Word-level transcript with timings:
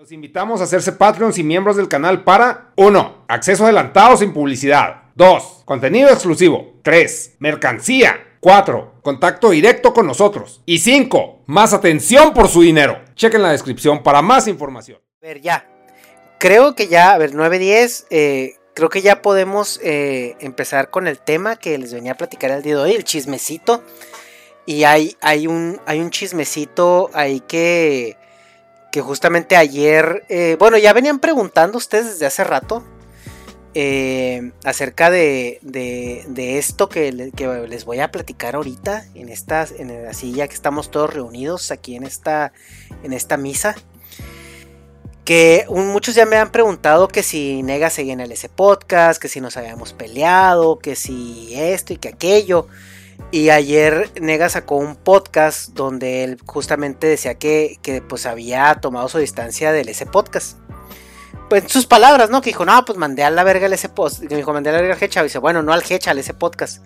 Los 0.00 0.12
invitamos 0.12 0.62
a 0.62 0.64
hacerse 0.64 0.92
Patreons 0.92 1.36
y 1.36 1.42
miembros 1.42 1.76
del 1.76 1.86
canal 1.86 2.24
para 2.24 2.72
1. 2.76 3.24
Acceso 3.28 3.64
adelantado 3.64 4.16
sin 4.16 4.32
publicidad. 4.32 5.02
2. 5.14 5.64
Contenido 5.66 6.08
exclusivo. 6.08 6.80
3. 6.82 7.36
Mercancía. 7.38 8.38
4. 8.40 8.94
Contacto 9.02 9.50
directo 9.50 9.92
con 9.92 10.06
nosotros. 10.06 10.62
Y 10.64 10.78
5. 10.78 11.42
Más 11.44 11.74
atención 11.74 12.32
por 12.32 12.48
su 12.48 12.62
dinero. 12.62 12.98
Chequen 13.14 13.42
la 13.42 13.52
descripción 13.52 14.02
para 14.02 14.22
más 14.22 14.48
información. 14.48 15.00
A 15.22 15.26
ver, 15.26 15.42
ya. 15.42 15.68
Creo 16.38 16.74
que 16.74 16.88
ya, 16.88 17.12
a 17.12 17.18
ver, 17.18 17.32
9.10, 17.32 18.06
eh, 18.08 18.54
creo 18.72 18.88
que 18.88 19.02
ya 19.02 19.20
podemos 19.20 19.80
eh, 19.82 20.34
empezar 20.40 20.88
con 20.88 21.08
el 21.08 21.18
tema 21.18 21.56
que 21.56 21.76
les 21.76 21.92
venía 21.92 22.12
a 22.12 22.16
platicar 22.16 22.50
el 22.52 22.62
día 22.62 22.76
de 22.76 22.80
hoy, 22.80 22.92
el 22.92 23.04
chismecito. 23.04 23.84
Y 24.64 24.84
hay, 24.84 25.18
hay, 25.20 25.46
un, 25.46 25.78
hay 25.84 26.00
un 26.00 26.08
chismecito 26.08 27.10
ahí 27.12 27.40
que, 27.40 28.16
que 28.92 29.00
justamente 29.00 29.56
ayer, 29.56 30.24
eh, 30.28 30.56
bueno, 30.58 30.76
ya 30.78 30.92
venían 30.92 31.18
preguntando 31.18 31.78
ustedes 31.78 32.06
desde 32.06 32.26
hace 32.26 32.44
rato 32.44 32.84
eh, 33.74 34.50
acerca 34.64 35.10
de, 35.10 35.58
de, 35.62 36.58
esto 36.58 36.88
que, 36.88 37.12
le- 37.12 37.30
que 37.30 37.46
les 37.68 37.84
voy 37.84 38.00
a 38.00 38.10
platicar 38.10 38.56
ahorita, 38.56 39.04
en 39.14 39.28
esta, 39.28 39.64
en 39.78 40.06
así 40.06 40.32
ya 40.32 40.48
que 40.48 40.54
estamos 40.54 40.90
todos 40.90 41.14
reunidos 41.14 41.70
aquí 41.70 41.94
en 41.94 42.02
esta, 42.04 42.52
en 43.04 43.12
esta 43.12 43.36
misa. 43.36 43.76
Que 45.24 45.66
muchos 45.68 46.16
ya 46.16 46.26
me 46.26 46.36
han 46.36 46.50
preguntado 46.50 47.06
que 47.06 47.22
si 47.22 47.62
Nega 47.62 47.90
seguía 47.90 48.14
en 48.14 48.20
el 48.20 48.32
S 48.32 48.48
Podcast, 48.48 49.22
que 49.22 49.28
si 49.28 49.40
nos 49.40 49.56
habíamos 49.56 49.92
peleado, 49.92 50.80
que 50.80 50.96
si 50.96 51.52
esto 51.54 51.92
y 51.92 51.98
que 51.98 52.08
aquello. 52.08 52.66
Y 53.32 53.50
ayer 53.50 54.10
Nega 54.20 54.48
sacó 54.48 54.76
un 54.76 54.96
podcast 54.96 55.70
donde 55.70 56.24
él 56.24 56.38
justamente 56.46 57.06
decía 57.06 57.34
que, 57.34 57.78
que 57.82 58.02
pues 58.02 58.26
había 58.26 58.74
tomado 58.76 59.08
su 59.08 59.18
distancia 59.18 59.72
del 59.72 59.88
S 59.88 60.04
Podcast. 60.06 60.58
Pues 61.48 61.64
sus 61.66 61.86
palabras, 61.86 62.30
¿no? 62.30 62.40
Que 62.40 62.50
dijo, 62.50 62.64
no, 62.64 62.84
pues 62.84 62.98
mandé 62.98 63.24
a 63.24 63.30
la 63.30 63.44
verga 63.44 63.66
el 63.66 63.72
S 63.72 63.88
Podcast. 63.88 64.24
Que 64.26 64.36
dijo, 64.36 64.52
mandé 64.52 64.70
a 64.70 64.72
la 64.72 64.80
verga 64.80 64.94
al 64.94 65.02
Hecha. 65.02 65.20
Y 65.20 65.24
dice, 65.24 65.38
bueno, 65.38 65.62
no 65.62 65.72
al 65.72 65.82
Hecha, 65.88 66.10
al 66.10 66.18
S 66.18 66.34
Podcast. 66.34 66.82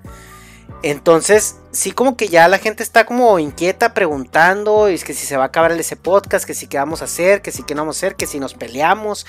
Entonces, 0.83 1.57
sí 1.73 1.93
como 1.93 2.15
que 2.15 2.29
ya 2.29 2.47
la 2.47 2.59
gente 2.59 2.83
está 2.83 3.07
como 3.07 3.39
inquieta 3.39 3.95
preguntando, 3.95 4.91
y 4.91 4.95
es 4.95 5.05
que 5.05 5.15
si 5.15 5.25
se 5.25 5.37
va 5.37 5.45
a 5.45 5.47
acabar 5.47 5.73
el 5.73 5.81
ese 5.81 5.97
podcast, 5.97 6.45
que 6.45 6.53
si 6.53 6.67
qué 6.67 6.77
vamos 6.77 7.01
a 7.01 7.07
hacer, 7.07 7.41
que 7.41 7.53
si 7.53 7.63
qué 7.63 7.75
no 7.75 7.83
vamos 7.83 7.97
a 7.97 8.01
hacer, 8.01 8.17
que 8.17 8.27
si 8.27 8.39
nos 8.39 8.53
peleamos, 8.53 9.27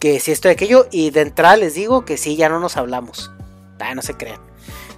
que 0.00 0.18
si 0.18 0.32
esto 0.32 0.48
y 0.48 0.50
aquello, 0.50 0.88
y 0.90 1.10
de 1.10 1.20
entrada 1.20 1.56
les 1.56 1.74
digo 1.74 2.04
que 2.04 2.16
sí, 2.16 2.34
ya 2.34 2.48
no 2.48 2.58
nos 2.58 2.76
hablamos. 2.76 3.30
Ah, 3.78 3.94
no 3.94 4.02
se 4.02 4.14
crean. 4.14 4.45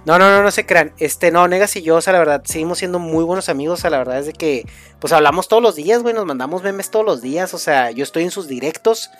No, 0.05 0.17
no, 0.17 0.29
no, 0.31 0.41
no 0.43 0.51
se 0.51 0.65
crean. 0.65 0.93
Este, 0.97 1.29
no, 1.31 1.47
Negas 1.47 1.75
y 1.75 1.81
yo, 1.81 1.97
o 1.97 2.01
sea, 2.01 2.13
la 2.13 2.19
verdad, 2.19 2.41
seguimos 2.45 2.79
siendo 2.79 2.99
muy 2.99 3.23
buenos 3.23 3.49
amigos, 3.49 3.79
o 3.79 3.81
sea, 3.81 3.89
la 3.89 3.97
verdad 3.99 4.19
es 4.19 4.25
de 4.27 4.33
que, 4.33 4.65
pues 4.99 5.13
hablamos 5.13 5.47
todos 5.47 5.61
los 5.61 5.75
días, 5.75 6.01
güey, 6.01 6.13
nos 6.15 6.25
mandamos 6.25 6.63
memes 6.63 6.89
todos 6.89 7.05
los 7.05 7.21
días, 7.21 7.53
o 7.53 7.57
sea, 7.59 7.91
yo 7.91 8.03
estoy 8.03 8.23
en 8.23 8.31
sus 8.31 8.47
directos, 8.47 9.11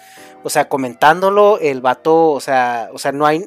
o 0.44 0.50
sea, 0.50 0.70
comentándolo, 0.70 1.60
el 1.60 1.82
vato, 1.82 2.30
o 2.32 2.40
sea, 2.40 2.90
o 2.94 2.98
sea, 2.98 3.12
no 3.12 3.26
hay, 3.26 3.46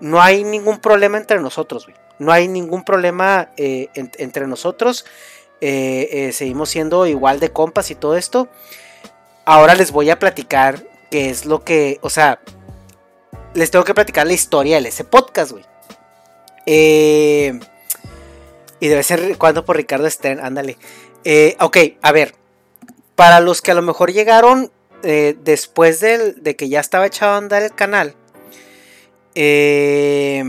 no 0.00 0.20
hay 0.20 0.42
ningún 0.44 0.80
problema 0.80 1.18
entre 1.18 1.40
nosotros, 1.40 1.86
güey. 1.86 1.96
No 2.18 2.30
hay 2.30 2.46
ningún 2.46 2.84
problema 2.84 3.50
eh, 3.56 3.88
en- 3.94 4.10
entre 4.18 4.46
nosotros. 4.46 5.04
eh, 5.64 6.08
eh, 6.28 6.32
seguimos 6.32 6.68
siendo 6.70 7.06
igual 7.06 7.38
de 7.40 7.52
compas 7.52 7.90
y 7.92 7.94
todo 7.94 8.16
esto. 8.16 8.48
Ahora 9.44 9.74
les 9.76 9.92
voy 9.92 10.10
a 10.10 10.18
platicar 10.18 10.82
qué 11.10 11.30
es 11.30 11.46
lo 11.46 11.62
que, 11.64 11.98
o 12.02 12.10
sea, 12.10 12.40
les 13.54 13.70
tengo 13.70 13.84
que 13.84 13.94
platicar 13.94 14.26
la 14.26 14.32
historia 14.32 14.80
de 14.80 14.88
ese 14.88 15.04
podcast, 15.04 15.52
güey. 15.52 15.64
Eh, 16.66 17.58
y 18.80 18.88
debe 18.88 19.02
ser 19.02 19.38
cuando 19.38 19.64
por 19.64 19.76
Ricardo 19.76 20.08
Stern, 20.08 20.40
ándale. 20.40 20.76
Eh, 21.24 21.56
ok, 21.60 21.78
a 22.02 22.12
ver. 22.12 22.34
Para 23.14 23.40
los 23.40 23.62
que 23.62 23.70
a 23.70 23.74
lo 23.74 23.82
mejor 23.82 24.12
llegaron 24.12 24.72
eh, 25.02 25.36
después 25.42 26.00
de 26.00 26.56
que 26.56 26.68
ya 26.68 26.80
estaba 26.80 27.06
echado 27.06 27.32
a 27.32 27.36
andar 27.36 27.62
el 27.62 27.74
canal. 27.74 28.16
Eh, 29.34 30.44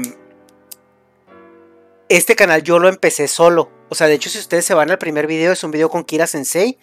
este 2.10 2.36
canal 2.36 2.64
yo 2.64 2.80
lo 2.80 2.90
empecé 2.90 3.28
solo. 3.28 3.70
O 3.90 3.96
sea, 3.96 4.08
de 4.08 4.14
hecho, 4.16 4.30
si 4.30 4.40
ustedes 4.40 4.66
se 4.66 4.74
van 4.74 4.92
al 4.92 4.98
primer 4.98 5.28
video, 5.28 5.52
es 5.52 5.64
un 5.64 5.72
video 5.72 5.90
con 5.90 6.04
Kira 6.04 6.28
Sensei. 6.28 6.78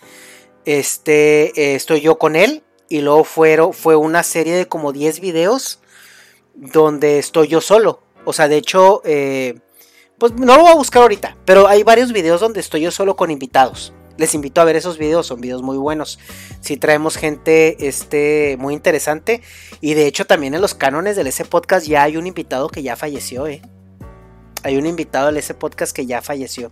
Este, 0.64 1.52
eh, 1.60 1.74
estoy 1.74 2.00
yo 2.00 2.18
con 2.18 2.36
él. 2.36 2.62
Y 2.88 3.02
luego 3.02 3.24
fueron, 3.24 3.72
fue 3.72 3.94
una 3.94 4.24
serie 4.24 4.54
de 4.54 4.66
como 4.66 4.92
10 4.92 5.20
videos 5.20 5.80
donde 6.54 7.18
estoy 7.18 7.46
yo 7.46 7.60
solo. 7.60 8.02
O 8.24 8.32
sea, 8.32 8.48
de 8.48 8.56
hecho, 8.56 9.02
eh, 9.04 9.58
pues 10.18 10.32
no 10.34 10.56
lo 10.56 10.62
voy 10.62 10.72
a 10.72 10.76
buscar 10.76 11.02
ahorita. 11.02 11.36
Pero 11.44 11.66
hay 11.66 11.82
varios 11.82 12.12
videos 12.12 12.40
donde 12.40 12.60
estoy 12.60 12.82
yo 12.82 12.90
solo 12.90 13.16
con 13.16 13.30
invitados. 13.30 13.92
Les 14.16 14.34
invito 14.34 14.60
a 14.60 14.64
ver 14.64 14.76
esos 14.76 14.98
videos, 14.98 15.26
son 15.26 15.40
videos 15.40 15.62
muy 15.62 15.78
buenos. 15.78 16.18
Si 16.60 16.76
traemos 16.76 17.16
gente 17.16 17.88
este, 17.88 18.56
muy 18.58 18.74
interesante. 18.74 19.40
Y 19.80 19.94
de 19.94 20.06
hecho, 20.06 20.26
también 20.26 20.54
en 20.54 20.60
los 20.60 20.74
cánones 20.74 21.16
del 21.16 21.26
ese 21.26 21.46
podcast 21.46 21.86
ya 21.86 22.02
hay 22.02 22.18
un 22.18 22.26
invitado 22.26 22.68
que 22.68 22.82
ya 22.82 22.96
falleció, 22.96 23.46
eh. 23.46 23.62
Hay 24.62 24.76
un 24.76 24.84
invitado 24.84 25.26
del 25.26 25.38
ese 25.38 25.54
podcast 25.54 25.96
que 25.96 26.04
ya 26.04 26.20
falleció. 26.20 26.70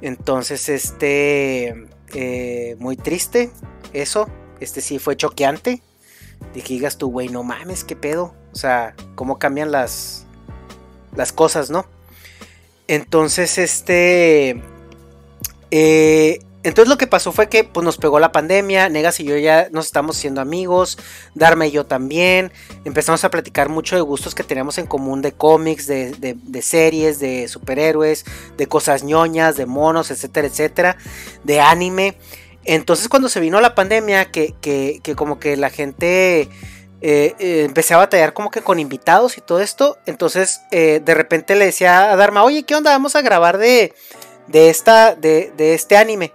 Entonces, 0.00 0.70
este. 0.70 1.86
eh, 2.14 2.76
muy 2.78 2.96
triste. 2.96 3.50
Eso. 3.92 4.26
Este 4.58 4.80
sí 4.80 4.98
fue 4.98 5.16
choqueante. 5.16 5.82
De 6.54 6.60
que 6.62 6.74
digas 6.74 6.98
tú, 6.98 7.10
güey, 7.10 7.28
no 7.28 7.42
mames, 7.42 7.84
qué 7.84 7.96
pedo. 7.96 8.34
O 8.52 8.56
sea, 8.56 8.94
cómo 9.14 9.38
cambian 9.38 9.72
las. 9.72 10.26
Las 11.16 11.32
cosas, 11.32 11.70
¿no? 11.70 11.86
Entonces, 12.88 13.58
este. 13.58 14.62
eh, 15.70 16.38
entonces 16.64 16.88
lo 16.88 16.96
que 16.96 17.06
pasó 17.08 17.32
fue 17.32 17.48
que 17.48 17.64
pues, 17.64 17.84
nos 17.84 17.96
pegó 17.98 18.20
la 18.20 18.30
pandemia, 18.30 18.88
Negas 18.88 19.18
y 19.18 19.24
yo 19.24 19.36
ya 19.36 19.68
nos 19.72 19.86
estamos 19.86 20.16
haciendo 20.16 20.40
amigos, 20.40 20.96
Dharma 21.34 21.66
y 21.66 21.72
yo 21.72 21.86
también, 21.86 22.52
empezamos 22.84 23.24
a 23.24 23.30
platicar 23.30 23.68
mucho 23.68 23.96
de 23.96 24.02
gustos 24.02 24.34
que 24.36 24.44
teníamos 24.44 24.78
en 24.78 24.86
común 24.86 25.22
de 25.22 25.32
cómics, 25.32 25.88
de, 25.88 26.12
de- 26.12 26.36
de 26.40 26.62
series, 26.62 27.18
de 27.18 27.48
superhéroes, 27.48 28.24
de 28.56 28.66
cosas 28.68 29.02
ñoñas, 29.02 29.56
de 29.56 29.66
monos, 29.66 30.12
etcétera, 30.12 30.46
etcétera, 30.46 30.96
de 31.42 31.60
anime. 31.60 32.16
Entonces 32.64 33.08
cuando 33.08 33.28
se 33.28 33.40
vino 33.40 33.60
la 33.60 33.74
pandemia, 33.74 34.26
que, 34.30 34.54
que- 34.60 35.00
que 35.02 35.14
como 35.14 35.38
que 35.40 35.56
la 35.56 35.70
gente 35.70 36.42
eh, 37.00 37.34
eh, 37.40 37.64
empecé 37.66 37.94
a 37.94 37.98
batallar 37.98 38.32
como 38.32 38.50
que 38.50 38.60
con 38.62 38.78
invitados 38.78 39.36
y 39.36 39.40
todo 39.40 39.60
esto, 39.60 39.98
entonces 40.06 40.60
eh, 40.70 41.00
de 41.04 41.14
repente 41.14 41.56
le 41.56 41.64
decía 41.66 42.12
a 42.12 42.16
Dharma, 42.16 42.44
oye, 42.44 42.62
¿qué 42.62 42.76
onda? 42.76 42.92
Vamos 42.92 43.16
a 43.16 43.22
grabar 43.22 43.58
de, 43.58 43.92
de, 44.46 44.70
esta, 44.70 45.14
de, 45.16 45.52
de 45.56 45.74
este 45.74 45.96
anime. 45.96 46.32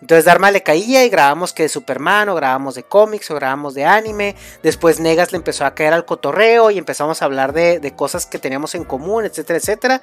Entonces 0.00 0.24
Dharma 0.24 0.50
le 0.50 0.62
caía 0.62 1.04
y 1.04 1.10
grabamos 1.10 1.52
que 1.52 1.64
de 1.64 1.68
Superman 1.68 2.30
o 2.30 2.34
grabamos 2.34 2.74
de 2.74 2.82
cómics 2.82 3.30
o 3.30 3.34
grabamos 3.34 3.74
de 3.74 3.84
anime. 3.84 4.34
Después 4.62 4.98
Negas 4.98 5.32
le 5.32 5.36
empezó 5.36 5.66
a 5.66 5.74
caer 5.74 5.92
al 5.92 6.06
cotorreo 6.06 6.70
y 6.70 6.78
empezamos 6.78 7.20
a 7.20 7.26
hablar 7.26 7.52
de, 7.52 7.80
de 7.80 7.94
cosas 7.94 8.24
que 8.24 8.38
teníamos 8.38 8.74
en 8.74 8.84
común, 8.84 9.26
etcétera, 9.26 9.58
etcétera. 9.58 10.02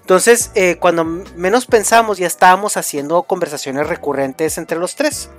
Entonces 0.00 0.50
eh, 0.54 0.76
cuando 0.78 1.04
menos 1.04 1.66
pensamos 1.66 2.18
ya 2.18 2.26
estábamos 2.26 2.76
haciendo 2.76 3.22
conversaciones 3.22 3.86
recurrentes 3.86 4.58
entre 4.58 4.78
los 4.78 4.96
tres. 4.96 5.30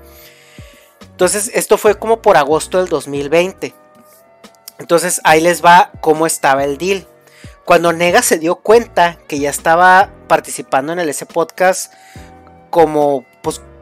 Entonces 1.11 1.51
esto 1.53 1.77
fue 1.77 1.99
como 1.99 2.21
por 2.21 2.37
agosto 2.37 2.79
del 2.79 2.87
2020. 2.87 3.75
Entonces 4.79 5.21
ahí 5.23 5.41
les 5.41 5.63
va 5.63 5.91
cómo 6.01 6.25
estaba 6.25 6.63
el 6.63 6.77
deal. 6.77 7.05
Cuando 7.63 7.93
Negas 7.93 8.25
se 8.25 8.39
dio 8.39 8.55
cuenta 8.55 9.19
que 9.27 9.37
ya 9.37 9.51
estaba 9.51 10.09
participando 10.27 10.93
en 10.93 10.99
el 10.99 11.09
ese 11.09 11.27
podcast 11.27 11.93
como 12.71 13.25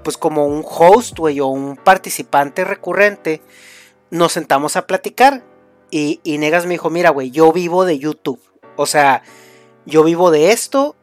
pues, 0.08 0.18
como 0.18 0.46
un 0.46 0.64
host, 0.66 1.20
güey, 1.20 1.42
o 1.42 1.48
un 1.48 1.76
participante 1.76 2.64
recurrente, 2.64 3.42
nos 4.10 4.32
sentamos 4.32 4.78
a 4.78 4.88
platicar 4.88 5.44
y, 5.92 6.22
y 6.24 6.38
Negas 6.38 6.66
me 6.66 6.76
dijo, 6.76 6.90
mira, 6.90 7.10
güey, 7.10 7.30
yo 7.30 7.52
vivo 7.52 7.84
de 7.84 8.00
YouTube. 8.00 8.40
O 8.78 8.86
sea, 8.86 9.22
yo 9.86 10.06
vivo 10.06 10.32
de 10.32 10.54
esto. 10.54 10.96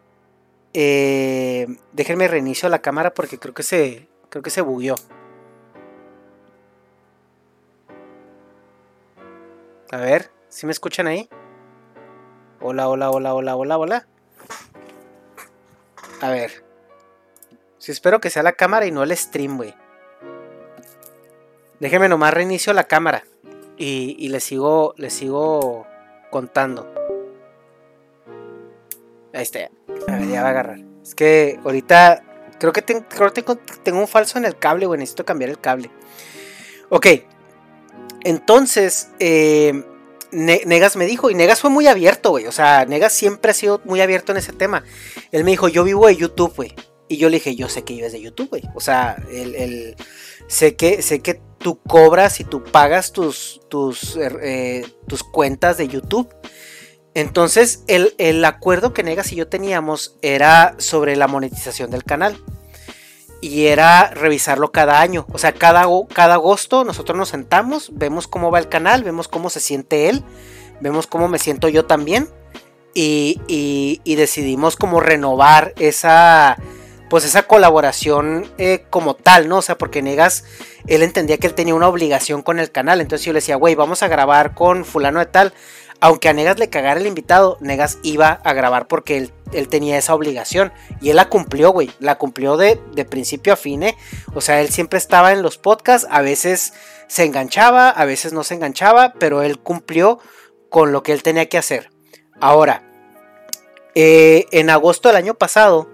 Eh, 0.73 1.67
déjenme 1.93 2.29
reinicio 2.29 2.67
la 2.71 2.79
cámara 2.79 3.13
porque 3.13 3.39
creo 3.39 3.53
que 3.53 3.63
se, 3.63 4.09
creo 4.31 4.43
que 4.43 4.49
se 4.49 4.63
bugueó. 4.63 4.95
A 9.93 9.99
ver, 9.99 10.31
¿sí 10.49 10.65
me 10.65 10.73
escuchan 10.73 11.09
ahí? 11.09 11.29
Hola, 12.63 12.89
hola, 12.89 13.11
hola, 13.11 13.35
hola, 13.35 13.55
hola, 13.55 13.77
hola. 13.77 14.07
A 16.23 16.31
ver. 16.31 16.64
Sí, 17.85 17.93
espero 17.93 18.19
que 18.19 18.31
sea 18.31 18.43
la 18.43 18.53
cámara 18.53 18.87
y 18.87 18.91
no 18.91 19.03
el 19.03 19.15
stream, 19.15 19.59
güey. 19.59 19.75
Déjenme 21.81 22.09
nomás 22.09 22.33
reinicio 22.33 22.73
la 22.73 22.85
cámara. 22.85 23.27
Y, 23.77 24.17
y 24.19 24.31
les 24.31 24.43
sigo. 24.43 24.95
Les 24.97 25.13
sigo 25.13 25.87
contando. 26.31 26.91
Ahí 29.35 29.43
está. 29.43 29.69
A 30.09 30.17
ver, 30.17 30.29
ya 30.29 30.41
va 30.41 30.49
a 30.49 30.51
agarrar. 30.53 30.79
Es 31.03 31.15
que 31.15 31.61
ahorita. 31.63 32.25
Creo 32.59 32.73
que, 32.73 32.81
tengo, 32.81 34.01
un 34.01 34.09
falso 34.09 34.39
en 34.39 34.47
el 34.47 34.57
cable, 34.57 34.87
güey. 34.87 34.99
Necesito 34.99 35.27
cambiar 35.27 35.51
el 35.51 35.59
cable. 35.61 35.91
Ok. 36.89 37.07
Entonces. 38.23 39.11
eh, 39.19 39.85
Ne- 40.33 40.63
Negas 40.65 40.97
me 40.97 41.05
dijo, 41.05 41.29
y 41.29 41.35
Negas 41.35 41.61
fue 41.61 41.69
muy 41.69 41.87
abierto, 41.87 42.31
güey. 42.31 42.47
O 42.47 42.53
sea, 42.53 42.87
Negas 42.87 43.13
siempre 43.13 43.51
ha 43.51 43.55
sido 43.55 43.83
muy 43.85 44.01
abierto 44.01 44.33
en 44.33 44.39
ese 44.39 44.55
tema. 44.55 44.85
Él 45.33 45.45
me 45.45 45.51
dijo, 45.51 45.69
yo 45.69 45.85
vivo 45.85 46.07
de 46.07 46.17
YouTube, 46.17 46.55
güey. 46.57 46.75
Y 47.09 47.19
yo 47.19 47.29
le 47.29 47.37
dije, 47.37 47.55
yo 47.55 47.69
sé 47.69 47.85
que 47.85 47.95
vives 47.95 48.13
de 48.13 48.23
YouTube, 48.23 48.49
güey. 48.49 48.63
O 48.75 48.81
sea, 48.81 49.17
el, 49.31 49.97
sé, 50.47 50.75
que, 50.75 51.03
sé 51.03 51.21
que 51.21 51.41
tú 51.59 51.79
cobras 51.81 52.41
y 52.41 52.45
tú 52.45 52.65
pagas 52.65 53.13
tus, 53.13 53.61
tus, 53.69 54.17
er, 54.17 54.39
eh, 54.43 54.87
tus 55.07 55.23
cuentas 55.23 55.77
de 55.77 55.89
YouTube. 55.89 56.35
Entonces, 57.15 57.85
el, 57.87 58.15
el, 58.19 58.45
acuerdo 58.45 58.93
que 58.93 59.03
Negas 59.03 59.33
y 59.33 59.37
yo 59.37 59.49
teníamos 59.49 60.17
era 60.23 60.75
sobre 60.79 61.15
la 61.15 61.29
monetización 61.29 61.91
del 61.91 62.05
canal. 62.05 62.37
Y 63.41 63.67
era 63.67 64.09
revisarlo 64.09 64.73
cada 64.73 65.03
año. 65.03 65.27
O 65.31 65.39
sea, 65.39 65.53
cada, 65.53 65.87
cada 66.13 66.35
agosto 66.35 66.85
nosotros 66.85 67.19
nos 67.19 67.29
sentamos, 67.29 67.91
vemos 67.93 68.27
cómo 68.27 68.51
va 68.51 68.59
el 68.59 68.71
canal, 68.71 69.05
vemos 69.05 69.29
cómo 69.29 69.51
se 69.51 69.61
siente 69.61 70.09
él, 70.09 70.25
vemos 70.81 71.07
cómo 71.07 71.29
me 71.29 71.39
siento 71.39 71.69
yo 71.69 71.85
también. 71.85 72.31
Y, 72.95 73.41
y, 73.47 74.01
y 74.05 74.15
decidimos 74.15 74.77
como 74.77 75.01
renovar 75.01 75.75
esa, 75.79 76.57
pues 77.15 77.27
esa 77.27 77.45
colaboración 77.45 78.45
eh, 78.59 78.87
como 78.91 79.15
tal, 79.15 79.47
¿no? 79.47 79.59
O 79.59 79.63
sea, 79.63 79.79
porque 79.79 80.03
Negas, 80.03 80.43
él 80.89 81.01
entendía 81.05 81.39
que 81.39 81.47
él 81.47 81.55
tenía 81.55 81.77
una 81.77 81.87
obligación 81.87 82.43
con 82.43 82.59
el 82.59 82.73
canal. 82.73 83.01
Entonces 83.01 83.25
yo 83.25 83.33
le 83.33 83.37
decía, 83.37 83.55
güey, 83.55 83.77
vamos 83.77 84.03
a 84.03 84.09
grabar 84.09 84.57
con 84.57 84.85
fulano 84.85 85.21
de 85.21 85.27
tal 85.27 85.55
aunque 86.01 86.29
a 86.29 86.33
Negas 86.33 86.59
le 86.59 86.69
cagara 86.69 87.01
el 87.01 87.07
invitado, 87.07 87.57
Negas 87.61 87.99
iba 88.03 88.41
a 88.45 88.53
grabar 88.53 88.89
porque 88.89 89.31
él, 89.53 89.69
tenía 89.69 89.97
esa 89.97 90.15
obligación. 90.15 90.73
Y 91.01 91.11
él 91.11 91.17
la 91.17 91.29
cumplió, 91.29 91.71
güey. 91.71 91.93
La 92.01 92.19
cumplió 92.19 92.57
de, 92.57 92.77
principio 93.09 93.53
a 93.53 93.57
fin. 93.57 93.85
¿eh? 93.85 93.97
O 94.35 94.41
sea, 94.41 94.61
él 94.61 94.71
siempre 94.71 94.99
estaba 94.99 95.33
en 95.33 95.41
los 95.41 95.57
podcasts. 95.57 96.07
A 96.11 96.21
veces 96.21 96.75
se 97.07 97.25
enganchaba, 97.25 97.91
a 97.91 98.05
veces 98.07 98.33
no 98.33 98.43
se 98.43 98.55
enganchaba. 98.55 99.15
Pero 99.21 99.43
él 99.43 99.61
cumplió 99.61 100.19
con 100.69 100.91
lo 100.91 101.03
que 101.03 101.13
él 101.13 101.23
tenía 101.23 101.49
que 101.49 101.59
hacer. 101.59 101.91
Ahora, 102.41 102.83
eh, 103.95 104.47
en 104.51 104.71
agosto 104.71 105.09
del 105.09 105.17
año 105.17 105.35
pasado, 105.35 105.89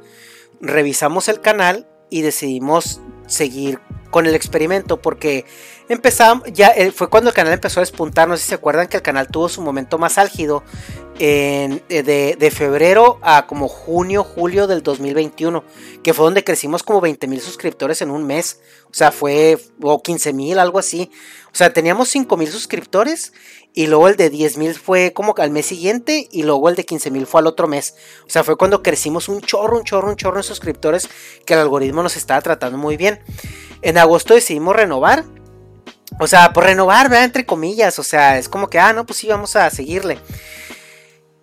revisamos 0.61 1.29
el 1.29 1.41
canal 1.41 1.87
y 2.11 2.23
decidimos 2.23 3.01
seguir 3.27 3.81
con 4.11 4.27
el 4.27 4.35
experimento 4.35 5.01
porque 5.01 5.45
empezamos, 5.89 6.45
ya 6.53 6.69
eh, 6.69 6.91
fue 6.91 7.09
cuando 7.09 7.31
el 7.31 7.35
canal 7.35 7.53
empezó 7.53 7.81
a 7.81 7.83
despuntar, 7.83 8.29
no 8.29 8.37
sé 8.37 8.43
si 8.43 8.49
se 8.51 8.55
acuerdan 8.57 8.89
que 8.89 8.97
el 8.97 9.03
canal 9.03 9.29
tuvo 9.29 9.49
su 9.49 9.63
momento 9.63 9.99
más 9.99 10.19
álgido 10.19 10.65
en, 11.21 11.83
eh, 11.89 12.03
de, 12.03 12.51
febrero 12.51 13.19
a 13.23 13.47
como 13.47 13.69
junio, 13.69 14.25
julio 14.25 14.67
del 14.67 14.83
2021, 14.83 15.63
que 16.03 16.13
fue 16.13 16.25
donde 16.25 16.43
crecimos 16.43 16.83
como 16.83 17.01
20 17.01 17.27
mil 17.29 17.41
suscriptores 17.41 18.03
en 18.03 18.11
un 18.11 18.27
mes, 18.27 18.61
o 18.87 18.95
sea, 18.95 19.13
fue, 19.13 19.59
o 19.81 20.03
15 20.03 20.33
mil, 20.33 20.59
algo 20.59 20.79
así, 20.79 21.11
o 21.53 21.57
sea, 21.57 21.73
teníamos 21.73 22.09
5 22.09 22.37
mil 22.37 22.49
suscriptores 22.49 23.33
y 23.75 23.87
luego 23.87 24.09
el 24.09 24.17
de 24.17 24.31
10 24.31 24.57
mil 24.59 24.75
fue 24.75 25.13
como 25.13 25.35
al 25.37 25.51
mes 25.51 25.67
siguiente 25.67 26.29
y 26.31 26.43
luego 26.43 26.69
el 26.69 26.75
de 26.75 26.85
15 26.85 27.11
mil 27.11 27.27
fue 27.27 27.41
al 27.41 27.47
otro 27.47 27.69
mes, 27.69 27.95
o 28.27 28.31
sea, 28.31 28.45
fue 28.45 28.57
cuando 28.57 28.83
crecimos 28.83 29.29
un 29.29 29.41
chorro, 29.41 29.79
un 29.79 29.85
chorro, 29.85 30.09
un 30.09 30.17
chorro 30.17 30.39
en 30.39 30.43
suscriptores 30.43 31.09
que 31.45 31.55
el 31.55 31.61
algoritmo 31.61 32.03
nos 32.03 32.17
estaba 32.17 32.41
tratando 32.41 32.79
muy 32.79 32.97
bien. 32.97 33.21
En 33.83 33.99
agosto 33.99 34.35
decidimos 34.35 34.77
renovar. 34.77 35.25
O 36.19 36.27
sea, 36.27 36.53
por 36.53 36.65
renovar, 36.65 37.09
¿verdad? 37.09 37.25
Entre 37.25 37.47
comillas. 37.47 37.99
O 37.99 38.03
sea, 38.03 38.39
es 38.39 38.49
como 38.49 38.69
que, 38.69 38.79
ah, 38.79 38.93
no, 38.93 39.07
pues 39.07 39.19
sí, 39.19 39.29
vamos 39.29 39.57
a 39.57 39.71
seguirle. 39.71 40.19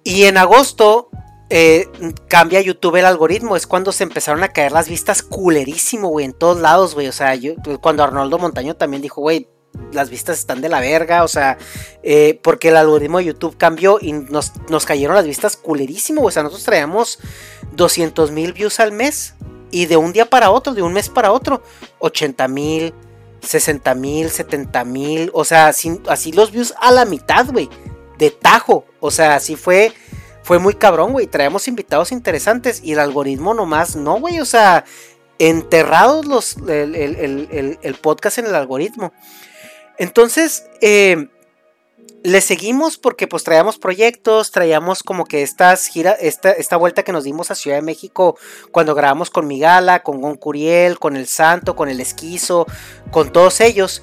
Y 0.04 0.26
en 0.26 0.38
agosto 0.38 1.10
eh, 1.50 1.88
cambia 2.28 2.62
YouTube 2.62 2.98
el 2.98 3.06
algoritmo. 3.06 3.56
Es 3.56 3.66
cuando 3.66 3.92
se 3.92 4.04
empezaron 4.04 4.44
a 4.44 4.50
caer 4.50 4.72
las 4.72 4.90
vistas 4.90 5.24
culerísimo, 5.24 6.10
güey, 6.10 6.26
en 6.26 6.34
todos 6.34 6.60
lados, 6.60 6.94
güey. 6.94 7.08
O 7.08 7.12
sea, 7.12 7.34
yo, 7.36 7.54
cuando 7.82 8.04
Arnoldo 8.04 8.38
Montaño 8.38 8.76
también 8.76 9.02
dijo, 9.02 9.22
güey, 9.22 9.50
las 9.92 10.10
vistas 10.10 10.40
están 10.40 10.62
de 10.62 10.70
la 10.70 10.80
verga, 10.80 11.24
o 11.24 11.28
sea, 11.28 11.58
eh, 12.04 12.40
porque 12.44 12.70
el 12.70 12.78
algoritmo 12.78 13.20
de 13.20 13.26
YouTube 13.26 13.58
cambió 13.58 14.00
y 14.02 14.14
nos, 14.14 14.54
nos 14.70 14.86
cayeron 14.86 15.16
las 15.16 15.26
vistas 15.26 15.58
culerísimo, 15.58 16.24
o 16.24 16.32
sea, 16.32 16.44
nosotros 16.44 16.66
traíamos 16.66 17.20
200 17.74 18.32
mil 18.32 18.54
views 18.54 18.80
al 18.80 18.92
mes 18.92 19.36
y 19.72 19.86
de 19.86 19.98
un 19.98 20.14
día 20.14 20.30
para 20.30 20.52
otro, 20.52 20.74
de 20.74 20.82
un 20.82 20.94
mes 20.94 21.10
para 21.10 21.32
otro, 21.32 21.62
80 22.00 22.48
mil, 22.48 22.94
60 23.42 23.96
mil, 23.96 24.30
70 24.30 24.84
mil. 24.86 25.32
O 25.34 25.44
sea, 25.44 25.68
así, 25.68 26.00
así, 26.08 26.32
los 26.32 26.52
views 26.52 26.74
a 26.80 26.92
la 26.92 27.06
mitad, 27.06 27.48
güey. 27.48 27.70
De 28.18 28.32
tajo. 28.32 28.86
O 29.00 29.12
sea, 29.12 29.36
así 29.36 29.56
fue. 29.56 29.94
Fue 30.44 30.60
muy 30.60 30.76
cabrón, 30.76 31.12
güey. 31.12 31.28
Traemos 31.28 31.68
invitados 31.68 32.12
interesantes. 32.12 32.82
Y 32.84 32.94
el 32.94 33.00
algoritmo 33.00 33.54
nomás, 33.54 33.96
no, 33.96 34.20
güey. 34.20 34.40
O 34.40 34.46
sea, 34.46 34.86
enterrados 35.40 36.26
los, 36.26 36.58
el, 36.68 37.78
el, 37.82 37.96
podcast 37.96 38.38
en 38.38 38.46
el 38.46 38.56
algoritmo. 38.56 39.14
Entonces, 39.98 40.66
eh, 40.82 41.28
le 42.24 42.42
seguimos 42.42 42.98
porque 42.98 43.28
pues 43.28 43.44
traíamos 43.44 43.78
proyectos, 43.78 44.52
traíamos 44.52 45.04
como 45.04 45.26
que 45.26 45.44
estas 45.44 45.88
gira, 45.88 46.12
esta, 46.12 46.52
esta 46.52 46.78
vuelta 46.78 47.04
que 47.04 47.12
nos 47.12 47.24
dimos 47.24 47.52
a 47.52 47.56
Ciudad 47.56 47.78
de 47.78 47.84
México 47.84 48.38
cuando 48.72 48.96
grabamos 48.96 49.30
con 49.30 49.48
Migala, 49.48 50.04
con 50.04 50.20
Gon 50.22 50.36
Curiel, 50.36 51.00
con 51.00 51.16
El 51.16 51.28
Santo, 51.28 51.76
con 51.76 51.90
El 51.90 52.02
Esquizo, 52.02 52.66
con 53.12 53.32
todos 53.32 53.62
ellos. 53.62 54.02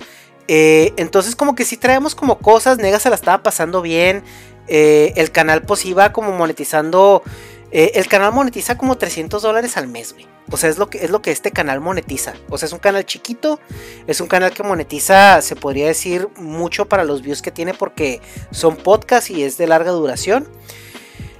Eh, 0.48 0.92
entonces 0.96 1.36
como 1.36 1.54
que 1.54 1.64
sí 1.64 1.76
traíamos 1.76 2.14
como 2.14 2.38
cosas, 2.38 2.78
Nega 2.78 2.98
se 2.98 3.10
la 3.10 3.16
estaba 3.16 3.42
pasando 3.42 3.82
bien, 3.82 4.22
eh, 4.68 5.12
el 5.16 5.30
canal 5.30 5.62
pues 5.62 5.84
iba 5.84 6.12
como 6.12 6.32
monetizando, 6.32 7.22
el 7.70 8.06
canal 8.06 8.32
monetiza 8.32 8.78
como 8.78 8.96
300 8.96 9.42
dólares 9.42 9.76
al 9.76 9.88
mes, 9.88 10.12
güey. 10.12 10.33
O 10.50 10.56
sea, 10.56 10.68
es 10.68 10.78
lo, 10.78 10.90
que, 10.90 11.04
es 11.04 11.10
lo 11.10 11.22
que 11.22 11.30
este 11.30 11.50
canal 11.50 11.80
monetiza. 11.80 12.34
O 12.50 12.58
sea, 12.58 12.66
es 12.66 12.72
un 12.72 12.78
canal 12.78 13.06
chiquito. 13.06 13.60
Es 14.06 14.20
un 14.20 14.26
canal 14.26 14.52
que 14.52 14.62
monetiza, 14.62 15.40
se 15.40 15.56
podría 15.56 15.86
decir, 15.86 16.28
mucho 16.36 16.86
para 16.86 17.04
los 17.04 17.22
views 17.22 17.42
que 17.42 17.50
tiene 17.50 17.74
porque 17.74 18.20
son 18.50 18.76
podcasts 18.76 19.30
y 19.30 19.42
es 19.42 19.56
de 19.56 19.66
larga 19.66 19.90
duración. 19.92 20.48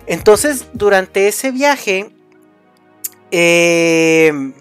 Entonces, 0.06 0.66
durante 0.72 1.28
ese 1.28 1.50
viaje, 1.50 2.10
eh, 3.30 4.52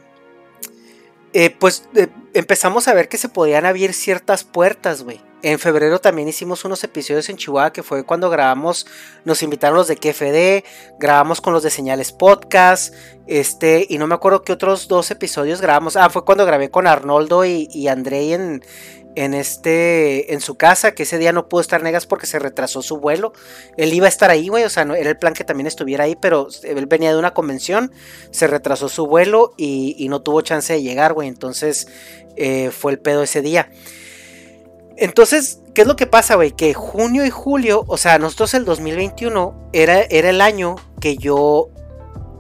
eh, 1.33 1.49
pues 1.49 1.87
eh, 1.95 2.07
empezamos 2.33 2.87
a 2.87 2.93
ver 2.93 3.09
que 3.09 3.17
se 3.17 3.29
podían 3.29 3.65
abrir 3.65 3.93
ciertas 3.93 4.43
puertas, 4.43 5.03
güey. 5.03 5.21
En 5.43 5.59
febrero 5.59 5.99
también 5.99 6.29
hicimos 6.29 6.63
unos 6.63 6.85
episodios 6.85 7.27
en 7.27 7.35
Chihuahua 7.35 7.73
que 7.73 7.83
fue 7.83 8.05
cuando 8.05 8.29
grabamos, 8.29 8.87
nos 9.25 9.43
invitaron 9.43 9.75
los 9.75 9.89
de 9.89 9.97
KFD, 9.97 10.65
grabamos 10.97 11.41
con 11.41 11.51
los 11.51 11.63
de 11.63 11.69
Señales 11.69 12.13
Podcast, 12.13 12.93
este, 13.27 13.85
y 13.89 13.97
no 13.97 14.07
me 14.07 14.15
acuerdo 14.15 14.43
qué 14.43 14.53
otros 14.53 14.87
dos 14.87 15.11
episodios 15.11 15.59
grabamos. 15.59 15.97
Ah, 15.97 16.09
fue 16.09 16.23
cuando 16.23 16.45
grabé 16.45 16.71
con 16.71 16.87
Arnoldo 16.87 17.43
y, 17.43 17.67
y 17.73 17.89
Andrei 17.89 18.31
en, 18.31 18.63
en 19.15 19.33
este 19.33 20.33
en 20.33 20.39
su 20.39 20.55
casa, 20.55 20.95
que 20.95 21.03
ese 21.03 21.17
día 21.17 21.33
no 21.33 21.49
pudo 21.49 21.59
estar 21.59 21.83
Negas 21.83 22.05
porque 22.05 22.25
se 22.25 22.39
retrasó 22.39 22.81
su 22.81 22.97
vuelo. 22.97 23.33
Él 23.75 23.93
iba 23.93 24.05
a 24.05 24.09
estar 24.09 24.29
ahí, 24.29 24.47
güey, 24.47 24.63
o 24.63 24.69
sea, 24.69 24.85
no, 24.85 24.95
era 24.95 25.09
el 25.09 25.17
plan 25.17 25.33
que 25.33 25.43
también 25.43 25.67
estuviera 25.67 26.05
ahí, 26.05 26.15
pero 26.15 26.47
él 26.63 26.85
venía 26.85 27.11
de 27.11 27.19
una 27.19 27.33
convención, 27.33 27.91
se 28.31 28.47
retrasó 28.47 28.87
su 28.87 29.07
vuelo 29.07 29.53
y, 29.57 30.07
no 30.07 30.21
tuvo 30.21 30.41
chance 30.41 30.71
de 30.71 30.81
llegar, 30.81 31.13
güey, 31.13 31.27
entonces 31.27 31.87
eh, 32.37 32.71
fue 32.71 32.93
el 32.93 32.99
pedo 32.99 33.23
ese 33.23 33.41
día. 33.41 33.69
Entonces, 34.97 35.59
¿qué 35.73 35.81
es 35.81 35.87
lo 35.87 35.95
que 35.95 36.07
pasa, 36.07 36.35
güey? 36.35 36.51
Que 36.51 36.73
junio 36.73 37.25
y 37.25 37.29
julio, 37.29 37.83
o 37.87 37.97
sea, 37.97 38.19
nosotros 38.19 38.53
el 38.53 38.65
2021 38.65 39.69
era, 39.73 40.01
era 40.01 40.29
el 40.29 40.41
año 40.41 40.75
que 40.99 41.17
yo 41.17 41.69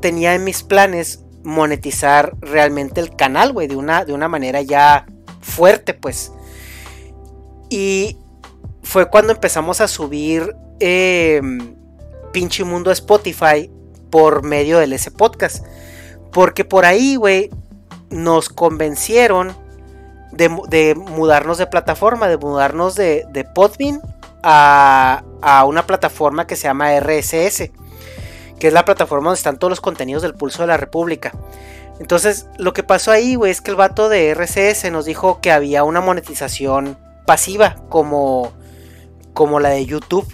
tenía 0.01 0.35
en 0.35 0.43
mis 0.43 0.63
planes 0.63 1.23
monetizar 1.43 2.35
realmente 2.41 3.01
el 3.01 3.15
canal, 3.15 3.53
güey, 3.53 3.67
de 3.67 3.75
una, 3.75 4.05
de 4.05 4.13
una 4.13 4.27
manera 4.27 4.61
ya 4.61 5.05
fuerte, 5.41 5.93
pues. 5.93 6.31
Y 7.69 8.17
fue 8.83 9.09
cuando 9.09 9.33
empezamos 9.33 9.81
a 9.81 9.87
subir 9.87 10.55
eh, 10.79 11.41
pinche 12.31 12.63
mundo 12.63 12.89
a 12.89 12.93
Spotify 12.93 13.71
por 14.09 14.43
medio 14.43 14.77
del 14.77 14.93
ese 14.93 15.09
podcast. 15.09 15.65
Porque 16.31 16.65
por 16.65 16.85
ahí, 16.85 17.15
güey, 17.15 17.49
nos 18.09 18.49
convencieron 18.49 19.55
de, 20.35 20.95
mudarnos 20.95 21.57
de 21.57 21.67
plataforma, 21.67 22.27
de 22.27 22.37
mudarnos 22.37 22.95
de, 22.95 23.25
de 23.29 23.43
Podbean 23.43 24.01
a, 24.41 25.23
a, 25.41 25.65
una 25.65 25.85
plataforma 25.85 26.47
que 26.47 26.55
se 26.55 26.63
llama 26.63 26.99
RSS, 26.99 27.71
que 28.59 28.67
es 28.67 28.73
la 28.73 28.85
plataforma 28.85 29.29
donde 29.29 29.37
están 29.37 29.57
todos 29.57 29.71
los 29.71 29.81
contenidos 29.81 30.23
del 30.23 30.33
Pulso 30.33 30.63
de 30.63 30.67
la 30.67 30.77
República. 30.77 31.31
Entonces, 31.99 32.47
lo 32.57 32.73
que 32.73 32.83
pasó 32.83 33.11
ahí, 33.11 33.35
güey, 33.35 33.51
es 33.51 33.61
que 33.61 33.71
el 33.71 33.77
vato 33.77 34.09
de 34.09 34.33
RSS 34.33 34.91
nos 34.91 35.05
dijo 35.05 35.39
que 35.41 35.51
había 35.51 35.83
una 35.83 36.01
monetización 36.01 36.97
pasiva 37.25 37.75
como, 37.89 38.51
como 39.33 39.59
la 39.59 39.69
de 39.69 39.85
YouTube. 39.85 40.27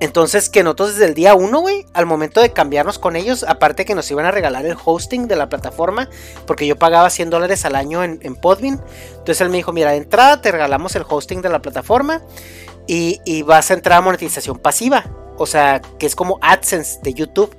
Entonces, 0.00 0.48
que 0.48 0.62
nosotros 0.62 0.92
desde 0.94 1.06
el 1.06 1.14
día 1.14 1.34
1, 1.34 1.60
güey, 1.60 1.84
al 1.92 2.06
momento 2.06 2.40
de 2.40 2.52
cambiarnos 2.52 2.98
con 2.98 3.16
ellos, 3.16 3.44
aparte 3.48 3.84
que 3.84 3.96
nos 3.96 4.08
iban 4.10 4.26
a 4.26 4.30
regalar 4.30 4.64
el 4.64 4.76
hosting 4.82 5.26
de 5.26 5.34
la 5.34 5.48
plataforma, 5.48 6.08
porque 6.46 6.66
yo 6.66 6.78
pagaba 6.78 7.10
100 7.10 7.30
dólares 7.30 7.64
al 7.64 7.74
año 7.74 8.04
en, 8.04 8.20
en 8.22 8.36
Podbean. 8.36 8.80
Entonces 9.10 9.40
él 9.40 9.50
me 9.50 9.56
dijo, 9.56 9.72
mira, 9.72 9.90
de 9.90 9.96
entrada 9.96 10.40
te 10.40 10.52
regalamos 10.52 10.94
el 10.94 11.04
hosting 11.08 11.42
de 11.42 11.48
la 11.48 11.60
plataforma 11.60 12.22
y, 12.88 13.42
vas 13.42 13.70
a 13.70 13.74
entrar 13.74 13.98
a 13.98 14.00
monetización 14.00 14.58
pasiva. 14.58 15.04
O 15.36 15.46
sea, 15.46 15.80
que 15.98 16.06
es 16.06 16.16
como 16.16 16.38
AdSense 16.42 16.98
de 17.02 17.14
YouTube. 17.14 17.54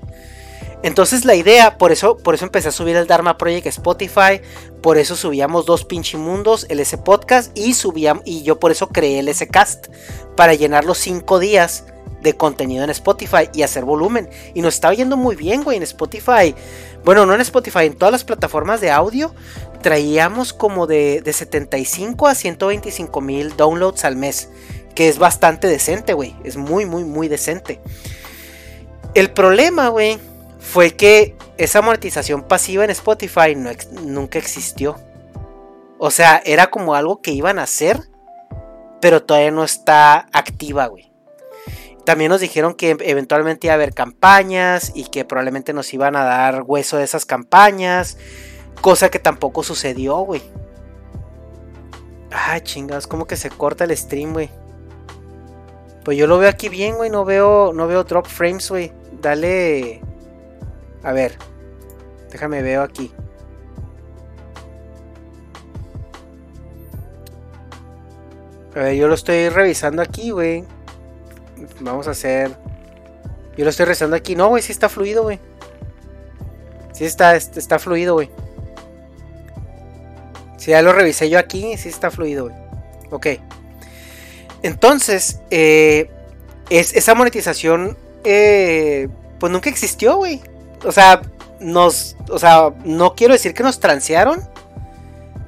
Entonces 0.81 1.25
la 1.25 1.35
idea, 1.35 1.77
por 1.77 1.91
eso, 1.91 2.17
por 2.17 2.35
eso 2.35 2.45
empecé 2.45 2.69
a 2.69 2.71
subir 2.71 2.95
el 2.95 3.05
Dharma 3.05 3.37
Project 3.37 3.67
Spotify, 3.67 4.41
por 4.81 4.97
eso 4.97 5.17
subíamos 5.17 5.65
dos 5.65 5.85
mundos, 6.13 6.65
el 6.69 6.79
S 6.79 6.97
Podcast 6.97 7.55
y 7.57 7.73
subíamos, 7.73 8.23
y 8.25 8.43
yo 8.43 8.59
por 8.59 8.71
eso 8.71 8.87
creé 8.87 9.19
el 9.19 9.27
S 9.27 9.45
Cast, 9.47 9.87
para 10.37 10.53
llenar 10.53 10.85
los 10.85 10.97
cinco 10.97 11.37
días 11.37 11.83
de 12.21 12.35
contenido 12.35 12.83
en 12.83 12.89
Spotify 12.89 13.49
y 13.53 13.63
hacer 13.63 13.85
volumen. 13.85 14.29
Y 14.53 14.61
nos 14.61 14.75
está 14.75 14.93
yendo 14.93 15.17
muy 15.17 15.35
bien, 15.35 15.63
güey, 15.63 15.77
en 15.77 15.83
Spotify. 15.83 16.55
Bueno, 17.03 17.25
no 17.25 17.33
en 17.33 17.41
Spotify, 17.41 17.85
en 17.85 17.95
todas 17.95 18.11
las 18.11 18.23
plataformas 18.23 18.81
de 18.81 18.91
audio 18.91 19.33
traíamos 19.81 20.51
como 20.51 20.87
de, 20.87 21.21
de 21.21 21.31
75 21.31 22.27
a 22.27 22.35
125 22.35 23.21
mil 23.21 23.55
downloads 23.55 24.05
al 24.05 24.15
mes. 24.15 24.49
Que 24.95 25.07
es 25.07 25.17
bastante 25.17 25.67
decente, 25.67 26.13
güey. 26.13 26.35
Es 26.43 26.57
muy, 26.57 26.85
muy, 26.85 27.05
muy 27.05 27.27
decente. 27.27 27.79
El 29.13 29.31
problema, 29.31 29.87
güey, 29.89 30.19
fue 30.59 30.91
que 30.91 31.35
esa 31.57 31.81
monetización 31.81 32.43
pasiva 32.43 32.83
en 32.83 32.89
Spotify 32.89 33.55
no, 33.55 33.71
nunca 34.03 34.37
existió. 34.37 34.97
O 35.97 36.11
sea, 36.11 36.41
era 36.45 36.67
como 36.67 36.95
algo 36.95 37.21
que 37.21 37.31
iban 37.31 37.59
a 37.59 37.63
hacer, 37.63 37.99
pero 39.01 39.23
todavía 39.23 39.51
no 39.51 39.63
está 39.63 40.27
activa, 40.31 40.87
güey. 40.87 41.08
También 42.09 42.31
nos 42.31 42.41
dijeron 42.41 42.73
que 42.73 42.97
eventualmente 43.01 43.67
iba 43.67 43.73
a 43.73 43.75
haber 43.75 43.93
campañas 43.93 44.91
y 44.95 45.03
que 45.03 45.25
probablemente 45.25 45.73
nos 45.73 45.93
iban 45.93 46.15
a 46.15 46.23
dar 46.23 46.63
hueso 46.65 46.97
de 46.97 47.03
esas 47.03 47.23
campañas, 47.23 48.17
cosa 48.81 49.11
que 49.11 49.19
tampoco 49.19 49.61
sucedió, 49.61 50.17
güey. 50.21 50.41
Ay, 52.31 52.61
chingados, 52.61 53.05
como 53.05 53.27
que 53.27 53.35
se 53.35 53.51
corta 53.51 53.83
el 53.83 53.95
stream, 53.95 54.33
güey. 54.33 54.49
Pues 56.03 56.17
yo 56.17 56.25
lo 56.25 56.39
veo 56.39 56.49
aquí 56.49 56.67
bien, 56.67 56.95
güey, 56.95 57.11
no 57.11 57.25
veo 57.25 57.73
no 57.73 57.85
veo 57.85 58.03
drop 58.03 58.25
frames, 58.25 58.71
güey. 58.71 58.91
Dale 59.21 60.01
A 61.03 61.11
ver. 61.11 61.37
Déjame 62.31 62.63
veo 62.63 62.81
aquí. 62.81 63.11
A 68.75 68.79
ver, 68.79 68.95
yo 68.95 69.07
lo 69.07 69.13
estoy 69.13 69.49
revisando 69.49 70.01
aquí, 70.01 70.31
güey. 70.31 70.65
Vamos 71.79 72.07
a 72.07 72.11
hacer. 72.11 72.51
Yo 73.57 73.63
lo 73.63 73.69
estoy 73.69 73.85
revisando 73.85 74.15
aquí. 74.15 74.35
No, 74.35 74.49
güey, 74.49 74.63
sí 74.63 74.71
está 74.71 74.89
fluido, 74.89 75.23
güey. 75.23 75.39
Sí 76.93 77.05
está, 77.05 77.35
está 77.35 77.79
fluido, 77.79 78.13
güey. 78.13 78.29
Si 80.57 80.71
ya 80.71 80.81
lo 80.81 80.93
revisé 80.93 81.29
yo 81.29 81.39
aquí, 81.39 81.77
sí 81.77 81.89
está 81.89 82.11
fluido, 82.11 82.45
güey. 82.45 82.55
Ok. 83.11 83.27
Entonces, 84.61 85.39
eh, 85.51 86.09
es, 86.69 86.93
esa 86.95 87.15
monetización, 87.15 87.97
eh, 88.23 89.07
pues 89.39 89.51
nunca 89.51 89.69
existió, 89.69 90.17
güey. 90.17 90.41
O 90.85 90.91
sea, 90.91 91.21
nos, 91.59 92.15
o 92.29 92.39
sea, 92.39 92.73
no 92.83 93.15
quiero 93.15 93.33
decir 93.33 93.53
que 93.53 93.63
nos 93.63 93.79
transearon. 93.79 94.47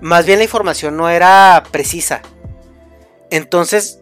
Más 0.02 0.26
bien 0.26 0.40
la 0.40 0.46
información 0.46 0.98
no 0.98 1.10
era 1.10 1.64
precisa. 1.72 2.22
Entonces, 3.30 4.00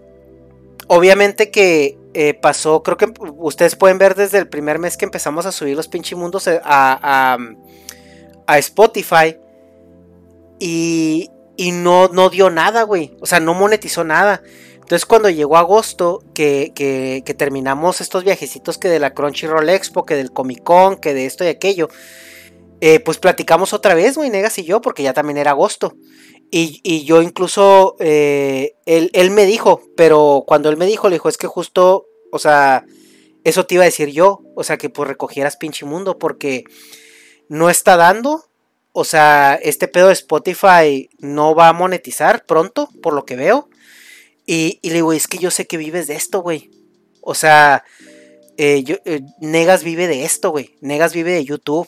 obviamente 0.87 1.51
que 1.51 1.98
eh, 2.13 2.33
pasó, 2.33 2.83
creo 2.83 2.97
que 2.97 3.11
ustedes 3.37 3.75
pueden 3.75 3.97
ver 3.97 4.15
desde 4.15 4.39
el 4.39 4.47
primer 4.47 4.79
mes 4.79 4.97
que 4.97 5.05
empezamos 5.05 5.45
a 5.45 5.51
subir 5.51 5.75
los 5.75 5.87
pinchimundos 5.87 6.47
a, 6.47 6.59
a, 6.63 7.37
a 8.47 8.57
Spotify. 8.57 9.37
Y, 10.59 11.29
y 11.55 11.71
no, 11.71 12.07
no 12.09 12.29
dio 12.29 12.49
nada, 12.49 12.83
güey. 12.83 13.15
O 13.21 13.25
sea, 13.25 13.39
no 13.39 13.53
monetizó 13.53 14.03
nada. 14.03 14.41
Entonces 14.89 15.05
cuando 15.05 15.29
llegó 15.29 15.55
agosto, 15.57 16.23
que, 16.33 16.71
que, 16.73 17.21
que, 17.23 17.33
terminamos 17.35 18.01
estos 18.01 18.23
viajecitos 18.23 18.79
que 18.79 18.87
de 18.87 18.97
la 18.97 19.13
Crunchyroll 19.13 19.69
Expo, 19.69 20.03
que 20.03 20.15
del 20.15 20.31
Comic 20.31 20.63
Con, 20.63 20.97
que 20.97 21.13
de 21.13 21.27
esto 21.27 21.43
y 21.43 21.47
aquello, 21.47 21.89
eh, 22.81 22.99
pues 22.99 23.19
platicamos 23.19 23.73
otra 23.73 23.93
vez, 23.93 24.15
güey, 24.15 24.31
Negas 24.31 24.57
y 24.57 24.63
yo, 24.63 24.81
porque 24.81 25.03
ya 25.03 25.13
también 25.13 25.37
era 25.37 25.51
agosto. 25.51 25.93
Y, 26.51 27.05
yo 27.05 27.21
incluso, 27.21 27.95
eh, 27.99 28.73
él, 28.85 29.31
me 29.31 29.45
dijo, 29.45 29.83
pero 29.95 30.43
cuando 30.47 30.69
él 30.69 30.77
me 30.77 30.87
dijo, 30.87 31.07
le 31.07 31.15
dijo, 31.15 31.29
es 31.29 31.37
que 31.37 31.45
justo, 31.45 32.07
o 32.31 32.39
sea, 32.39 32.85
eso 33.43 33.65
te 33.65 33.75
iba 33.75 33.83
a 33.83 33.85
decir 33.85 34.09
yo, 34.09 34.41
o 34.55 34.63
sea, 34.63 34.77
que 34.77 34.89
pues 34.89 35.07
recogieras 35.07 35.57
pinche 35.57 35.85
mundo, 35.85 36.17
porque 36.17 36.63
no 37.49 37.69
está 37.69 37.97
dando, 37.97 38.45
o 38.93 39.03
sea, 39.03 39.59
este 39.61 39.87
pedo 39.87 40.07
de 40.07 40.13
Spotify 40.13 41.09
no 41.19 41.53
va 41.53 41.67
a 41.67 41.73
monetizar 41.73 42.43
pronto, 42.45 42.89
por 43.03 43.13
lo 43.13 43.25
que 43.25 43.35
veo. 43.35 43.69
Y, 44.47 44.79
le 44.81 44.95
digo, 44.95 45.13
es 45.13 45.27
que 45.27 45.37
yo 45.37 45.51
sé 45.51 45.67
que 45.67 45.77
vives 45.77 46.07
de 46.07 46.15
esto, 46.15 46.41
güey. 46.41 46.71
O 47.21 47.35
sea, 47.35 47.83
eh, 48.57 48.83
Negas 49.39 49.83
vive 49.83 50.07
de 50.07 50.25
esto, 50.25 50.49
güey. 50.49 50.75
Negas 50.81 51.13
vive 51.13 51.31
de 51.31 51.45
YouTube. 51.45 51.87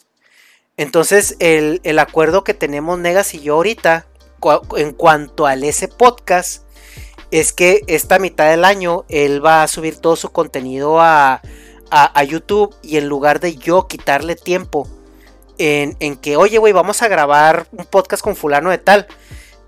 Entonces, 0.77 1.35
el, 1.39 1.81
el 1.83 1.97
acuerdo 1.97 2.43
que 2.43 2.53
tenemos 2.53 2.99
Negas 2.99 3.33
y 3.33 3.39
yo 3.39 3.55
ahorita 3.55 4.10
en 4.77 4.93
cuanto 4.93 5.45
al 5.45 5.63
ese 5.63 5.87
podcast, 5.87 6.63
es 7.31 7.53
que 7.53 7.81
esta 7.87 8.19
mitad 8.19 8.49
del 8.49 8.65
año 8.65 9.05
él 9.07 9.43
va 9.43 9.63
a 9.63 9.67
subir 9.67 9.97
todo 9.97 10.15
su 10.15 10.29
contenido 10.31 10.99
a, 10.99 11.41
YouTube 12.27 12.75
y 12.81 12.97
en 12.97 13.07
lugar 13.07 13.39
de 13.39 13.55
yo 13.55 13.87
quitarle 13.87 14.35
tiempo 14.35 14.87
en, 15.57 15.97
en 15.99 16.15
que, 16.15 16.37
oye, 16.37 16.57
güey, 16.57 16.71
vamos 16.71 17.01
a 17.01 17.07
grabar 17.07 17.67
un 17.71 17.85
podcast 17.85 18.23
con 18.23 18.35
fulano 18.35 18.69
de 18.69 18.77
tal, 18.77 19.07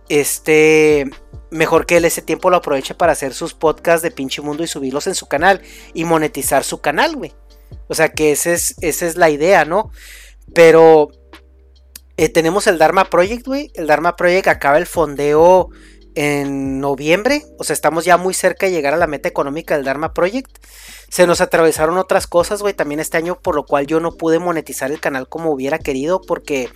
este, 0.09 1.09
mejor 1.53 1.85
que 1.85 1.97
él 1.97 2.05
ese 2.05 2.21
tiempo 2.21 2.49
lo 2.49 2.57
aproveche 2.57 2.95
para 2.95 3.13
hacer 3.13 3.33
sus 3.33 3.53
podcasts 3.53 4.01
de 4.01 4.11
pinche 4.11 4.41
mundo 4.41 4.63
y 4.63 4.67
subirlos 4.67 5.07
en 5.07 5.15
su 5.15 5.27
canal 5.27 5.61
y 5.93 6.03
monetizar 6.03 6.63
su 6.63 6.81
canal, 6.81 7.15
güey. 7.15 7.33
O 7.87 7.93
sea 7.93 8.09
que 8.09 8.31
es, 8.31 8.45
esa 8.45 9.05
es 9.05 9.15
la 9.15 9.29
idea, 9.29 9.65
¿no? 9.65 9.91
Pero 10.53 11.09
eh, 12.17 12.29
tenemos 12.29 12.67
el 12.67 12.77
Dharma 12.77 13.05
Project, 13.05 13.45
güey. 13.45 13.71
El 13.75 13.87
Dharma 13.87 14.15
Project 14.15 14.47
acaba 14.47 14.77
el 14.77 14.85
fondeo 14.85 15.69
en 16.15 16.79
noviembre. 16.79 17.43
O 17.57 17.63
sea, 17.63 17.73
estamos 17.73 18.05
ya 18.05 18.17
muy 18.17 18.33
cerca 18.33 18.65
de 18.65 18.71
llegar 18.71 18.93
a 18.93 18.97
la 18.97 19.07
meta 19.07 19.27
económica 19.29 19.75
del 19.75 19.85
Dharma 19.85 20.13
Project. 20.13 20.57
Se 21.09 21.27
nos 21.27 21.41
atravesaron 21.41 21.97
otras 21.97 22.27
cosas, 22.27 22.61
güey, 22.61 22.73
también 22.73 22.99
este 22.99 23.17
año, 23.17 23.39
por 23.39 23.55
lo 23.55 23.65
cual 23.65 23.87
yo 23.87 23.99
no 23.99 24.11
pude 24.11 24.39
monetizar 24.39 24.91
el 24.91 24.99
canal 24.99 25.27
como 25.27 25.51
hubiera 25.51 25.79
querido, 25.79 26.21
porque 26.21 26.69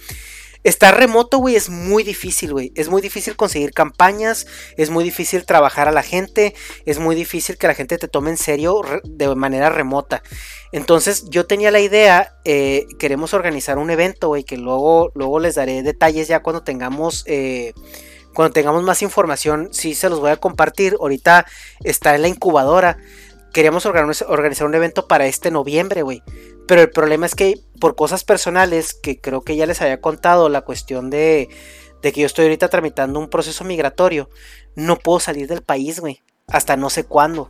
Estar 0.64 0.98
remoto, 0.98 1.38
güey, 1.38 1.56
es 1.56 1.70
muy 1.70 2.04
difícil, 2.04 2.54
güey. 2.54 2.72
Es 2.76 2.90
muy 2.90 3.02
difícil 3.02 3.36
conseguir 3.36 3.72
campañas, 3.72 4.48
es 4.76 4.90
muy 4.90 5.04
difícil 5.04 5.46
trabajar 5.46 5.88
a 5.88 5.92
la 5.92 6.04
gente, 6.04 6.56
es 6.86 7.00
muy 7.00 7.16
difícil 7.16 7.58
que 7.58 7.68
la 7.68 7.76
gente 7.76 7.98
te 7.98 8.08
tome 8.08 8.32
en 8.32 8.38
serio 8.38 8.82
de 9.04 9.34
manera 9.36 9.70
remota. 9.70 10.24
Entonces 10.72 11.26
yo 11.30 11.46
tenía 11.46 11.72
la 11.72 11.80
idea, 11.80 12.36
eh, 12.46 12.86
queremos 13.00 13.34
organizar 13.34 13.78
un 13.78 13.90
evento, 13.90 14.28
güey, 14.30 14.44
que 14.44 14.58
luego, 14.58 15.12
luego 15.16 15.40
les 15.40 15.56
daré 15.56 15.84
detalles 15.84 16.28
ya 16.28 16.42
cuando 16.42 16.64
tengamos... 16.64 17.24
Eh, 17.28 17.74
cuando 18.34 18.54
tengamos 18.54 18.84
más 18.84 19.02
información, 19.02 19.70
sí 19.72 19.96
se 19.96 20.10
los 20.10 20.20
voy 20.20 20.30
a 20.30 20.38
compartir. 20.38 20.96
Ahorita 21.00 21.48
está 21.84 22.14
en 22.14 22.22
la 22.22 22.28
incubadora. 22.28 23.00
Queríamos 23.52 23.88
organizar 23.88 24.68
un 24.68 24.76
evento 24.76 25.08
para 25.08 25.26
este 25.26 25.50
noviembre, 25.50 26.04
güey. 26.04 26.22
Pero 26.68 26.82
el 26.82 26.90
problema 26.90 27.26
es 27.26 27.34
que 27.34 27.60
por 27.80 27.96
cosas 27.96 28.24
personales, 28.24 28.94
que 28.94 29.20
creo 29.20 29.42
que 29.42 29.56
ya 29.56 29.66
les 29.66 29.82
había 29.82 30.02
contado, 30.02 30.50
la 30.50 30.62
cuestión 30.62 31.10
de, 31.10 31.50
que 32.02 32.12
yo 32.12 32.26
estoy 32.26 32.46
ahorita 32.46 32.70
tramitando 32.70 33.20
un 33.20 33.30
proceso 33.30 33.64
migratorio, 33.64 34.30
no 34.76 34.98
puedo 34.98 35.20
salir 35.20 35.48
del 35.48 35.62
país, 35.62 36.00
güey. 36.00 36.24
Hasta 36.48 36.78
no 36.78 36.90
sé 36.90 37.06
cuándo. 37.06 37.50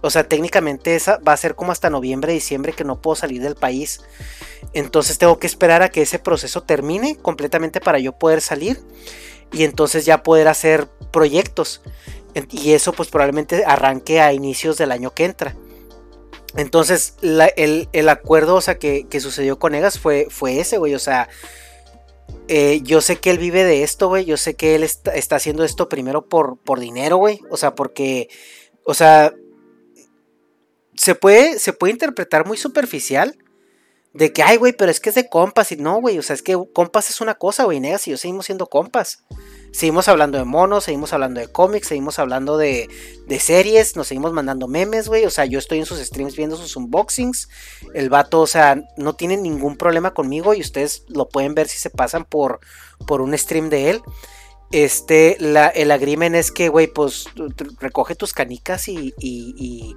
O 0.00 0.10
sea, 0.10 0.28
técnicamente 0.28 0.94
esa 0.96 1.18
va 1.18 1.32
a 1.32 1.36
ser 1.36 1.54
como 1.54 1.72
hasta 1.72 1.88
noviembre, 1.88 2.32
diciembre 2.32 2.72
que 2.72 2.84
no 2.84 3.00
puedo 3.00 3.16
salir 3.16 3.42
del 3.42 3.54
país. 3.54 4.02
Entonces 4.72 5.18
tengo 5.18 5.38
que 5.38 5.46
esperar 5.46 5.82
a 5.82 5.90
que 5.90 6.02
ese 6.02 6.18
proceso 6.18 6.62
termine 6.62 7.16
completamente 7.16 7.80
para 7.80 7.98
yo 7.98 8.18
poder 8.18 8.40
salir 8.40 8.82
y 9.52 9.64
entonces 9.64 10.04
ya 10.04 10.22
poder 10.22 10.48
hacer 10.48 10.88
proyectos. 11.10 11.82
Y 12.50 12.72
eso 12.72 12.92
pues 12.92 13.08
probablemente 13.08 13.64
arranque 13.64 14.20
a 14.20 14.32
inicios 14.32 14.76
del 14.76 14.92
año 14.92 15.14
que 15.14 15.24
entra. 15.24 15.54
Entonces, 16.56 17.16
el, 17.22 18.08
acuerdo, 18.08 18.56
o 18.56 18.60
sea, 18.60 18.78
que, 18.78 19.06
sucedió 19.20 19.58
con 19.58 19.74
Egas 19.74 19.98
fue, 19.98 20.28
fue 20.30 20.60
ese, 20.60 20.78
güey. 20.78 20.94
O 20.94 20.98
sea, 20.98 21.28
eh, 22.48 22.80
yo 22.82 23.00
sé 23.00 23.16
que 23.16 23.30
él 23.30 23.38
vive 23.38 23.64
de 23.64 23.82
esto, 23.82 24.08
güey. 24.08 24.24
Yo 24.24 24.36
sé 24.36 24.54
que 24.54 24.74
él 24.74 24.84
está, 24.84 25.36
haciendo 25.36 25.64
esto 25.64 25.88
primero 25.88 26.26
por, 26.28 26.58
por 26.58 26.78
dinero, 26.78 27.16
güey. 27.16 27.40
O 27.50 27.56
sea, 27.56 27.74
porque, 27.74 28.28
o 28.84 28.94
sea, 28.94 29.34
se 30.96 31.14
puede, 31.14 31.58
se 31.58 31.72
puede 31.72 31.92
interpretar 31.92 32.46
muy 32.46 32.56
superficial. 32.56 33.36
De 34.14 34.32
que, 34.32 34.44
ay, 34.44 34.56
güey, 34.58 34.72
pero 34.72 34.90
es 34.92 35.00
que 35.00 35.08
es 35.08 35.16
de 35.16 35.28
compas. 35.28 35.72
Y 35.72 35.76
no, 35.76 36.00
güey, 36.00 36.18
o 36.18 36.22
sea, 36.22 36.34
es 36.34 36.42
que 36.42 36.56
compas 36.72 37.10
es 37.10 37.20
una 37.20 37.34
cosa, 37.34 37.64
güey. 37.64 37.80
Negas 37.80 38.06
y 38.06 38.12
yo 38.12 38.16
seguimos 38.16 38.46
siendo 38.46 38.66
compas. 38.66 39.24
Seguimos 39.72 40.06
hablando 40.06 40.38
de 40.38 40.44
monos, 40.44 40.84
seguimos 40.84 41.12
hablando 41.12 41.40
de 41.40 41.48
cómics, 41.48 41.88
seguimos 41.88 42.20
hablando 42.20 42.56
de, 42.56 42.88
de 43.26 43.40
series, 43.40 43.96
nos 43.96 44.06
seguimos 44.06 44.32
mandando 44.32 44.68
memes, 44.68 45.08
güey. 45.08 45.24
O 45.24 45.30
sea, 45.30 45.46
yo 45.46 45.58
estoy 45.58 45.80
en 45.80 45.86
sus 45.86 45.98
streams 45.98 46.36
viendo 46.36 46.56
sus 46.56 46.76
unboxings. 46.76 47.48
El 47.92 48.08
vato, 48.08 48.40
o 48.40 48.46
sea, 48.46 48.80
no 48.96 49.16
tiene 49.16 49.36
ningún 49.36 49.76
problema 49.76 50.14
conmigo 50.14 50.54
y 50.54 50.60
ustedes 50.60 51.04
lo 51.08 51.28
pueden 51.28 51.56
ver 51.56 51.66
si 51.66 51.78
se 51.78 51.90
pasan 51.90 52.24
por, 52.24 52.60
por 53.08 53.20
un 53.20 53.36
stream 53.36 53.68
de 53.68 53.90
él. 53.90 54.02
Este, 54.70 55.36
la, 55.38 55.68
el 55.68 55.90
agrimen 55.90 56.34
es 56.34 56.50
que, 56.50 56.68
güey, 56.68 56.88
pues 56.88 57.26
recoge 57.78 58.16
tus 58.16 58.32
canicas 58.32 58.88
y, 58.88 59.94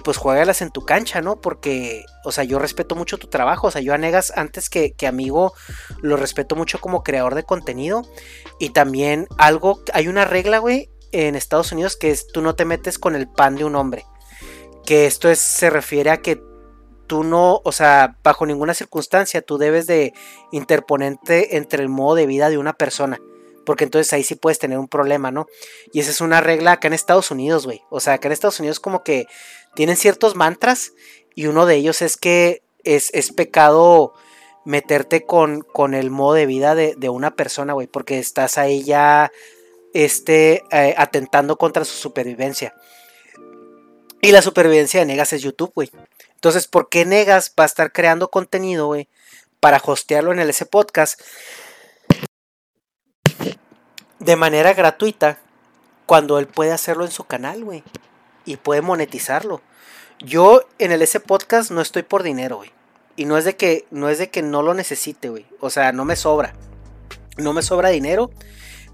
pues 0.00 0.16
juegalas 0.16 0.62
en 0.62 0.70
tu 0.70 0.84
cancha, 0.84 1.20
¿no? 1.20 1.40
Porque, 1.40 2.04
o 2.24 2.32
sea, 2.32 2.44
yo 2.44 2.58
respeto 2.58 2.94
mucho 2.94 3.18
tu 3.18 3.28
trabajo, 3.28 3.66
o 3.66 3.70
sea, 3.70 3.82
yo 3.82 3.92
a 3.92 3.98
antes 4.36 4.70
que, 4.70 4.94
amigo 5.06 5.52
lo 6.00 6.16
respeto 6.16 6.56
mucho 6.56 6.80
como 6.80 7.02
creador 7.02 7.34
de 7.34 7.44
contenido 7.44 8.02
y 8.58 8.70
también 8.70 9.26
algo, 9.38 9.82
hay 9.92 10.08
una 10.08 10.24
regla, 10.24 10.58
güey, 10.58 10.88
en 11.12 11.36
Estados 11.36 11.72
Unidos 11.72 11.96
que 11.96 12.10
es 12.10 12.26
tú 12.26 12.40
no 12.40 12.54
te 12.54 12.64
metes 12.64 12.98
con 12.98 13.14
el 13.16 13.28
pan 13.28 13.56
de 13.56 13.64
un 13.64 13.76
hombre. 13.76 14.04
que 14.86 15.06
esto 15.06 15.30
es, 15.30 15.38
se 15.38 15.70
refiere 15.70 16.10
a 16.10 16.22
que 16.22 16.42
tú 17.06 17.24
no, 17.24 17.60
o 17.64 17.72
sea, 17.72 18.16
bajo 18.24 18.46
ninguna 18.46 18.74
circunstancia 18.74 19.42
tú 19.42 19.58
debes 19.58 19.86
de 19.86 20.14
interponerte 20.50 21.56
entre 21.58 21.82
el 21.82 21.88
modo 21.88 22.14
de 22.16 22.26
vida 22.26 22.48
de 22.48 22.58
una 22.58 22.72
persona. 22.72 23.20
Porque 23.64 23.84
entonces 23.84 24.12
ahí 24.12 24.24
sí 24.24 24.34
puedes 24.34 24.58
tener 24.58 24.78
un 24.78 24.88
problema, 24.88 25.30
¿no? 25.30 25.46
Y 25.92 26.00
esa 26.00 26.10
es 26.10 26.20
una 26.20 26.40
regla 26.40 26.72
acá 26.72 26.88
en 26.88 26.94
Estados 26.94 27.30
Unidos, 27.30 27.64
güey. 27.64 27.82
O 27.90 28.00
sea, 28.00 28.14
acá 28.14 28.28
en 28.28 28.32
Estados 28.32 28.58
Unidos 28.58 28.80
como 28.80 29.04
que 29.04 29.26
tienen 29.74 29.96
ciertos 29.96 30.36
mantras 30.36 30.92
y 31.34 31.46
uno 31.46 31.66
de 31.66 31.76
ellos 31.76 32.02
es 32.02 32.16
que 32.16 32.62
es, 32.84 33.10
es 33.14 33.32
pecado 33.32 34.14
meterte 34.64 35.24
con, 35.24 35.62
con, 35.62 35.94
el 35.94 36.10
modo 36.10 36.34
de 36.34 36.46
vida 36.46 36.74
de, 36.74 36.94
de 36.96 37.08
una 37.08 37.34
persona, 37.34 37.72
güey, 37.72 37.86
porque 37.86 38.18
estás 38.18 38.58
ahí 38.58 38.84
ya 38.84 39.32
este, 39.92 40.64
eh, 40.70 40.94
atentando 40.96 41.56
contra 41.56 41.84
su 41.84 41.96
supervivencia. 41.96 42.74
Y 44.20 44.30
la 44.30 44.42
supervivencia 44.42 45.00
de 45.00 45.06
Negas 45.06 45.32
es 45.32 45.42
YouTube, 45.42 45.72
güey. 45.74 45.90
Entonces, 46.34 46.68
¿por 46.68 46.88
qué 46.88 47.04
Negas 47.04 47.52
va 47.58 47.64
a 47.64 47.66
estar 47.66 47.92
creando 47.92 48.30
contenido, 48.30 48.86
güey? 48.86 49.08
Para 49.58 49.82
hostearlo 49.84 50.32
en 50.32 50.38
el 50.38 50.50
S 50.50 50.64
Podcast 50.66 51.20
de 54.18 54.36
manera 54.36 54.72
gratuita 54.72 55.38
cuando 56.06 56.38
él 56.38 56.46
puede 56.46 56.70
hacerlo 56.70 57.04
en 57.04 57.10
su 57.10 57.24
canal, 57.24 57.64
güey. 57.64 57.82
Y 58.44 58.56
puede 58.56 58.82
monetizarlo. 58.82 59.60
Yo 60.18 60.62
en 60.78 60.92
el 60.92 61.02
S 61.02 61.18
Podcast 61.20 61.70
no 61.70 61.80
estoy 61.80 62.02
por 62.02 62.22
dinero, 62.22 62.56
güey. 62.56 62.70
Y 63.16 63.24
no 63.24 63.36
es 63.36 63.44
de 63.44 63.56
que 63.56 63.86
no 63.90 64.08
es 64.08 64.18
de 64.18 64.30
que 64.30 64.42
no 64.42 64.62
lo 64.62 64.74
necesite, 64.74 65.28
güey. 65.28 65.46
O 65.60 65.70
sea, 65.70 65.92
no 65.92 66.04
me 66.04 66.16
sobra. 66.16 66.54
No 67.36 67.52
me 67.52 67.62
sobra 67.62 67.90
dinero. 67.90 68.30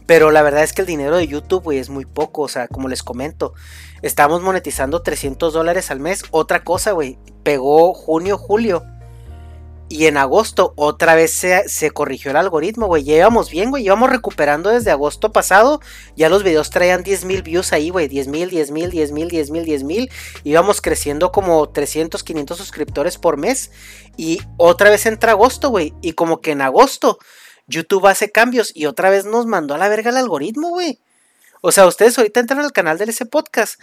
Pero 0.06 0.30
la 0.30 0.42
verdad 0.42 0.62
es 0.62 0.72
que 0.72 0.80
el 0.80 0.86
dinero 0.86 1.16
de 1.16 1.26
YouTube, 1.26 1.64
güey, 1.64 1.78
es 1.78 1.90
muy 1.90 2.06
poco. 2.06 2.42
O 2.42 2.48
sea, 2.48 2.66
como 2.66 2.88
les 2.88 3.02
comento, 3.02 3.52
estamos 4.00 4.42
monetizando 4.42 5.02
300 5.02 5.52
dólares 5.52 5.90
al 5.90 6.00
mes. 6.00 6.24
Otra 6.30 6.64
cosa, 6.64 6.92
güey. 6.92 7.18
Pegó 7.42 7.92
junio, 7.92 8.38
julio. 8.38 8.84
Y 9.90 10.06
en 10.06 10.18
agosto 10.18 10.74
otra 10.76 11.14
vez 11.14 11.32
se, 11.32 11.90
corrigió 11.92 12.30
el 12.30 12.36
algoritmo, 12.36 12.86
güey. 12.86 13.04
Ya 13.04 13.16
íbamos 13.16 13.50
bien, 13.50 13.70
güey. 13.70 13.84
Íbamos 13.84 14.10
recuperando 14.10 14.68
desde 14.68 14.90
agosto 14.90 15.32
pasado. 15.32 15.80
Ya 16.14 16.28
los 16.28 16.42
videos 16.42 16.68
traían 16.68 17.02
10 17.02 17.24
mil 17.24 17.42
views 17.42 17.72
ahí, 17.72 17.88
güey. 17.88 18.06
10 18.06 18.28
mil, 18.28 18.50
10 18.50 18.70
mil, 18.70 18.90
10 18.90 19.12
mil, 19.12 19.28
10 19.28 19.50
mil, 19.50 19.64
10 19.64 19.84
mil. 19.84 20.10
Íbamos 20.44 20.82
creciendo 20.82 21.32
como 21.32 21.70
300, 21.70 22.22
500 22.22 22.58
suscriptores 22.58 23.16
por 23.16 23.38
mes. 23.38 23.70
Y 24.18 24.42
otra 24.58 24.90
vez 24.90 25.06
entra 25.06 25.32
agosto, 25.32 25.70
güey. 25.70 25.94
Y 26.02 26.12
como 26.12 26.42
que 26.42 26.50
en 26.50 26.60
agosto 26.60 27.18
YouTube 27.66 28.06
hace 28.06 28.30
cambios 28.30 28.72
y 28.74 28.86
otra 28.86 29.08
vez 29.08 29.24
nos 29.24 29.46
mandó 29.46 29.74
a 29.74 29.78
la 29.78 29.88
verga 29.88 30.10
el 30.10 30.16
algoritmo, 30.18 30.70
güey. 30.70 30.98
O 31.60 31.72
sea, 31.72 31.86
ustedes 31.86 32.16
ahorita 32.18 32.40
entran 32.40 32.60
al 32.60 32.72
canal 32.72 32.98
del 32.98 33.08
ese 33.08 33.26
podcast 33.26 33.80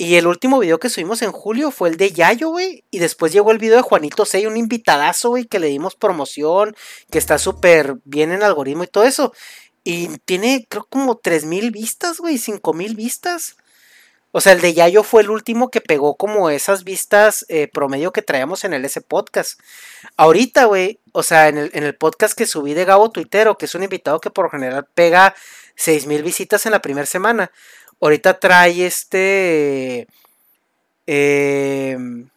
y 0.00 0.16
el 0.16 0.26
último 0.26 0.58
video 0.58 0.80
que 0.80 0.88
subimos 0.88 1.20
en 1.20 1.30
julio 1.30 1.70
fue 1.70 1.90
el 1.90 1.98
de 1.98 2.10
Yayo, 2.10 2.48
güey. 2.48 2.84
Y 2.90 3.00
después 3.00 3.34
llegó 3.34 3.52
el 3.52 3.58
video 3.58 3.76
de 3.76 3.82
Juanito 3.82 4.24
Sey, 4.24 4.46
un 4.46 4.56
invitadazo, 4.56 5.28
güey, 5.28 5.44
que 5.44 5.58
le 5.58 5.66
dimos 5.66 5.94
promoción, 5.94 6.74
que 7.10 7.18
está 7.18 7.36
súper 7.36 7.96
bien 8.04 8.32
en 8.32 8.42
algoritmo 8.42 8.82
y 8.82 8.86
todo 8.86 9.04
eso. 9.04 9.34
Y 9.84 10.08
tiene, 10.20 10.64
creo, 10.70 10.86
como 10.88 11.18
3000 11.18 11.70
vistas, 11.70 12.16
güey, 12.16 12.38
5000 12.38 12.96
vistas. 12.96 13.56
O 14.32 14.40
sea, 14.40 14.54
el 14.54 14.62
de 14.62 14.72
Yayo 14.72 15.02
fue 15.02 15.20
el 15.20 15.28
último 15.28 15.70
que 15.70 15.82
pegó 15.82 16.16
como 16.16 16.48
esas 16.48 16.82
vistas 16.82 17.44
eh, 17.50 17.68
promedio 17.68 18.10
que 18.10 18.22
traíamos 18.22 18.64
en 18.64 18.72
el 18.72 18.86
S 18.86 19.02
podcast. 19.02 19.60
Ahorita, 20.16 20.64
güey, 20.64 20.98
o 21.12 21.22
sea, 21.22 21.48
en 21.48 21.58
el, 21.58 21.70
en 21.74 21.84
el, 21.84 21.94
podcast 21.94 22.32
que 22.32 22.46
subí 22.46 22.72
de 22.72 22.86
Gabo 22.86 23.10
Tuitero, 23.10 23.58
que 23.58 23.66
es 23.66 23.74
un 23.74 23.82
invitado 23.82 24.18
que 24.18 24.30
por 24.30 24.50
general 24.50 24.86
pega 24.94 25.34
6000 25.74 26.22
visitas 26.22 26.64
en 26.64 26.72
la 26.72 26.80
primera 26.80 27.06
semana. 27.06 27.50
Ahorita 28.00 28.38
trae 28.38 28.86
este. 28.86 30.08
Em, 31.06 32.28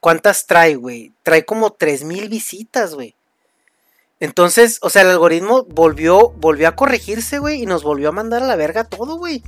¿Cuántas 0.00 0.46
trae, 0.46 0.74
güey? 0.76 1.12
Trae 1.22 1.44
como 1.44 1.72
3000 1.72 2.28
visitas, 2.28 2.94
güey. 2.94 3.14
Entonces, 4.20 4.78
o 4.82 4.90
sea, 4.90 5.02
el 5.02 5.08
algoritmo 5.08 5.64
volvió, 5.64 6.30
volvió 6.30 6.68
a 6.68 6.76
corregirse, 6.76 7.38
güey, 7.38 7.62
y 7.62 7.66
nos 7.66 7.84
volvió 7.84 8.08
a 8.08 8.12
mandar 8.12 8.42
a 8.42 8.46
la 8.46 8.56
verga 8.56 8.84
todo, 8.84 9.16
güey. 9.16 9.42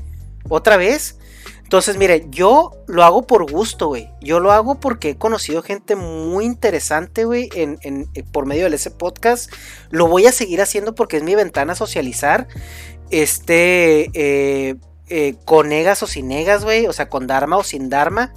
Otra 0.49 0.77
vez. 0.77 1.19
Entonces, 1.63 1.97
mire, 1.97 2.27
yo 2.31 2.73
lo 2.87 3.05
hago 3.05 3.27
por 3.27 3.51
gusto, 3.51 3.89
güey. 3.89 4.11
Yo 4.21 4.41
lo 4.41 4.51
hago 4.53 4.81
porque 4.81 5.11
he 5.11 5.17
conocido 5.17 5.63
gente 5.63 5.95
muy 5.95 6.45
interesante, 6.45 7.25
güey, 7.25 7.49
en, 7.55 7.79
en, 7.83 8.09
por 8.33 8.47
medio 8.47 8.69
de 8.69 8.77
ese 8.77 8.91
podcast. 8.91 9.53
Lo 9.91 10.09
voy 10.09 10.27
a 10.27 10.33
seguir 10.33 10.61
haciendo 10.61 10.95
porque 10.95 11.19
es 11.19 11.23
mi 11.23 11.35
ventana 11.37 11.73
a 11.73 11.77
socializar. 11.77 12.49
Este, 13.11 14.11
eh, 14.15 14.77
eh, 15.11 15.35
con 15.45 15.69
negas 15.69 16.03
o 16.03 16.07
sin 16.07 16.29
negas, 16.29 16.65
güey, 16.65 16.87
o 16.87 16.93
sea, 16.93 17.09
con 17.09 17.27
Dharma 17.27 17.57
o 17.57 17.65
sin 17.65 17.91
Dharma. 17.91 18.33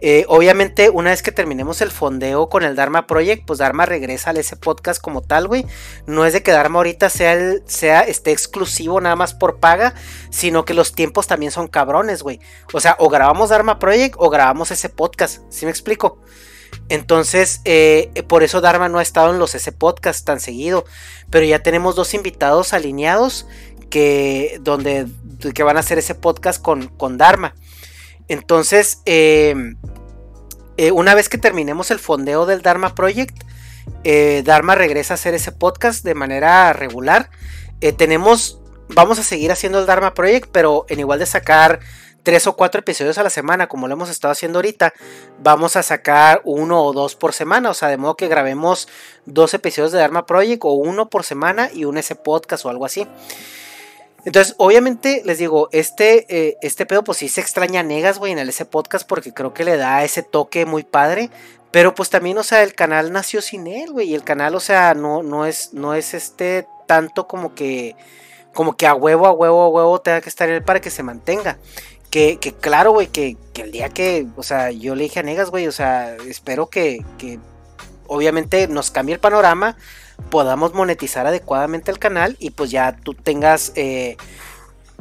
Eh, 0.00 0.24
obviamente, 0.28 0.90
una 0.90 1.10
vez 1.10 1.22
que 1.22 1.32
terminemos 1.32 1.80
el 1.80 1.90
fondeo 1.90 2.48
con 2.48 2.62
el 2.62 2.76
Dharma 2.76 3.06
Project, 3.06 3.44
pues 3.46 3.58
Dharma 3.58 3.84
regresa 3.84 4.30
a 4.30 4.32
ese 4.34 4.56
podcast 4.56 5.02
como 5.02 5.22
tal, 5.22 5.48
güey. 5.48 5.66
No 6.06 6.24
es 6.24 6.32
de 6.32 6.42
que 6.42 6.52
Dharma 6.52 6.78
ahorita 6.78 7.10
sea, 7.10 7.36
sea 7.66 8.02
esté 8.02 8.30
exclusivo 8.30 9.00
nada 9.00 9.16
más 9.16 9.34
por 9.34 9.58
paga, 9.58 9.94
sino 10.30 10.64
que 10.64 10.74
los 10.74 10.92
tiempos 10.92 11.26
también 11.26 11.50
son 11.50 11.66
cabrones, 11.66 12.22
güey. 12.22 12.38
O 12.72 12.80
sea, 12.80 12.96
o 13.00 13.08
grabamos 13.08 13.50
Dharma 13.50 13.78
Project 13.78 14.14
o 14.18 14.30
grabamos 14.30 14.70
ese 14.70 14.88
podcast, 14.88 15.42
¿sí 15.50 15.64
me 15.64 15.70
explico? 15.70 16.20
Entonces, 16.88 17.60
eh, 17.64 18.10
por 18.28 18.42
eso 18.42 18.60
Dharma 18.60 18.88
no 18.88 18.98
ha 18.98 19.02
estado 19.02 19.32
en 19.32 19.38
los 19.38 19.54
ese 19.54 19.72
podcast 19.72 20.24
tan 20.24 20.40
seguido. 20.40 20.84
Pero 21.30 21.44
ya 21.44 21.58
tenemos 21.62 21.94
dos 21.94 22.14
invitados 22.14 22.72
alineados 22.72 23.46
que, 23.90 24.58
donde, 24.60 25.06
que 25.54 25.62
van 25.62 25.76
a 25.76 25.80
hacer 25.80 25.98
ese 25.98 26.14
podcast 26.14 26.60
con, 26.62 26.88
con 26.88 27.18
Dharma. 27.18 27.54
Entonces, 28.28 29.00
em, 29.06 29.76
eh, 30.76 30.92
una 30.92 31.14
vez 31.14 31.28
que 31.28 31.38
terminemos 31.38 31.90
el 31.90 31.98
fondeo 31.98 32.46
del 32.46 32.62
Dharma 32.62 32.94
Project, 32.94 33.44
eh, 34.04 34.42
Dharma 34.44 34.74
regresa 34.74 35.14
a 35.14 35.16
hacer 35.16 35.34
ese 35.34 35.52
podcast 35.52 36.04
de 36.04 36.14
manera 36.14 36.72
regular. 36.72 37.30
Eh, 37.80 37.92
tenemos, 37.92 38.60
vamos 38.88 39.18
a 39.18 39.22
seguir 39.22 39.50
haciendo 39.50 39.80
el 39.80 39.86
Dharma 39.86 40.14
Project, 40.14 40.50
pero 40.52 40.84
en 40.88 41.00
igual 41.00 41.18
de 41.18 41.26
sacar 41.26 41.80
tres 42.22 42.46
o 42.46 42.56
cuatro 42.56 42.80
episodios 42.80 43.16
a 43.16 43.22
la 43.22 43.30
semana, 43.30 43.68
como 43.68 43.88
lo 43.88 43.94
hemos 43.94 44.10
estado 44.10 44.32
haciendo 44.32 44.58
ahorita, 44.58 44.92
vamos 45.38 45.76
a 45.76 45.82
sacar 45.82 46.42
uno 46.44 46.82
o 46.84 46.92
dos 46.92 47.16
por 47.16 47.32
semana, 47.32 47.70
o 47.70 47.74
sea, 47.74 47.88
de 47.88 47.96
modo 47.96 48.16
que 48.16 48.28
grabemos 48.28 48.88
dos 49.24 49.54
episodios 49.54 49.92
de 49.92 49.98
Dharma 49.98 50.26
Project 50.26 50.62
o 50.64 50.72
uno 50.72 51.08
por 51.08 51.24
semana 51.24 51.70
y 51.72 51.86
un 51.86 51.96
ese 51.96 52.16
podcast 52.16 52.66
o 52.66 52.68
algo 52.68 52.84
así. 52.84 53.08
Entonces, 54.28 54.56
obviamente, 54.58 55.22
les 55.24 55.38
digo, 55.38 55.70
este, 55.72 56.26
eh, 56.28 56.58
este 56.60 56.84
pedo, 56.84 57.02
pues 57.02 57.16
sí 57.16 57.30
se 57.30 57.40
extraña 57.40 57.80
a 57.80 57.82
Negas, 57.82 58.18
güey, 58.18 58.30
en 58.30 58.38
el 58.38 58.50
ese 58.50 58.66
podcast, 58.66 59.08
porque 59.08 59.32
creo 59.32 59.54
que 59.54 59.64
le 59.64 59.78
da 59.78 60.04
ese 60.04 60.22
toque 60.22 60.66
muy 60.66 60.84
padre. 60.84 61.30
Pero 61.70 61.94
pues 61.94 62.10
también, 62.10 62.36
o 62.36 62.42
sea, 62.42 62.62
el 62.62 62.74
canal 62.74 63.10
nació 63.10 63.40
sin 63.40 63.66
él, 63.66 63.90
güey. 63.90 64.10
Y 64.10 64.14
el 64.14 64.24
canal, 64.24 64.54
o 64.54 64.60
sea, 64.60 64.92
no, 64.92 65.22
no 65.22 65.46
es, 65.46 65.72
no 65.72 65.94
es 65.94 66.12
este 66.12 66.66
tanto 66.86 67.26
como 67.26 67.54
que. 67.54 67.96
Como 68.52 68.76
que 68.76 68.86
a 68.86 68.92
huevo, 68.92 69.26
a 69.26 69.32
huevo, 69.32 69.62
a 69.62 69.68
huevo 69.70 70.00
tenga 70.02 70.20
que 70.20 70.28
estar 70.28 70.46
él 70.50 70.62
para 70.62 70.82
que 70.82 70.90
se 70.90 71.02
mantenga. 71.02 71.56
Que, 72.10 72.36
que 72.36 72.52
claro, 72.52 72.92
güey, 72.92 73.06
que, 73.06 73.38
que, 73.54 73.62
el 73.62 73.72
día 73.72 73.88
que, 73.88 74.26
o 74.36 74.42
sea, 74.42 74.70
yo 74.70 74.94
le 74.94 75.04
dije 75.04 75.20
a 75.20 75.22
Negas, 75.22 75.48
güey, 75.48 75.66
o 75.68 75.72
sea, 75.72 76.14
espero 76.16 76.66
que, 76.66 77.02
que 77.16 77.38
obviamente 78.06 78.68
nos 78.68 78.90
cambie 78.90 79.14
el 79.14 79.20
panorama 79.20 79.78
podamos 80.30 80.74
monetizar 80.74 81.26
adecuadamente 81.26 81.90
el 81.90 81.98
canal 81.98 82.36
y 82.38 82.50
pues 82.50 82.70
ya 82.70 82.96
tú 82.96 83.14
tengas, 83.14 83.72
eh, 83.76 84.16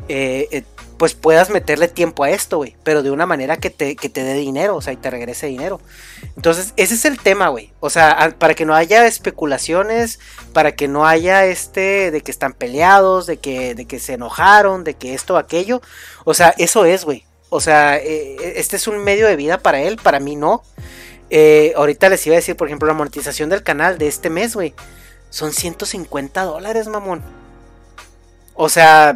eh, 0.08 0.48
eh, 0.52 0.64
pues 0.98 1.14
puedas 1.14 1.50
meterle 1.50 1.88
tiempo 1.88 2.24
a 2.24 2.32
esto, 2.32 2.58
güey, 2.58 2.76
pero 2.84 3.04
de 3.04 3.12
una 3.12 3.26
manera 3.26 3.58
que 3.58 3.70
te, 3.70 3.96
que 3.96 4.10
te 4.10 4.24
dé 4.24 4.34
dinero, 4.34 4.76
o 4.76 4.82
sea, 4.82 4.94
y 4.94 4.98
te 4.98 5.12
regrese 5.12 5.48
dinero. 5.48 5.80
Entonces, 6.36 6.74
ese 6.76 6.96
es 6.96 7.06
el 7.06 7.20
tema, 7.20 7.50
güey. 7.50 7.72
O 7.80 7.90
sea, 7.90 8.36
para 8.40 8.56
que 8.56 8.66
no 8.66 8.74
haya 8.74 9.06
especulaciones, 9.06 10.20
para 10.54 10.76
que 10.76 10.88
no 10.88 11.06
haya 11.06 11.46
este 11.46 12.10
de 12.10 12.22
que 12.22 12.32
están 12.32 12.54
peleados, 12.54 13.28
de 13.28 13.38
que, 13.38 13.76
de 13.76 13.86
que 13.86 14.00
se 14.00 14.14
enojaron, 14.14 14.84
de 14.84 14.96
que 14.96 15.14
esto 15.14 15.36
o 15.36 15.38
aquello. 15.38 15.82
O 16.24 16.34
sea, 16.34 16.56
eso 16.58 16.86
es, 16.86 17.06
güey. 17.06 17.26
O 17.50 17.62
sea, 17.62 17.98
este 17.98 18.76
es 18.76 18.88
un 18.88 18.98
medio 18.98 19.28
de 19.28 19.36
vida 19.36 19.60
para 19.60 19.82
él, 19.82 19.98
para 20.02 20.20
mí 20.20 20.36
no. 20.36 20.64
ahorita 21.76 22.10
les 22.10 22.26
iba 22.26 22.36
a 22.36 22.38
decir, 22.38 22.58
por 22.58 22.68
ejemplo, 22.68 22.88
la 22.88 22.94
monetización 22.96 23.50
del 23.50 23.62
canal 23.62 24.00
de 24.00 24.08
este 24.08 24.30
mes, 24.30 24.56
güey. 24.56 24.74
Son 25.30 25.54
150 25.54 26.44
dólares, 26.44 26.88
mamón. 26.88 27.22
O 28.54 28.70
sea, 28.70 29.16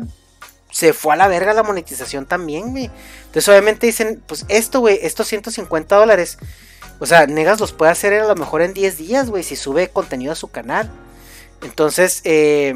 se 0.71 0.93
fue 0.93 1.13
a 1.13 1.17
la 1.17 1.27
verga 1.27 1.53
la 1.53 1.63
monetización 1.63 2.25
también, 2.25 2.71
güey. 2.71 2.89
Entonces, 3.25 3.49
obviamente 3.49 3.87
dicen, 3.87 4.23
pues 4.25 4.45
esto, 4.47 4.79
güey, 4.79 4.99
estos 5.01 5.27
150 5.27 5.95
dólares. 5.95 6.37
O 6.99 7.05
sea, 7.05 7.27
Negas 7.27 7.59
los 7.59 7.73
puede 7.73 7.91
hacer 7.91 8.13
a 8.13 8.27
lo 8.27 8.35
mejor 8.35 8.61
en 8.61 8.73
10 8.73 8.97
días, 8.97 9.29
güey, 9.29 9.43
si 9.43 9.55
sube 9.55 9.89
contenido 9.89 10.31
a 10.31 10.35
su 10.35 10.49
canal. 10.49 10.89
Entonces, 11.61 12.21
eh, 12.23 12.75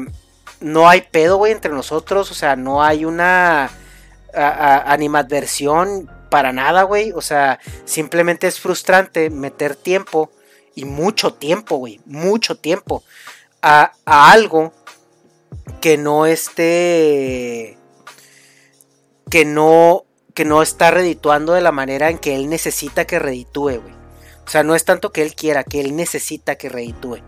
no 0.60 0.88
hay 0.88 1.02
pedo, 1.02 1.36
güey, 1.36 1.52
entre 1.52 1.72
nosotros. 1.72 2.30
O 2.30 2.34
sea, 2.34 2.56
no 2.56 2.82
hay 2.82 3.04
una 3.04 3.70
animadversión 4.34 6.10
para 6.30 6.52
nada, 6.52 6.82
güey. 6.82 7.12
O 7.12 7.22
sea, 7.22 7.58
simplemente 7.84 8.46
es 8.46 8.60
frustrante 8.60 9.30
meter 9.30 9.76
tiempo 9.76 10.30
y 10.76 10.84
mucho 10.84 11.32
tiempo, 11.34 11.78
güey, 11.78 12.00
mucho 12.04 12.54
tiempo 12.54 13.02
a, 13.62 13.92
algo 14.04 14.72
que 15.80 15.96
no 15.96 16.26
esté, 16.26 17.76
que 19.30 19.44
no, 19.44 20.04
que 20.34 20.44
no 20.44 20.62
está 20.62 20.92
redituando 20.92 21.54
de 21.54 21.62
la 21.62 21.72
manera 21.72 22.10
en 22.10 22.18
que 22.18 22.36
él 22.36 22.48
necesita 22.48 23.06
que 23.06 23.18
reditúe, 23.18 23.80
güey. 23.80 23.96
O 24.46 24.48
sea, 24.48 24.62
no 24.62 24.76
es 24.76 24.84
tanto 24.84 25.10
que 25.10 25.22
él 25.22 25.34
quiera, 25.34 25.64
que 25.64 25.80
él 25.80 25.96
necesita 25.96 26.54
que 26.56 26.68
reditúe. 26.68 27.18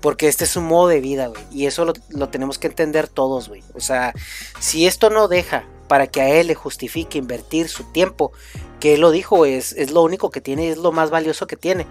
Porque 0.00 0.28
este 0.28 0.44
es 0.44 0.54
un 0.54 0.66
modo 0.66 0.88
de 0.88 1.00
vida, 1.00 1.28
güey. 1.28 1.42
Y 1.50 1.66
eso 1.66 1.84
lo, 1.84 1.94
lo 2.10 2.28
tenemos 2.28 2.58
que 2.58 2.66
entender 2.68 3.08
todos, 3.08 3.48
güey. 3.48 3.64
O 3.74 3.80
sea, 3.80 4.12
si 4.60 4.86
esto 4.86 5.08
no 5.10 5.26
deja 5.26 5.66
para 5.88 6.06
que 6.06 6.20
a 6.20 6.28
él 6.28 6.48
le 6.48 6.54
justifique 6.54 7.18
invertir 7.18 7.68
su 7.68 7.84
tiempo, 7.84 8.30
que 8.78 8.94
él 8.94 9.00
lo 9.00 9.10
dijo, 9.10 9.46
es, 9.46 9.72
es 9.72 9.90
lo 9.90 10.02
único 10.02 10.30
que 10.30 10.42
tiene, 10.42 10.68
es 10.68 10.76
lo 10.76 10.92
más 10.92 11.10
valioso 11.10 11.46
que 11.46 11.56
tiene. 11.56 11.86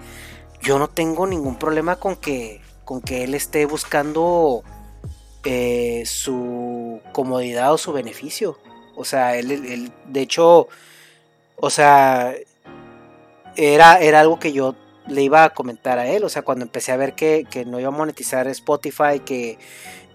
Yo 0.64 0.80
no 0.80 0.88
tengo 0.88 1.28
ningún 1.28 1.58
problema 1.58 1.98
con 1.98 2.16
que, 2.16 2.62
con 2.86 3.02
que 3.02 3.26
él 3.26 3.36
esté 3.36 3.66
buscando 3.66 4.64
eh, 5.44 6.04
su 6.06 7.02
comodidad 7.12 7.74
o 7.74 7.78
su 7.78 7.92
beneficio. 7.92 8.58
O 8.96 9.04
sea, 9.04 9.36
él, 9.36 9.92
de 10.08 10.22
hecho, 10.22 10.70
o 11.58 11.70
sea, 11.70 12.34
era, 13.58 14.00
era 14.00 14.22
algo 14.22 14.40
que 14.40 14.54
yo 14.54 14.76
le 15.08 15.22
iba 15.24 15.44
a 15.44 15.54
comentar 15.54 16.00
a 16.00 16.08
él. 16.08 16.24
O 16.24 16.30
sea, 16.30 16.44
cuando 16.44 16.64
empecé 16.64 16.94
a 16.94 16.98
ver 16.98 17.14
que, 17.14 17.46
no 17.68 17.80
iba 17.82 17.90
a 17.90 17.92
monetizar 17.92 18.48
Spotify, 18.48 19.20
que 19.26 19.58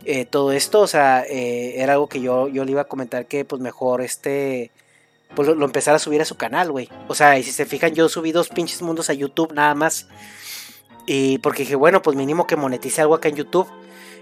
eh, 0.06 0.24
todo 0.24 0.52
esto, 0.52 0.80
o 0.80 0.86
sea, 0.86 1.24
eh, 1.28 1.74
era 1.82 1.94
algo 1.94 2.08
que 2.08 2.20
yo, 2.22 2.48
yo 2.48 2.64
le 2.64 2.70
iba 2.70 2.82
a 2.82 2.88
comentar 2.88 3.26
que 3.26 3.44
pues 3.44 3.60
mejor 3.60 4.00
este, 4.00 4.70
pues 5.34 5.48
lo, 5.48 5.54
lo 5.54 5.66
a 5.66 5.98
subir 5.98 6.20
a 6.20 6.24
su 6.24 6.36
canal, 6.36 6.70
güey. 6.70 6.88
O 7.08 7.14
sea, 7.14 7.38
y 7.38 7.42
si 7.42 7.52
se 7.52 7.66
fijan, 7.66 7.94
yo 7.94 8.08
subí 8.08 8.32
dos 8.32 8.48
pinches 8.48 8.82
mundos 8.82 9.10
a 9.10 9.14
YouTube 9.14 9.52
nada 9.52 9.74
más. 9.74 10.08
Y 11.06 11.38
porque 11.38 11.62
dije, 11.62 11.76
bueno, 11.76 12.02
pues 12.02 12.16
mínimo 12.16 12.46
que 12.46 12.56
monetice 12.56 13.00
algo 13.00 13.14
acá 13.14 13.28
en 13.28 13.36
YouTube. 13.36 13.68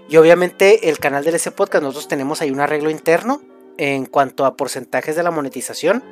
Y 0.09 0.17
obviamente 0.17 0.89
el 0.89 0.99
canal 0.99 1.23
del 1.23 1.35
S 1.35 1.51
Podcast, 1.51 1.83
nosotros 1.83 2.07
tenemos 2.07 2.41
ahí 2.41 2.51
un 2.51 2.61
arreglo 2.61 2.89
interno 2.89 3.41
en 3.77 4.05
cuanto 4.05 4.45
a 4.45 4.55
porcentajes 4.55 5.15
de 5.15 5.23
la 5.23 5.31
monetización. 5.31 6.03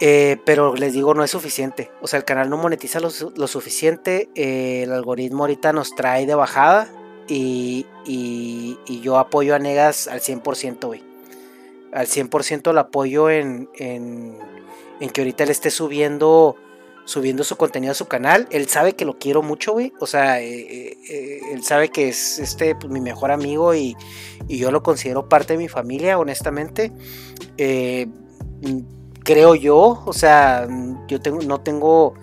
Eh, 0.00 0.38
pero 0.44 0.74
les 0.74 0.92
digo, 0.92 1.14
no 1.14 1.24
es 1.24 1.30
suficiente. 1.30 1.90
O 2.00 2.08
sea, 2.08 2.18
el 2.18 2.24
canal 2.24 2.50
no 2.50 2.56
monetiza 2.56 3.00
lo, 3.00 3.10
suficiente. 3.10 4.28
Eh, 4.34 4.82
el 4.84 4.92
algoritmo 4.92 5.44
ahorita 5.44 5.72
nos 5.72 5.94
trae 5.94 6.26
de 6.26 6.34
bajada. 6.34 6.88
Y, 7.26 7.86
yo 9.02 9.18
apoyo 9.18 9.54
a 9.54 9.58
Negas 9.58 10.08
al 10.08 10.20
100%, 10.20 10.86
güey. 10.86 11.13
Al 11.94 12.06
100% 12.06 12.72
lo 12.72 12.80
apoyo 12.80 13.30
en, 13.30 13.68
en, 13.78 14.38
que 15.12 15.20
ahorita 15.20 15.46
le 15.46 15.52
esté 15.52 15.70
subiendo 15.70 16.56
subiendo 17.06 17.44
su 17.44 17.56
contenido 17.56 17.92
a 17.92 17.94
su 17.94 18.06
canal. 18.06 18.48
Él 18.50 18.66
sabe 18.66 18.94
que 18.94 19.04
lo 19.04 19.18
quiero 19.18 19.42
mucho, 19.42 19.72
güey. 19.74 19.92
O 20.00 20.06
sea, 20.06 20.40
eh, 20.40 20.60
eh, 20.60 20.98
eh, 21.10 21.40
él 21.52 21.62
sabe 21.62 21.90
que 21.90 22.08
es 22.08 22.38
este 22.38 22.74
pues, 22.74 22.90
mi 22.90 23.00
mejor 23.00 23.30
amigo 23.30 23.74
y, 23.74 23.96
yo 24.48 24.70
lo 24.70 24.82
considero 24.82 25.28
parte 25.28 25.54
de 25.54 25.58
mi 25.58 25.68
familia, 25.68 26.18
honestamente. 26.18 26.92
creo 29.22 29.54
yo, 29.54 30.02
o 30.04 30.12
sea, 30.12 30.66
yo 31.08 31.20
tengo, 31.20 31.42
no 31.42 31.60
tengo, 31.60 32.14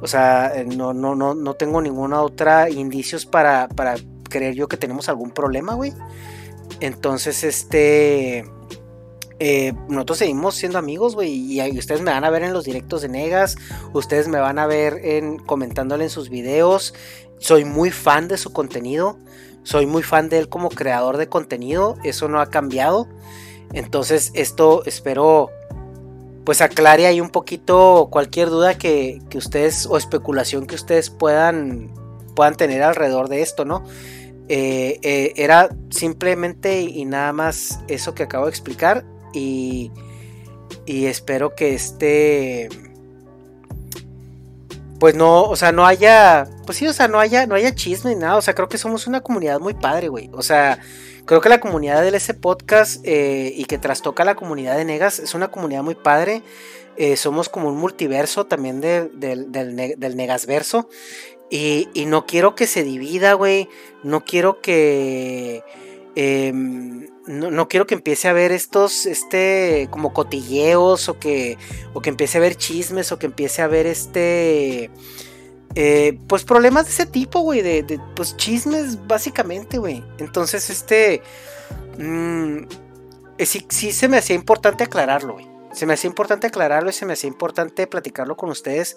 o 0.00 0.06
sea, 0.06 0.52
no, 0.66 0.92
no, 0.92 1.14
no, 1.14 1.34
no 1.34 1.54
tengo 1.54 1.80
ninguna 1.80 2.22
otra 2.22 2.70
indicios 2.70 3.26
para, 3.26 3.68
para 3.68 3.96
creer 4.28 4.54
yo 4.54 4.68
que 4.68 4.76
tenemos 4.76 5.08
algún 5.08 5.30
problema, 5.30 5.74
güey. 5.74 5.92
Entonces, 6.80 7.44
este 7.44 8.44
eh, 9.40 9.72
nosotros 9.88 10.18
seguimos 10.18 10.54
siendo 10.54 10.78
amigos, 10.78 11.14
güey, 11.14 11.60
y, 11.60 11.78
ustedes 11.78 12.02
me 12.02 12.12
van 12.12 12.24
a 12.24 12.30
ver 12.30 12.44
en 12.44 12.52
los 12.52 12.64
directos 12.64 13.02
de 13.02 13.08
Negas, 13.08 13.56
ustedes 13.92 14.28
me 14.28 14.38
van 14.38 14.58
a 14.58 14.66
ver 14.66 15.00
en, 15.02 15.38
comentándole 15.38 16.04
en 16.04 16.10
sus 16.10 16.30
videos, 16.30 16.94
soy 17.38 17.64
muy 17.64 17.90
fan 17.90 18.28
de 18.28 18.38
su 18.38 18.52
contenido, 18.52 19.18
soy 19.64 19.86
muy 19.86 20.02
fan 20.02 20.28
de 20.28 20.38
él 20.38 20.48
como 20.48 20.68
creador 20.68 21.16
de 21.16 21.28
contenido, 21.28 21.96
eso 22.04 22.28
no 22.28 22.40
ha 22.40 22.46
cambiado, 22.46 23.08
entonces 23.72 24.30
esto 24.34 24.84
espero 24.86 25.50
pues 26.44 26.60
aclare 26.60 27.06
ahí 27.06 27.20
un 27.20 27.30
poquito 27.30 28.08
cualquier 28.12 28.50
duda 28.50 28.76
que, 28.76 29.20
ustedes 29.34 29.86
o 29.86 29.96
especulación 29.96 30.66
que 30.66 30.74
ustedes 30.74 31.08
puedan, 31.10 31.90
puedan 32.36 32.54
tener 32.54 32.82
alrededor 32.82 33.28
de 33.28 33.40
esto, 33.40 33.64
¿no? 33.64 33.82
Eh, 34.48 35.00
eh, 35.02 35.32
era 35.36 35.70
simplemente 35.88 36.82
y 36.82 37.06
nada 37.06 37.32
más 37.32 37.80
eso 37.88 38.14
que 38.14 38.24
acabo 38.24 38.44
de 38.44 38.50
explicar 38.50 39.06
y, 39.34 39.90
espero 40.86 41.54
que 41.54 41.74
este 41.74 42.68
pues 45.00 45.14
no, 45.14 45.42
o 45.42 45.56
sea, 45.56 45.70
no 45.72 45.84
haya, 45.84 46.48
pues 46.64 46.78
sí, 46.78 46.86
o 46.86 46.92
sea, 46.92 47.08
no 47.08 47.18
haya, 47.18 47.46
no 47.46 47.56
haya 47.56 47.74
chisme 47.74 48.14
ni 48.14 48.20
nada, 48.20 48.36
o 48.36 48.42
sea, 48.42 48.54
creo 48.54 48.68
que 48.68 48.78
somos 48.78 49.06
una 49.06 49.20
comunidad 49.20 49.60
muy 49.60 49.74
padre, 49.74 50.08
güey, 50.08 50.30
o 50.32 50.40
sea, 50.40 50.78
creo 51.26 51.42
que 51.42 51.50
la 51.50 51.60
comunidad 51.60 52.02
del 52.02 52.14
S 52.14 52.32
Podcast 52.32 53.02
eh, 53.04 53.52
y 53.54 53.66
que 53.66 53.76
trastoca 53.76 54.24
la 54.24 54.34
comunidad 54.34 54.76
de 54.76 54.86
Negas 54.86 55.18
es 55.18 55.34
una 55.34 55.48
comunidad 55.48 55.82
muy 55.82 55.94
padre, 55.94 56.42
eh, 56.96 57.16
somos 57.16 57.50
como 57.50 57.68
un 57.68 57.76
multiverso 57.76 58.46
también 58.46 58.80
del, 58.80 59.10
del 59.20 60.16
Negasverso, 60.16 60.88
y, 61.50 61.88
y 61.92 62.06
no 62.06 62.24
quiero 62.24 62.54
que 62.54 62.66
se 62.66 62.82
divida, 62.82 63.34
güey, 63.34 63.68
no 64.02 64.24
quiero 64.24 64.60
que... 64.60 65.62
Em, 66.16 67.08
no, 67.26 67.68
quiero 67.68 67.86
que 67.86 67.94
empiece 67.94 68.28
a 68.28 68.32
ver 68.32 68.52
estos, 68.52 69.06
este, 69.06 69.88
como 69.90 70.12
cotilleos 70.12 71.08
o 71.08 71.18
que, 71.18 71.56
o 71.94 72.00
que 72.00 72.10
empiece 72.10 72.38
a 72.38 72.40
ver 72.40 72.56
chismes 72.56 73.12
o 73.12 73.18
que 73.18 73.26
empiece 73.26 73.62
a 73.62 73.66
ver 73.66 73.86
este, 73.86 74.90
eh, 75.74 76.18
pues 76.28 76.44
problemas 76.44 76.84
de 76.84 76.90
ese 76.90 77.06
tipo, 77.06 77.40
güey, 77.40 77.62
de, 77.62 78.00
pues 78.14 78.36
chismes 78.36 79.06
básicamente, 79.06 79.78
güey. 79.78 80.04
Entonces, 80.18 80.68
este, 80.68 81.22
mm, 81.98 82.58
eh, 83.38 83.46
sí, 83.46 83.66
sí 83.70 83.92
se 83.92 84.08
me 84.08 84.18
hacía 84.18 84.36
importante 84.36 84.84
aclararlo, 84.84 85.34
güey. 85.34 85.54
Se 85.72 85.86
me 85.86 85.94
hacía 85.94 86.08
importante 86.08 86.46
aclararlo 86.46 86.90
y 86.90 86.92
se 86.92 87.04
me 87.04 87.14
hacía 87.14 87.26
importante 87.26 87.88
platicarlo 87.88 88.36
con 88.36 88.48
ustedes 88.48 88.96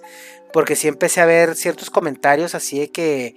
porque 0.53 0.75
sí 0.75 0.87
empecé 0.87 1.21
a 1.21 1.25
ver 1.25 1.55
ciertos 1.55 1.89
comentarios 1.89 2.53
así 2.53 2.79
de 2.79 2.91
que 2.91 3.35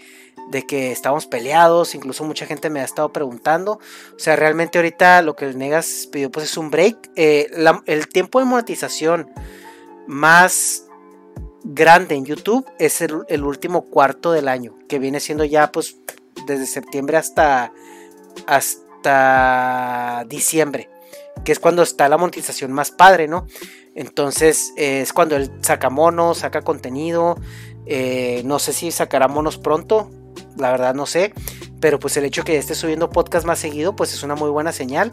de 0.51 0.67
que 0.67 0.91
estábamos 0.91 1.27
peleados, 1.27 1.95
incluso 1.95 2.25
mucha 2.25 2.45
gente 2.45 2.71
me 2.71 2.81
ha 2.81 2.85
estado 2.85 3.13
preguntando. 3.13 3.75
O 4.15 4.19
sea, 4.19 4.35
realmente 4.37 4.79
ahorita 4.79 5.23
lo 5.23 5.37
que 5.37 5.45
el 5.47 5.57
Negas 5.57 6.09
pidió 6.11 6.31
pues 6.31 6.47
es 6.47 6.57
un 6.57 6.71
break. 6.71 7.11
Eh, 7.15 7.51
el 7.87 8.09
tiempo 8.09 8.41
de 8.41 8.45
monetización 8.47 9.31
más 10.09 10.87
grande 11.63 12.17
en 12.17 12.25
YouTube 12.25 12.67
es 12.79 13.01
el, 13.01 13.45
último 13.45 13.83
cuarto 13.83 14.33
del 14.33 14.49
año, 14.49 14.75
que 14.89 14.99
viene 14.99 15.21
siendo 15.21 15.45
ya 15.45 15.71
pues 15.71 15.97
desde 16.47 16.67
septiembre 16.67 17.17
hasta, 17.17 17.73
hasta 18.47 20.25
diciembre, 20.27 20.91
que 21.45 21.53
es 21.53 21.61
cuando 21.61 21.83
está 21.83 22.09
la 22.09 22.19
monetización 22.19 22.73
más 22.73 22.91
padre, 22.91 23.29
¿no? 23.29 23.47
Entonces 23.95 24.73
es 24.77 25.13
cuando 25.13 25.37
él 25.37 25.53
saca 25.61 25.91
monos, 25.91 26.39
saca 26.39 26.63
contenido. 26.63 27.37
Eh, 27.87 28.43
no 28.45 28.59
sé 28.59 28.73
si 28.73 28.91
sacará 28.91 29.27
monos 29.27 29.59
pronto 29.59 30.11
la 30.59 30.71
verdad 30.71 30.95
no 30.95 31.07
sé, 31.07 31.33
pero 31.81 31.99
pues 31.99 32.17
el 32.17 32.25
hecho 32.25 32.45
que 32.45 32.57
esté 32.57 32.75
subiendo 32.75 33.11
podcast 33.11 33.47
más 33.47 33.59
seguido, 33.59 33.97
pues 33.97 34.13
es 34.13 34.23
una 34.23 34.35
muy 34.35 34.51
buena 34.51 34.73
señal. 34.73 35.13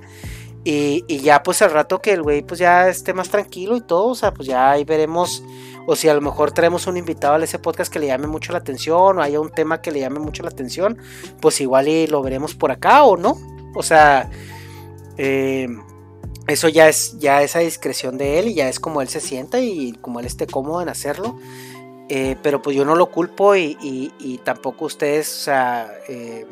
Y, 0.63 1.05
ya 1.21 1.43
pues 1.43 1.61
al 1.61 1.71
rato 1.71 2.01
que 2.01 2.11
el 2.11 2.23
güey 2.23 2.41
pues 2.41 2.59
ya 2.59 2.89
esté 2.89 3.13
más 3.13 3.29
tranquilo 3.29 3.77
y 3.77 3.81
todo, 3.81 4.07
o 4.07 4.15
sea, 4.15 4.33
pues 4.33 4.49
ya 4.49 4.71
ahí 4.71 4.83
veremos, 4.83 5.41
o 5.85 5.95
si 5.95 6.09
a 6.09 6.13
lo 6.13 6.19
mejor 6.19 6.51
traemos 6.51 6.87
un 6.87 6.97
invitado 6.97 7.35
a 7.35 7.43
ese 7.43 7.57
podcast 7.57 7.91
que 7.91 7.99
le 7.99 8.07
llame 8.07 8.27
mucho 8.27 8.51
la 8.51 8.57
atención, 8.57 9.17
o 9.17 9.21
haya 9.21 9.39
un 9.39 9.49
tema 9.49 9.81
que 9.81 9.91
le 9.91 10.01
llame 10.01 10.19
mucho 10.19 10.43
la 10.43 10.49
atención, 10.49 10.97
pues 11.39 11.61
igual 11.61 11.87
y 11.87 12.07
lo 12.07 12.21
veremos 12.21 12.53
por 12.53 12.71
acá 12.71 13.05
o 13.05 13.15
no. 13.15 13.37
O 13.75 13.83
sea, 13.83 14.29
eh, 15.17 15.69
eso 16.47 16.67
ya 16.67 16.89
es 16.89 17.17
ya 17.19 17.43
esa 17.43 17.59
discreción 17.59 18.17
de 18.17 18.39
él 18.39 18.49
y 18.49 18.55
ya 18.55 18.67
es 18.67 18.79
como 18.79 19.01
él 19.01 19.07
se 19.07 19.21
sienta 19.21 19.59
y 19.59 19.93
como 20.01 20.19
él 20.19 20.25
esté 20.25 20.47
cómodo 20.47 20.81
en 20.81 20.89
hacerlo. 20.89 21.37
Eh, 22.09 22.37
pero 22.41 22.61
pues 22.61 22.75
yo 22.75 22.85
no 22.85 22.95
lo 22.95 23.07
culpo 23.11 23.55
y, 23.55 24.41
tampoco 24.43 24.85
ustedes, 24.85 25.29
o 25.29 25.39
sea, 25.43 25.91
eh, 26.07 26.45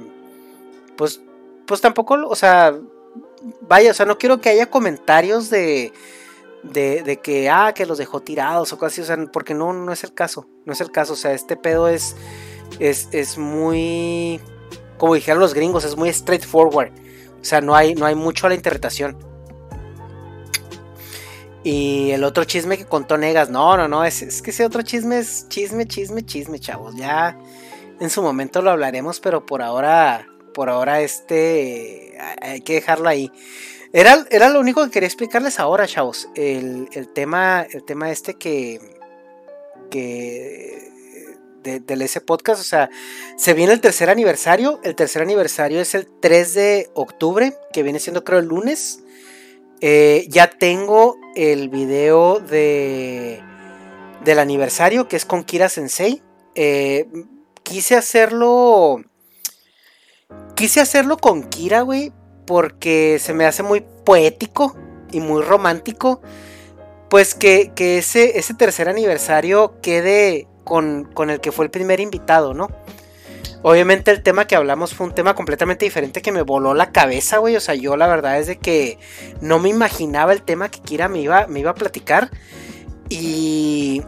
pues, 0.98 1.22
pues 1.66 1.80
tampoco, 1.80 2.16
o 2.28 2.36
sea, 2.36 2.78
vaya, 3.62 3.92
o 3.92 3.94
sea, 3.94 4.06
no 4.06 4.18
quiero 4.18 4.42
que 4.42 4.50
haya 4.50 4.70
comentarios 4.70 5.50
de, 5.50 5.94
de, 6.64 7.20
que, 7.24 7.50
ah, 7.50 7.74
que 7.74 7.86
los 7.86 7.98
dejó 7.98 8.20
tirados 8.20 8.74
o 8.74 8.86
así, 8.86 9.00
o 9.00 9.06
sea, 9.06 9.18
porque 9.32 9.54
no, 9.54 9.72
no 9.72 9.94
es 9.94 10.04
el 10.04 10.14
caso, 10.14 10.46
no 10.66 10.74
es 10.74 10.82
el 10.82 10.92
caso, 10.92 11.14
o 11.14 11.18
sea, 11.18 11.32
este 11.32 11.56
pedo 11.56 11.88
es, 11.88 12.18
es, 12.80 13.08
es 13.14 13.38
muy, 13.38 14.42
como 14.98 15.16
dijeron 15.16 15.40
los 15.40 15.54
gringos, 15.54 15.86
es 15.86 15.96
muy 15.96 16.12
straightforward, 16.12 16.92
o 17.40 17.46
sea, 17.46 17.62
no 17.62 17.76
hay, 17.76 17.96
no 17.96 18.06
hay 18.06 18.16
mucho 18.16 18.48
a 18.48 18.50
la 18.50 18.56
interpretación. 18.56 19.35
Y 21.66 22.12
el 22.12 22.24
otro 22.24 22.44
chisme 22.44 22.78
que 22.78 22.86
contó 22.86 23.18
Negas, 23.18 23.50
no, 23.50 23.76
no, 23.76 23.88
no, 23.88 24.06
es, 24.06 24.44
que 24.44 24.52
ese 24.52 24.64
otro 24.64 24.84
chisme 24.84 25.18
es 25.18 25.50
chisme, 25.50 25.88
chisme, 25.88 26.24
chisme, 26.24 26.60
chavos. 26.60 26.96
Ya 26.96 27.40
en 28.00 28.12
su 28.12 28.22
momento 28.22 28.62
lo 28.62 28.70
hablaremos, 28.70 29.20
pero 29.20 29.48
por 29.48 29.64
ahora, 29.64 30.28
por 30.54 30.70
ahora 30.70 31.02
este, 31.02 32.16
hay 32.40 32.62
que 32.62 32.76
dejarlo 32.76 33.10
ahí. 33.10 33.32
Era, 33.94 34.28
era 34.30 34.50
lo 34.50 34.60
único 34.60 34.84
que 34.84 34.92
quería 34.92 35.08
explicarles 35.08 35.60
ahora, 35.60 35.88
chavos. 35.88 36.30
El, 36.36 36.88
tema, 37.16 37.66
el 37.72 37.84
tema 37.84 38.12
este 38.12 38.36
que, 38.36 38.80
que 39.90 40.92
del 41.64 42.02
ese 42.04 42.22
podcast, 42.22 42.62
o 42.62 42.64
sea, 42.64 42.92
se 43.38 43.56
viene 43.56 43.74
el 43.74 43.82
tercer 43.82 44.12
aniversario. 44.12 44.80
El 44.84 44.94
tercer 44.94 45.24
aniversario 45.24 45.82
es 45.82 45.96
el 45.96 46.08
3 46.22 46.54
de 46.54 46.90
octubre, 46.94 47.58
que 47.74 47.82
viene 47.82 48.00
siendo 48.00 48.24
creo 48.24 48.38
el 48.38 48.46
lunes. 48.46 49.00
Eh, 49.82 50.26
ya 50.30 50.50
tengo 50.50 51.18
el 51.36 51.70
video 51.70 52.40
de 52.40 53.42
del 54.26 54.40
aniversario 54.40 55.08
que 55.08 55.16
es 55.16 55.26
con 55.26 55.44
Kira 55.44 55.70
Sensei. 55.70 56.22
Eh, 56.56 57.08
quise 57.64 57.96
hacerlo. 57.96 59.02
Quise 60.56 60.82
hacerlo 60.82 61.18
con 61.18 61.44
Kira, 61.44 61.82
güey. 61.82 62.12
Porque 62.46 63.18
se 63.20 63.34
me 63.34 63.46
hace 63.46 63.64
muy 63.64 63.86
poético 64.04 64.76
y 65.12 65.20
muy 65.20 65.42
romántico. 65.42 66.22
Pues 67.10 67.36
que, 67.36 67.72
ese, 67.78 68.38
ese, 68.38 68.54
tercer 68.56 68.90
aniversario 68.90 69.80
quede 69.82 70.48
con, 70.64 71.06
con 71.14 71.30
el 71.30 71.40
que 71.40 71.52
fue 71.52 71.66
el 71.66 71.72
primer 71.72 72.00
invitado, 72.00 72.54
¿no? 72.54 72.68
Obviamente 73.68 74.12
el 74.12 74.22
tema 74.22 74.46
que 74.46 74.56
hablamos 74.56 74.94
fue 74.94 75.08
un 75.08 75.16
tema 75.16 75.34
completamente 75.34 75.86
diferente 75.86 76.22
que 76.22 76.32
me 76.32 76.44
voló 76.44 76.76
la 76.76 76.92
cabeza, 76.92 77.40
güey. 77.40 77.56
O 77.56 77.60
sea, 77.60 77.74
yo 77.74 77.98
la 77.98 78.06
verdad 78.06 78.38
es 78.38 78.46
de 78.46 78.60
que 78.60 79.00
no 79.42 79.58
me 79.58 79.70
imaginaba 79.70 80.34
el 80.34 80.44
tema 80.44 80.70
que 80.70 80.82
Kira 80.82 81.08
me 81.08 81.22
iba, 81.22 81.48
me 81.48 81.62
iba 81.62 81.72
a 81.72 81.74
platicar. 81.74 82.30
Y, 83.10 84.04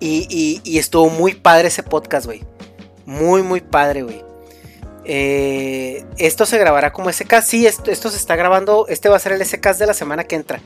y, 0.00 0.62
y, 0.64 0.78
estuvo 0.78 1.10
muy 1.10 1.34
padre 1.34 1.68
ese 1.68 1.82
podcast, 1.82 2.24
güey. 2.24 2.44
Muy, 3.04 3.42
muy 3.42 3.60
padre, 3.60 4.04
güey. 4.04 4.24
Eh, 5.04 6.06
esto 6.16 6.46
se 6.46 6.56
grabará 6.56 6.94
como 6.94 7.12
SK. 7.12 7.42
Sí, 7.42 7.66
esto, 7.66 7.90
esto, 7.90 8.08
se 8.08 8.16
está 8.16 8.36
grabando. 8.36 8.86
Este 8.88 9.10
va 9.10 9.16
a 9.16 9.18
ser 9.18 9.32
el 9.32 9.44
SK 9.44 9.76
de 9.76 9.86
la 9.86 9.92
semana 9.92 10.24
que 10.24 10.34
entra. 10.34 10.62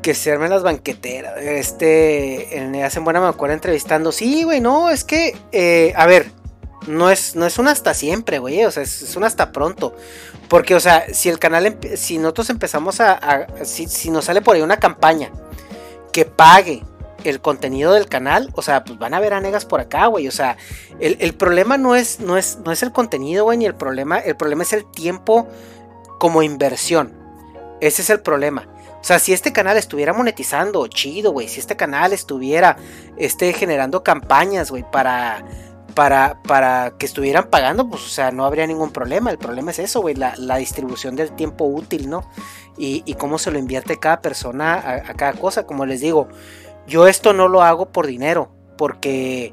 Que 0.00 0.14
se 0.14 0.32
armen 0.32 0.48
las 0.48 0.62
banqueteras. 0.62 1.42
Este. 1.42 2.56
En, 2.56 2.74
hacen 2.76 3.04
buena 3.04 3.20
me 3.20 3.52
entrevistando. 3.52 4.12
Sí, 4.12 4.44
güey, 4.44 4.62
no, 4.62 4.88
es 4.88 5.04
que. 5.04 5.36
Eh, 5.52 5.92
a 5.94 6.06
ver 6.06 6.37
no 6.86 7.10
es, 7.10 7.36
no 7.36 7.46
es 7.46 7.58
un 7.58 7.68
hasta 7.68 7.94
siempre, 7.94 8.38
güey. 8.38 8.64
O 8.64 8.70
sea, 8.70 8.82
es, 8.82 9.16
un 9.16 9.24
hasta 9.24 9.52
pronto. 9.52 9.94
Porque, 10.48 10.74
o 10.74 10.80
sea, 10.80 11.12
si 11.12 11.28
el 11.28 11.38
canal, 11.38 11.78
si 11.96 12.18
nosotros 12.18 12.50
empezamos 12.50 13.00
a, 13.00 13.46
si, 13.64 14.10
nos 14.10 14.26
sale 14.26 14.42
por 14.42 14.56
ahí 14.56 14.62
una 14.62 14.78
campaña 14.78 15.30
que 16.12 16.24
pague 16.24 16.82
el 17.24 17.40
contenido 17.40 17.92
del 17.92 18.06
canal, 18.06 18.50
o 18.54 18.62
sea, 18.62 18.84
pues 18.84 18.98
van 18.98 19.12
a 19.12 19.20
ver 19.20 19.34
a 19.34 19.40
negas 19.40 19.64
por 19.64 19.80
acá, 19.80 20.06
güey. 20.06 20.28
O 20.28 20.32
sea, 20.32 20.56
el, 21.00 21.34
problema 21.34 21.76
no 21.76 21.96
es, 21.96 22.20
no, 22.20 22.36
es, 22.36 22.58
no 22.64 22.72
es 22.72 22.82
el 22.82 22.92
contenido, 22.92 23.44
güey, 23.44 23.58
ni 23.58 23.66
el 23.66 23.74
problema, 23.74 24.18
el 24.18 24.36
problema 24.36 24.62
es 24.62 24.72
el 24.72 24.90
tiempo 24.90 25.48
como 26.18 26.42
inversión. 26.42 27.12
Ese 27.80 28.02
es 28.02 28.10
el 28.10 28.20
problema. 28.20 28.66
O 29.00 29.04
sea, 29.04 29.18
si 29.20 29.32
este 29.32 29.52
canal 29.52 29.76
estuviera 29.76 30.12
monetizando, 30.12 30.86
chido, 30.88 31.30
güey. 31.32 31.48
Si 31.48 31.60
este 31.60 31.76
canal 31.76 32.12
estuviera 32.12 32.76
este, 33.16 33.52
generando 33.52 34.02
campañas, 34.02 34.70
güey, 34.70 34.84
para 34.90 35.44
para, 35.98 36.40
para 36.44 36.92
que 36.96 37.06
estuvieran 37.06 37.50
pagando, 37.50 37.88
pues, 37.88 38.04
o 38.04 38.08
sea, 38.08 38.30
no 38.30 38.44
habría 38.44 38.68
ningún 38.68 38.92
problema. 38.92 39.32
El 39.32 39.38
problema 39.38 39.72
es 39.72 39.80
eso, 39.80 40.00
güey, 40.00 40.14
la, 40.14 40.56
distribución 40.56 41.16
del 41.16 41.32
tiempo 41.32 41.64
útil, 41.64 42.08
¿no? 42.08 42.22
Y, 42.76 43.02
cómo 43.14 43.36
se 43.36 43.50
lo 43.50 43.58
invierte 43.58 43.98
cada 43.98 44.22
persona 44.22 44.74
a, 44.74 45.14
cada 45.14 45.32
cosa. 45.32 45.66
Como 45.66 45.86
les 45.86 46.00
digo, 46.00 46.28
yo 46.86 47.08
esto 47.08 47.32
no 47.32 47.48
lo 47.48 47.62
hago 47.62 47.86
por 47.86 48.06
dinero, 48.06 48.52
porque 48.76 49.52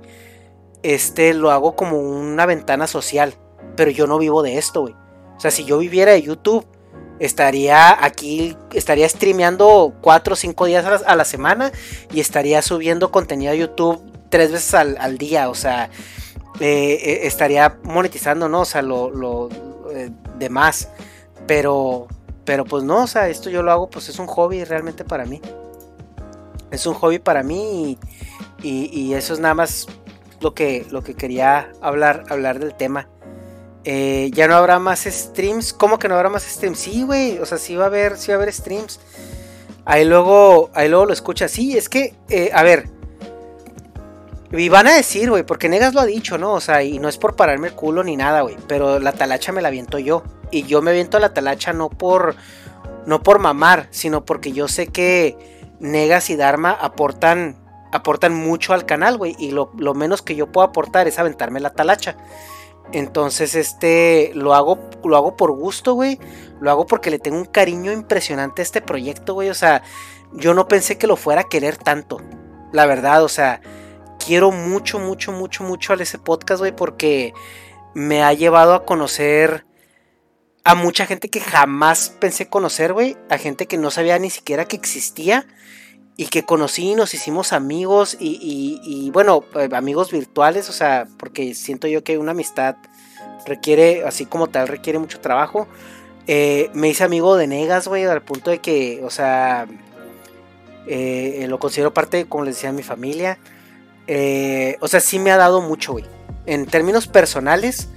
este 0.84 1.34
lo 1.34 1.49
hago 1.49 1.75
como 1.75 1.97
una 1.97 2.45
ventana 2.45 2.86
social, 2.86 3.34
pero 3.75 3.89
yo 3.89 4.05
no 4.05 4.19
vivo 4.19 4.43
de 4.43 4.60
esto, 4.60 4.81
güey. 4.81 4.93
O 5.36 5.39
sea, 5.39 5.49
si 5.49 5.65
yo 5.65 5.79
viviera 5.79 6.12
de 6.12 6.21
YouTube, 6.21 6.63
estaría 7.17 8.05
aquí, 8.05 8.55
estaría 8.71 9.10
streameando 9.10 9.95
4 9.99 10.34
o 10.34 10.36
5 10.36 10.65
días 10.67 10.86
a 10.86 11.15
la, 11.15 11.25
semana 11.25 11.71
y 12.13 12.19
estaría 12.19 12.62
subiendo 12.62 13.10
contenido 13.10 13.51
a 13.51 13.55
YouTube 13.55 13.99
tres 14.29 14.51
veces 14.51 14.75
al, 14.75 14.95
al 14.99 15.17
día. 15.17 15.49
O 15.49 15.55
sea, 15.55 15.89
eh, 16.59 16.93
eh, 16.93 17.19
estaría 17.23 17.79
monetizando, 17.83 18.47
¿no? 18.47 18.61
O 18.61 18.65
sea, 18.65 18.81
lo, 18.81 19.09
lo 19.09 19.49
eh, 19.91 20.09
demás. 20.37 20.89
Pero, 21.47 22.07
pero 22.45 22.65
pues 22.65 22.83
no, 22.83 23.03
o 23.03 23.07
sea, 23.07 23.29
esto 23.29 23.49
yo 23.49 23.61
lo 23.61 23.71
hago, 23.71 23.89
pues 23.89 24.09
es 24.09 24.19
un 24.19 24.27
hobby 24.27 24.63
realmente 24.63 25.03
para 25.03 25.25
mí. 25.25 25.41
Es 26.71 26.85
un 26.85 26.93
hobby 26.95 27.19
para 27.19 27.43
mí 27.43 27.97
y, 28.61 29.13
eso 29.13 29.33
es 29.33 29.39
nada 29.39 29.53
más 29.53 29.87
lo 30.41 30.53
que, 30.53 30.85
lo 30.89 31.03
que 31.03 31.13
quería 31.13 31.71
hablar, 31.81 32.23
hablar 32.29 32.59
del 32.59 32.73
tema. 32.73 33.07
ya 33.85 34.47
no 34.47 34.55
habrá 34.55 34.79
más 34.79 35.01
streams. 35.01 35.73
¿Cómo 35.73 35.99
que 35.99 36.07
no 36.07 36.15
habrá 36.15 36.29
más 36.29 36.43
streams? 36.43 36.79
Sí, 36.79 37.03
güey. 37.03 37.37
O 37.39 37.45
sea, 37.45 37.57
sí 37.57 37.75
va 37.75 37.83
a 37.85 37.87
haber, 37.87 38.17
sí 38.17 38.29
va 38.31 38.35
a 38.35 38.37
haber 38.37 38.51
streams. 38.51 38.99
Ahí 39.85 40.03
luego, 40.03 40.71
ahí 40.73 40.89
luego 40.89 41.05
lo 41.05 41.13
escucha. 41.13 41.47
Sí, 41.47 41.77
es 41.77 41.89
que, 41.89 42.15
a 42.53 42.63
ver, 42.63 42.89
y 44.51 44.69
van 44.69 44.88
a 44.88 44.95
decir, 44.95 45.29
güey, 45.29 45.43
porque 45.43 45.69
Negas 45.69 45.93
lo 45.93 46.01
ha 46.01 46.05
dicho, 46.05 46.38
¿no? 46.38 46.53
O 46.53 46.60
sea, 46.60 46.84
y 46.84 46.99
no 46.99 47.10
es 47.10 47.17
por 47.17 47.36
pararme 47.36 47.69
el 47.69 47.73
culo 47.73 48.03
ni 48.03 48.15
nada, 48.15 48.41
güey. 48.41 48.55
Pero 48.67 48.99
la 48.99 49.12
talacha 49.12 49.51
me 49.51 49.62
la 49.62 49.69
aviento 49.69 49.97
yo. 49.99 50.23
Y 50.51 50.63
yo 50.63 50.81
me 50.81 50.91
aviento 50.91 51.19
la 51.19 51.34
talacha 51.34 51.73
no 51.73 51.89
por. 51.89 52.36
No 53.05 53.21
por 53.21 53.39
mamar, 53.39 53.88
sino 53.91 54.25
porque 54.25 54.51
yo 54.51 54.67
sé 54.67 54.88
que 54.88 55.38
Negas 55.79 56.29
y 56.29 56.36
Dharma 56.36 56.71
aportan. 56.71 57.58
Aportan 57.91 58.34
mucho 58.34 58.73
al 58.73 58.86
canal, 58.86 59.17
güey. 59.17 59.36
Y 59.39 59.51
lo, 59.51 59.71
menos 59.93 60.21
que 60.21 60.36
yo 60.36 60.51
puedo 60.51 60.67
aportar 60.67 61.08
es 61.08 61.17
aventarme 61.17 61.60
la 61.60 61.71
talacha. 61.71 62.15
Entonces, 62.91 63.55
este. 63.55 64.31
Lo 64.36 64.53
hago. 64.53 64.79
Lo 65.03 65.17
hago 65.17 65.36
por 65.36 65.51
gusto, 65.53 65.95
güey. 65.95 66.19
Lo 66.62 66.69
hago 66.69 66.86
porque 66.86 67.10
le 67.10 67.19
tengo 67.19 67.38
un 67.38 67.45
cariño 67.45 67.91
impresionante 67.91 68.62
a 68.62 68.63
este 68.63 68.81
proyecto, 68.81 69.34
güey. 69.34 69.49
O 69.49 69.55
sea, 69.55 69.81
yo 70.34 70.53
no 70.53 70.67
pensé 70.67 70.97
que 70.97 71.08
lo 71.08 71.15
fuera 71.15 71.41
a 71.41 71.49
querer 71.49 71.77
tanto. 71.77 72.21
La 72.71 72.86
verdad, 72.86 73.23
o 73.23 73.29
sea 73.29 73.62
quiero 74.25 74.51
mucho, 74.51 74.99
mucho, 74.99 75.31
mucho, 75.31 75.63
mucho 75.63 75.93
a 75.93 75.95
ese 75.97 76.17
podcast, 76.17 76.59
güey, 76.59 76.75
porque 76.75 77.33
me 77.93 78.23
ha 78.23 78.33
llevado 78.33 78.73
a 78.73 78.85
conocer 78.85 79.65
a 80.63 80.73
mucha 80.73 81.05
gente 81.05 81.29
que 81.29 81.39
jamás 81.39 82.09
pensé 82.19 82.49
conocer, 82.49 82.93
güey, 82.93 83.15
a 83.29 83.38
gente 83.38 83.67
que 83.67 83.77
no 83.77 83.91
sabía 83.91 84.17
ni 84.17 84.31
siquiera 84.31 84.65
que 84.65 84.75
existía 84.75 85.45
y 86.17 86.25
que 86.25 86.43
conocí 86.43 86.91
y 86.91 86.95
nos 86.95 87.13
hicimos 87.13 87.53
amigos 87.53 88.17
y, 88.19 89.11
bueno, 89.13 89.43
eh, 89.55 89.69
amigos 89.73 90.11
virtuales, 90.11 90.69
o 90.69 90.73
sea, 90.73 91.07
porque 91.17 91.53
siento 91.53 91.88
yo 91.88 92.03
que 92.03 92.17
una 92.17 92.31
amistad 92.31 92.77
requiere, 93.45 94.05
así 94.05 94.25
como 94.25 94.47
tal, 94.47 94.67
requiere 94.67 94.97
mucho 94.97 95.19
trabajo. 95.19 95.67
Eh, 96.25 96.71
me 96.73 96.89
hice 96.89 97.03
amigo 97.03 97.38
de 97.38 97.45
Negas, 97.45 97.88
güey, 97.88 98.05
al 98.05 98.23
punto 98.23 98.49
de 98.49 98.57
que, 98.57 99.01
o 99.03 99.11
sea, 99.11 99.67
eh, 100.88 101.45
lo 101.47 101.59
considero 101.59 101.93
parte, 101.93 102.25
como 102.25 102.45
les 102.45 102.55
decía, 102.55 102.71
de 102.71 102.77
mi 102.77 102.83
familia. 102.83 103.38
Eh, 104.07 104.77
o 104.81 104.87
sea, 104.87 104.99
sí 104.99 105.19
me 105.19 105.31
ha 105.31 105.37
dado 105.37 105.61
mucho, 105.61 105.93
güey. 105.93 106.05
En 106.45 106.65
términos 106.65 107.07
personales, 107.07 107.89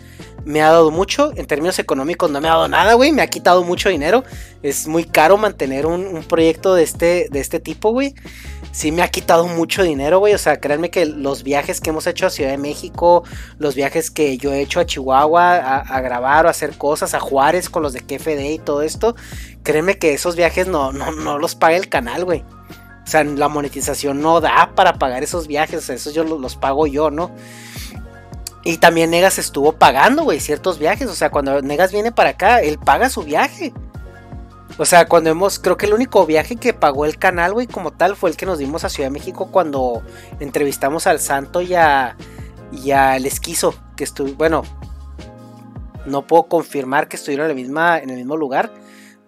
me 0.44 0.62
ha 0.62 0.70
dado 0.70 0.90
mucho. 0.90 1.32
En 1.36 1.46
términos 1.46 1.78
económicos, 1.78 2.30
no 2.30 2.40
me 2.40 2.48
ha 2.48 2.52
dado 2.52 2.68
nada, 2.68 2.94
güey. 2.94 3.12
Me 3.12 3.22
ha 3.22 3.26
quitado 3.26 3.64
mucho 3.64 3.90
dinero. 3.90 4.24
Es 4.62 4.86
muy 4.86 5.04
caro 5.04 5.36
mantener 5.36 5.84
un, 5.86 6.24
proyecto 6.24 6.74
de 6.74 6.82
este, 6.82 7.28
de 7.30 7.40
este 7.40 7.60
tipo, 7.60 7.90
güey. 7.90 8.14
Sí 8.72 8.90
me 8.90 9.02
ha 9.02 9.08
quitado 9.08 9.46
mucho 9.46 9.82
dinero, 9.82 10.18
güey. 10.18 10.32
O 10.34 10.38
sea, 10.38 10.58
créanme 10.58 10.90
que 10.90 11.04
los 11.04 11.42
viajes 11.42 11.80
que 11.80 11.90
hemos 11.90 12.06
hecho 12.06 12.26
a 12.26 12.30
Ciudad 12.30 12.50
de 12.50 12.58
México, 12.58 13.24
los 13.58 13.74
viajes 13.74 14.10
que 14.10 14.38
yo 14.38 14.52
he 14.52 14.60
hecho 14.60 14.80
a 14.80 14.86
Chihuahua 14.86 15.56
a, 15.56 16.00
grabar 16.00 16.46
o 16.46 16.48
a 16.48 16.52
hacer 16.52 16.76
cosas, 16.78 17.12
a 17.12 17.20
Juárez 17.20 17.68
con 17.68 17.82
los 17.82 17.92
de 17.92 18.00
KFD 18.00 18.52
y 18.52 18.58
todo 18.58 18.82
esto, 18.82 19.16
créanme 19.62 19.98
que 19.98 20.14
esos 20.14 20.34
viajes 20.34 20.66
no, 20.66 20.92
no, 20.92 21.12
no 21.12 21.38
los 21.38 21.54
paga 21.54 21.76
el 21.76 21.88
canal, 21.88 22.24
güey. 22.24 22.42
O 23.08 23.10
sea, 23.10 23.24
la 23.24 23.48
monetización 23.48 24.20
no 24.20 24.38
da 24.42 24.72
para 24.74 24.98
pagar 24.98 25.22
esos 25.22 25.46
viajes, 25.46 25.78
o 25.78 25.80
sea, 25.80 25.94
esos 25.94 26.12
yo 26.12 26.24
los, 26.24 26.56
pago 26.56 26.86
yo, 26.86 27.10
¿no? 27.10 27.30
Y 28.64 28.76
también 28.76 29.10
Negas 29.10 29.38
estuvo 29.38 29.72
pagando, 29.72 30.24
güey, 30.24 30.40
ciertos 30.40 30.78
viajes. 30.78 31.08
O 31.08 31.14
sea, 31.14 31.30
cuando 31.30 31.62
Negas 31.62 31.90
viene 31.90 32.12
para 32.12 32.30
acá, 32.30 32.60
él 32.60 32.78
paga 32.78 33.08
su 33.08 33.22
viaje. 33.22 33.72
O 34.76 34.84
sea, 34.84 35.06
cuando 35.06 35.30
hemos, 35.30 35.58
creo 35.58 35.78
que 35.78 35.86
el 35.86 35.94
único 35.94 36.26
viaje 36.26 36.56
que 36.56 36.74
pagó 36.74 37.06
el 37.06 37.16
canal, 37.16 37.54
güey, 37.54 37.66
como 37.66 37.92
tal, 37.92 38.14
fue 38.14 38.28
el 38.28 38.36
que 38.36 38.44
nos 38.44 38.58
dimos 38.58 38.84
a 38.84 38.90
Ciudad 38.90 39.08
de 39.08 39.14
México 39.14 39.48
cuando 39.50 40.02
entrevistamos 40.38 41.06
al 41.06 41.18
Santo 41.18 41.62
y 41.62 41.76
a, 41.76 42.14
y 42.72 42.90
al 42.90 43.24
Esquizo, 43.24 43.74
que 43.96 44.04
estuvo, 44.04 44.34
bueno, 44.34 44.64
no 46.04 46.26
puedo 46.26 46.42
confirmar 46.42 47.08
que 47.08 47.16
estuvieron 47.16 47.46
en, 47.46 47.52
la 47.52 47.54
misma, 47.54 47.98
en 48.00 48.10
el 48.10 48.16
mismo 48.16 48.36
lugar. 48.36 48.70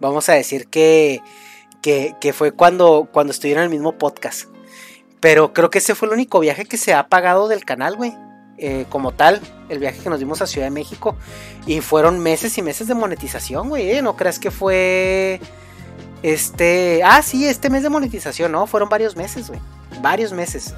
Vamos 0.00 0.28
a 0.28 0.34
decir 0.34 0.66
que 0.66 1.22
que, 1.82 2.32
fue 2.34 2.52
cuando, 2.52 3.08
cuando 3.12 3.32
estuvieron 3.32 3.62
en 3.62 3.70
el 3.70 3.76
mismo 3.76 3.92
podcast. 3.96 4.48
Pero 5.20 5.52
creo 5.52 5.70
que 5.70 5.78
ese 5.78 5.94
fue 5.94 6.08
el 6.08 6.14
único 6.14 6.40
viaje 6.40 6.64
que 6.64 6.76
se 6.76 6.94
ha 6.94 7.08
pagado 7.08 7.48
del 7.48 7.64
canal, 7.64 7.96
güey. 7.96 8.14
Eh, 8.62 8.84
como 8.90 9.12
tal, 9.12 9.40
el 9.70 9.78
viaje 9.78 10.00
que 10.02 10.10
nos 10.10 10.18
dimos 10.18 10.42
a 10.42 10.46
Ciudad 10.46 10.66
de 10.66 10.70
México. 10.70 11.16
Y 11.66 11.80
fueron 11.80 12.18
meses 12.18 12.56
y 12.58 12.62
meses 12.62 12.88
de 12.88 12.94
monetización, 12.94 13.68
güey. 13.68 13.90
¿eh? 13.90 14.02
No 14.02 14.16
creas 14.16 14.38
que 14.38 14.50
fue. 14.50 15.40
Este. 16.22 17.02
Ah, 17.04 17.22
sí, 17.22 17.46
este 17.46 17.70
mes 17.70 17.82
de 17.82 17.88
monetización, 17.88 18.52
¿no? 18.52 18.66
Fueron 18.66 18.88
varios 18.88 19.16
meses, 19.16 19.48
güey. 19.48 19.60
Varios 20.02 20.32
meses. 20.32 20.74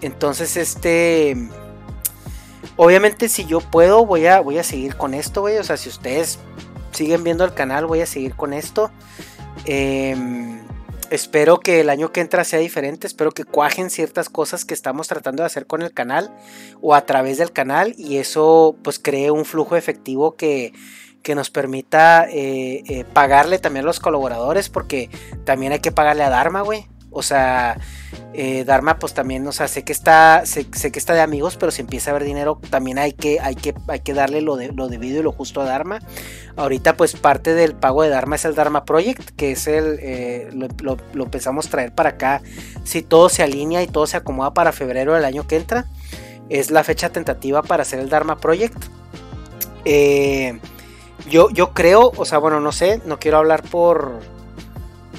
Entonces, 0.00 0.56
este. 0.56 1.36
Obviamente, 2.76 3.28
si 3.28 3.44
yo 3.44 3.60
puedo, 3.60 4.06
voy 4.06 4.26
a, 4.26 4.40
voy 4.40 4.58
a 4.58 4.64
seguir 4.64 4.96
con 4.96 5.14
esto, 5.14 5.42
güey. 5.42 5.58
O 5.58 5.64
sea, 5.64 5.76
si 5.76 5.88
ustedes 5.88 6.38
siguen 6.92 7.24
viendo 7.24 7.44
el 7.44 7.54
canal, 7.54 7.86
voy 7.86 8.00
a 8.00 8.06
seguir 8.06 8.34
con 8.34 8.52
esto. 8.52 8.90
Em, 9.64 10.60
espero 11.10 11.60
que 11.60 11.80
el 11.80 11.90
año 11.90 12.12
que 12.12 12.20
entra 12.20 12.44
sea 12.44 12.58
diferente, 12.58 13.06
espero 13.06 13.32
que 13.32 13.44
cuajen 13.44 13.90
ciertas 13.90 14.28
cosas 14.28 14.64
que 14.64 14.74
estamos 14.74 15.08
tratando 15.08 15.42
de 15.42 15.46
hacer 15.46 15.66
con 15.66 15.82
el 15.82 15.92
canal 15.92 16.34
o 16.80 16.94
a 16.94 17.06
través 17.06 17.38
del 17.38 17.52
canal 17.52 17.94
y 17.96 18.16
eso 18.16 18.76
pues 18.82 18.98
cree 18.98 19.30
un 19.30 19.44
flujo 19.44 19.76
efectivo 19.76 20.36
que, 20.36 20.72
que 21.22 21.34
nos 21.34 21.50
permita 21.50 22.26
eh, 22.28 22.82
eh, 22.88 23.04
pagarle 23.12 23.58
también 23.58 23.84
a 23.84 23.86
los 23.86 24.00
colaboradores, 24.00 24.68
porque 24.68 25.10
también 25.44 25.72
hay 25.72 25.80
que 25.80 25.92
pagarle 25.92 26.24
a 26.24 26.30
Dharma, 26.30 26.62
güey. 26.62 26.86
O 27.12 27.22
sea, 27.22 27.76
eh, 28.34 28.64
Dharma, 28.64 28.98
pues 28.98 29.12
también, 29.12 29.46
o 29.46 29.52
sea, 29.52 29.68
sé 29.68 29.84
que 29.84 29.92
está, 29.92 30.44
sé, 30.46 30.64
que 30.64 30.98
está 30.98 31.12
de 31.12 31.20
amigos, 31.20 31.56
pero 31.56 31.70
si 31.70 31.82
empieza 31.82 32.10
a 32.10 32.12
haber 32.12 32.24
dinero, 32.24 32.58
también 32.70 32.98
hay 32.98 33.12
que, 33.12 33.40
hay 33.40 33.54
que, 33.54 33.74
hay 33.88 34.00
que 34.00 34.14
darle 34.14 34.40
lo, 34.40 34.56
de, 34.56 34.72
lo 34.72 34.88
debido 34.88 35.20
y 35.20 35.22
lo 35.22 35.32
justo 35.32 35.60
a 35.60 35.64
Dharma. 35.64 36.00
Ahorita, 36.56 36.96
pues 36.96 37.14
parte 37.14 37.54
del 37.54 37.74
pago 37.74 38.02
de 38.02 38.08
Dharma 38.08 38.36
es 38.36 38.44
el 38.44 38.54
Dharma 38.54 38.84
Project, 38.84 39.30
que 39.36 39.52
es 39.52 39.66
el, 39.66 39.98
eh, 40.00 40.48
lo, 40.52 40.96
a 41.24 41.60
traer 41.70 41.94
para 41.94 42.10
acá. 42.10 42.42
Si 42.84 43.02
todo 43.02 43.28
se 43.28 43.42
alinea 43.42 43.82
y 43.82 43.86
todo 43.86 44.06
se 44.06 44.16
acomoda 44.16 44.54
para 44.54 44.72
febrero 44.72 45.14
del 45.14 45.24
año 45.24 45.46
que 45.46 45.56
entra, 45.56 45.86
es 46.48 46.70
la 46.70 46.84
fecha 46.84 47.10
tentativa 47.10 47.62
para 47.62 47.82
hacer 47.82 47.98
el 48.00 48.08
Dharma 48.08 48.36
Project. 48.36 48.82
Eh, 49.84 50.58
yo, 51.28 51.50
yo 51.50 51.72
creo, 51.72 52.12
o 52.16 52.24
sea, 52.24 52.38
bueno, 52.38 52.60
no 52.60 52.72
sé, 52.72 53.00
no 53.04 53.18
quiero 53.18 53.38
hablar 53.38 53.62
por 53.62 54.20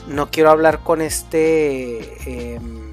no 0.08 0.30
quiero 0.32 0.50
hablar 0.50 0.80
con 0.80 1.02
este 1.02 2.56
em, 2.56 2.92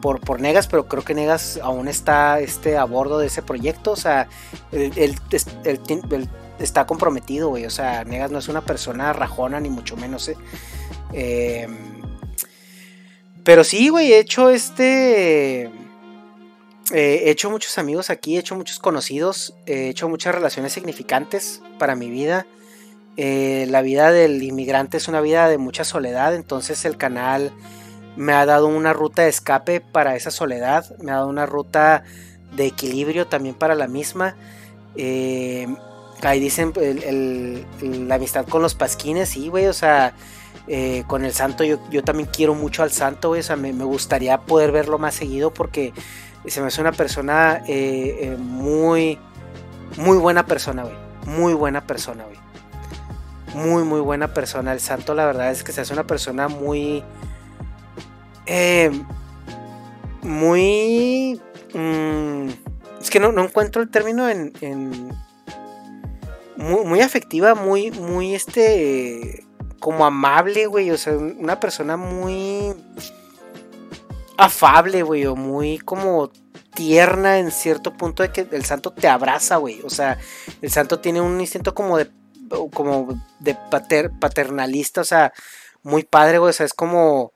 por, 0.00 0.20
por 0.20 0.40
Negas, 0.40 0.66
pero 0.66 0.86
creo 0.86 1.04
que 1.04 1.14
Negas 1.14 1.58
aún 1.62 1.88
está 1.88 2.40
este, 2.40 2.76
a 2.76 2.84
bordo 2.84 3.18
de 3.18 3.26
ese 3.26 3.42
proyecto. 3.42 3.92
O 3.92 3.96
sea, 3.96 4.28
él, 4.72 5.16
está 6.58 6.86
comprometido, 6.86 7.48
güey. 7.48 7.66
O 7.66 7.70
sea, 7.70 8.04
Negas 8.04 8.30
no 8.30 8.38
es 8.38 8.48
una 8.48 8.64
persona 8.64 9.12
rajona, 9.12 9.60
ni 9.60 9.70
mucho 9.70 9.96
menos, 9.96 10.28
¿eh? 10.28 10.36
Em, 11.12 11.96
pero 13.44 13.62
sí, 13.62 13.88
güey, 13.88 14.12
he 14.12 14.18
hecho 14.18 14.50
este. 14.50 15.70
Eh, 16.92 17.22
he 17.24 17.30
hecho 17.30 17.50
muchos 17.50 17.78
amigos 17.78 18.10
aquí, 18.10 18.36
he 18.36 18.40
hecho 18.40 18.54
muchos 18.54 18.78
conocidos, 18.78 19.54
he 19.66 19.88
hecho 19.88 20.08
muchas 20.08 20.34
relaciones 20.34 20.72
significantes 20.72 21.62
para 21.78 21.96
mi 21.96 22.10
vida. 22.10 22.46
Eh, 23.16 23.66
la 23.70 23.80
vida 23.80 24.12
del 24.12 24.42
inmigrante 24.42 24.98
es 24.98 25.08
una 25.08 25.20
vida 25.20 25.48
de 25.48 25.56
mucha 25.56 25.84
soledad, 25.84 26.34
entonces 26.34 26.84
el 26.84 26.98
canal 26.98 27.50
me 28.16 28.34
ha 28.34 28.44
dado 28.44 28.66
una 28.66 28.92
ruta 28.92 29.22
de 29.22 29.28
escape 29.28 29.80
para 29.80 30.16
esa 30.16 30.30
soledad, 30.30 30.96
me 30.98 31.12
ha 31.12 31.16
dado 31.16 31.28
una 31.28 31.46
ruta 31.46 32.04
de 32.54 32.66
equilibrio 32.66 33.26
también 33.26 33.54
para 33.54 33.74
la 33.74 33.88
misma. 33.88 34.36
Eh, 34.96 35.66
ahí 36.22 36.40
dicen 36.40 36.72
la 38.06 38.14
amistad 38.16 38.46
con 38.46 38.60
los 38.62 38.74
pasquines, 38.74 39.30
sí, 39.30 39.48
güey, 39.48 39.66
o 39.66 39.72
sea, 39.72 40.12
eh, 40.68 41.04
con 41.06 41.24
el 41.24 41.32
santo 41.32 41.64
yo, 41.64 41.78
también 42.04 42.28
quiero 42.30 42.54
mucho 42.54 42.82
al 42.82 42.90
santo, 42.90 43.28
güey, 43.28 43.40
o 43.40 43.44
sea, 43.44 43.56
me, 43.56 43.72
gustaría 43.72 44.42
poder 44.42 44.72
verlo 44.72 44.98
más 44.98 45.14
seguido 45.14 45.52
porque 45.54 45.94
se 46.46 46.60
me 46.60 46.66
hace 46.66 46.82
una 46.82 46.92
persona 46.92 47.62
muy, 48.38 49.18
muy 49.96 50.18
buena 50.18 50.44
persona, 50.44 50.82
güey, 50.84 50.96
muy 51.24 51.54
buena 51.54 51.86
persona, 51.86 52.24
güey 52.24 52.45
muy, 53.54 53.84
muy 53.84 54.00
buena 54.00 54.32
persona. 54.32 54.72
El 54.72 54.80
santo, 54.80 55.14
la 55.14 55.26
verdad 55.26 55.50
es 55.50 55.62
que 55.62 55.72
se 55.72 55.80
hace 55.80 55.92
una 55.92 56.06
persona 56.06 56.48
muy. 56.48 57.02
Eh, 58.46 58.90
muy. 60.22 61.40
Mm, 61.74 62.48
es 63.00 63.10
que 63.10 63.20
no, 63.20 63.30
encuentro 63.42 63.82
el 63.82 63.90
término 63.90 64.28
en. 64.28 64.52
muy, 66.56 66.84
muy, 66.84 67.00
afectiva, 67.00 67.54
muy, 67.54 67.90
muy 67.90 68.34
este. 68.34 69.44
Como 69.80 70.04
amable, 70.04 70.66
güey. 70.66 70.90
O 70.90 70.98
sea, 70.98 71.14
una 71.14 71.60
persona 71.60 71.96
muy. 71.96 72.74
Afable, 74.36 75.02
güey. 75.02 75.26
O 75.26 75.36
muy 75.36 75.78
como 75.78 76.30
tierna 76.74 77.38
en 77.38 77.50
cierto 77.50 77.94
punto 77.94 78.22
de 78.22 78.30
que 78.30 78.46
el 78.52 78.64
santo 78.64 78.92
te 78.92 79.08
abraza, 79.08 79.56
güey. 79.56 79.80
O 79.82 79.90
sea, 79.90 80.18
el 80.60 80.70
santo 80.70 81.00
tiene 81.00 81.20
un 81.20 81.40
instinto 81.40 81.74
como 81.74 81.96
de 81.96 82.10
como 82.72 83.20
de 83.40 83.54
pater, 83.70 84.10
paternalista, 84.18 85.00
o 85.00 85.04
sea, 85.04 85.32
muy 85.82 86.04
padre, 86.04 86.38
güey, 86.38 86.50
o 86.50 86.52
sea, 86.52 86.66
es 86.66 86.74
como, 86.74 87.32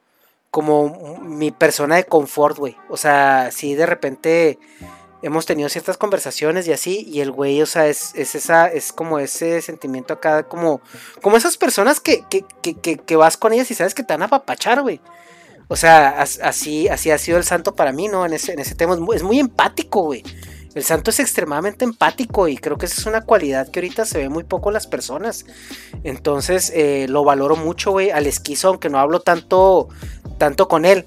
como 0.51 1.19
mi 1.21 1.51
persona 1.51 1.97
de 1.97 2.05
confort, 2.05 2.59
güey, 2.59 2.77
o 2.89 2.97
sea, 2.97 3.51
si 3.53 3.75
de 3.75 3.87
repente 3.87 4.59
hemos 5.23 5.47
tenido 5.47 5.69
ciertas 5.69 5.97
conversaciones 5.97 6.67
y 6.67 6.73
así, 6.73 7.05
y 7.09 7.21
el 7.21 7.31
güey, 7.31 7.61
o 7.63 7.67
sea, 7.67 7.87
es, 7.87 8.15
esa, 8.15 8.69
es 8.69 8.93
como 8.93 9.19
ese 9.19 9.61
sentimiento 9.63 10.15
acá, 10.15 10.45
como, 10.45 10.81
como 11.21 11.37
esas 11.37 11.57
personas 11.57 12.01
que, 12.01 12.25
que, 12.31 12.45
que, 12.63 12.97
que 12.97 13.17
vas 13.17 13.37
con 13.37 13.53
ellas 13.53 13.71
y 13.71 13.75
sabes 13.75 13.95
que 13.95 14.03
te 14.03 14.15
van 14.15 14.23
a 14.23 14.29
papachar, 14.29 14.83
güey. 14.83 15.01
O 15.73 15.77
sea, 15.77 16.21
así, 16.21 16.89
así 16.89 17.13
ha 17.13 17.19
sido 17.19 17.39
el 17.39 17.45
santo 17.45 17.77
para 17.77 17.93
mí, 17.93 18.09
¿no? 18.09 18.27
En 18.27 18.33
ese, 18.33 18.55
en 18.55 18.59
ese 18.59 18.75
tema 18.75 18.95
es 18.95 19.01
muy, 19.01 19.15
es 19.15 19.23
muy 19.23 19.39
empático, 19.39 20.03
güey. 20.03 20.25
El 20.75 20.85
santo 20.85 21.11
es 21.11 21.19
extremadamente 21.19 21.85
empático 21.85 22.47
y 22.47 22.57
creo 22.57 22.79
que 22.79 22.87
esa 22.87 23.01
es 23.01 23.07
una 23.07 23.23
cualidad 23.23 23.69
que 23.69 23.81
ahorita 23.81 24.05
se 24.05 24.19
ve 24.19 24.29
muy 24.29 24.45
poco 24.45 24.71
en 24.71 24.75
las 24.75 24.87
personas. 24.87 25.45
Entonces 26.05 26.73
eh, 26.75 27.07
lo 27.09 27.25
valoro 27.25 27.57
mucho, 27.57 27.91
güey. 27.91 28.11
Al 28.11 28.27
esquizo, 28.27 28.69
aunque 28.69 28.89
no 28.89 28.99
hablo 28.99 29.21
tanto, 29.21 29.89
tanto 30.39 30.69
con 30.69 30.85
él. 30.85 31.07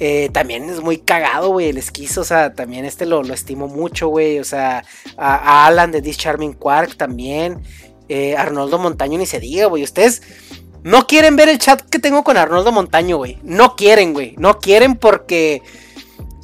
Eh, 0.00 0.28
también 0.32 0.68
es 0.68 0.80
muy 0.80 0.98
cagado, 0.98 1.50
güey, 1.50 1.68
el 1.68 1.78
esquizo, 1.78 2.22
o 2.22 2.24
sea, 2.24 2.54
también 2.54 2.84
este 2.84 3.06
lo, 3.06 3.22
estimo 3.32 3.68
mucho, 3.68 4.08
güey, 4.08 4.40
o 4.40 4.44
sea, 4.44 4.84
a, 5.16 5.66
Alan 5.66 5.92
de 5.92 6.02
This 6.02 6.18
Charming 6.18 6.54
Quark 6.54 6.96
también, 6.96 7.62
eh, 8.08 8.36
Arnoldo 8.36 8.78
Montaño 8.78 9.18
ni 9.18 9.26
se 9.26 9.38
diga, 9.38 9.66
güey, 9.66 9.84
ustedes 9.84 10.22
no 10.82 11.06
quieren 11.06 11.36
ver 11.36 11.48
el 11.48 11.58
chat 11.58 11.80
que 11.80 12.00
tengo 12.00 12.24
con 12.24 12.36
Arnoldo 12.36 12.72
Montaño, 12.72 13.18
güey, 13.18 13.38
no 13.44 13.76
quieren, 13.76 14.14
güey, 14.14 14.34
no 14.36 14.58
quieren 14.58 14.96
porque 14.96 15.62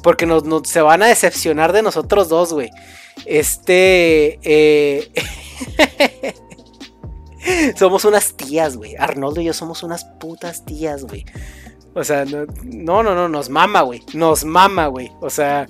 porque 0.03 0.25
nos, 0.25 0.43
se 0.67 0.81
van 0.81 1.03
a 1.03 1.07
decepcionar 1.07 1.73
de 1.73 1.81
nosotros 1.81 2.29
dos, 2.29 2.53
güey. 2.53 2.69
Este. 3.25 4.39
Eh, 4.43 5.11
somos 7.77 8.05
unas 8.05 8.33
tías, 8.33 8.77
güey. 8.77 8.95
Arnoldo 8.97 9.41
y 9.41 9.45
yo 9.45 9.53
somos 9.53 9.83
unas 9.83 10.05
putas 10.05 10.65
tías, 10.65 11.03
güey. 11.05 11.25
O 11.93 12.03
sea, 12.03 12.25
no, 12.25 13.03
no, 13.03 13.15
no, 13.15 13.27
nos 13.27 13.49
mama, 13.49 13.81
güey. 13.81 14.01
Nos 14.13 14.45
mama, 14.45 14.87
güey. 14.87 15.11
O 15.19 15.29
sea, 15.29 15.67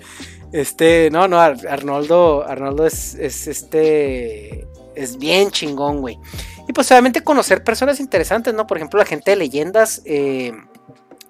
este, 0.52 1.10
no, 1.12 1.28
no, 1.28 1.40
Arnoldo, 1.40 2.46
Arnoldo 2.48 2.86
es, 2.86 3.16
es 3.16 3.48
este, 3.48 4.68
es 4.96 5.18
bien 5.18 5.50
chingón, 5.52 6.02
güey. 6.02 6.20
Y 6.68 6.74
pues 6.74 6.92
obviamente 6.92 7.24
conocer 7.24 7.64
personas 7.64 8.00
interesantes, 8.00 8.54
¿no? 8.54 8.68
Por 8.68 8.78
ejemplo, 8.78 9.00
la 9.00 9.06
gente 9.06 9.32
de 9.32 9.38
leyendas, 9.38 10.02
eh, 10.06 10.54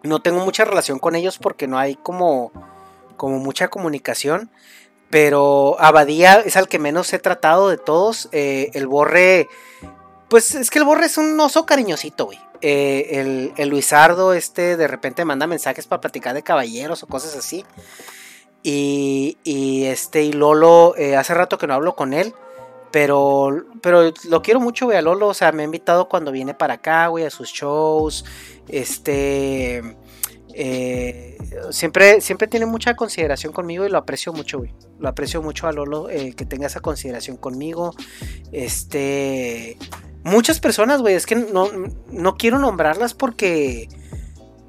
no 0.04 0.22
tengo 0.22 0.44
mucha 0.44 0.66
relación 0.66 1.00
con 1.00 1.16
ellos 1.16 1.38
porque 1.38 1.68
no 1.68 1.78
hay 1.78 1.96
como 1.96 2.52
como 3.22 3.38
mucha 3.38 3.68
comunicación. 3.68 4.50
Pero 5.12 5.80
Abadía 5.80 6.40
es 6.40 6.58
al 6.58 6.68
que 6.68 6.80
menos 6.80 7.14
he 7.14 7.20
tratado 7.20 7.70
de 7.70 7.78
todos. 7.78 8.30
Eh, 8.32 8.72
el 8.74 8.88
Borre, 8.88 9.48
pues 10.28 10.56
es 10.56 10.72
que 10.72 10.80
el 10.80 10.86
Borre 10.86 11.06
es 11.06 11.20
un 11.20 11.40
oso 11.40 11.68
cariñosito, 11.68 12.26
güey. 12.26 12.40
Eh, 12.62 13.52
el, 13.56 13.70
Luisardo, 13.70 14.34
este, 14.34 14.76
de 14.76 14.88
repente 14.88 15.24
manda 15.24 15.46
mensajes 15.46 15.86
para 15.86 16.02
platicar 16.02 16.34
de 16.34 16.42
caballeros 16.42 17.04
o 17.04 17.08
cosas 17.08 17.36
así. 17.36 17.64
Y, 18.64 19.38
y 19.44 19.86
este, 19.86 20.24
y 20.24 20.34
Lolo, 20.34 20.96
eh, 20.98 21.16
hace 21.16 21.36
rato 21.36 21.60
que 21.60 21.68
no 21.68 21.76
hablo 21.76 21.96
con 21.96 22.14
él. 22.14 22.34
Pero, 22.90 23.66
pero 23.84 24.12
lo 24.30 24.42
quiero 24.42 24.60
mucho, 24.60 24.86
güey, 24.86 24.98
a 24.98 25.04
Lolo. 25.04 25.28
O 25.28 25.36
sea, 25.36 25.52
me 25.52 25.62
ha 25.62 25.66
invitado 25.66 26.10
cuando 26.10 26.32
viene 26.32 26.56
para 26.56 26.76
acá, 26.76 27.06
güey, 27.06 27.26
a 27.26 27.30
sus 27.30 27.50
shows. 27.50 28.26
Este. 28.68 29.96
Eh, 30.54 31.38
siempre, 31.72 32.22
siempre 32.22 32.48
tiene 32.48 32.66
mucha 32.66 32.96
consideración 32.96 33.54
conmigo 33.54 33.86
y 33.86 33.90
lo 33.90 33.98
aprecio 33.98 34.34
mucho, 34.34 34.60
güey. 34.60 34.74
Lo 35.00 35.10
aprecio 35.10 35.42
mucho 35.42 35.68
a 35.68 35.72
Lolo 35.72 36.10
eh, 36.10 36.34
que 36.36 36.46
tenga 36.46 36.68
esa 36.68 36.80
consideración 36.80 37.38
conmigo. 37.38 37.94
Este. 38.52 39.78
Muchas 40.24 40.60
personas, 40.60 41.02
güey. 41.02 41.16
Es 41.16 41.26
que 41.26 41.36
no, 41.36 41.70
no 42.12 42.36
quiero 42.38 42.60
nombrarlas 42.60 43.14
porque. 43.14 43.90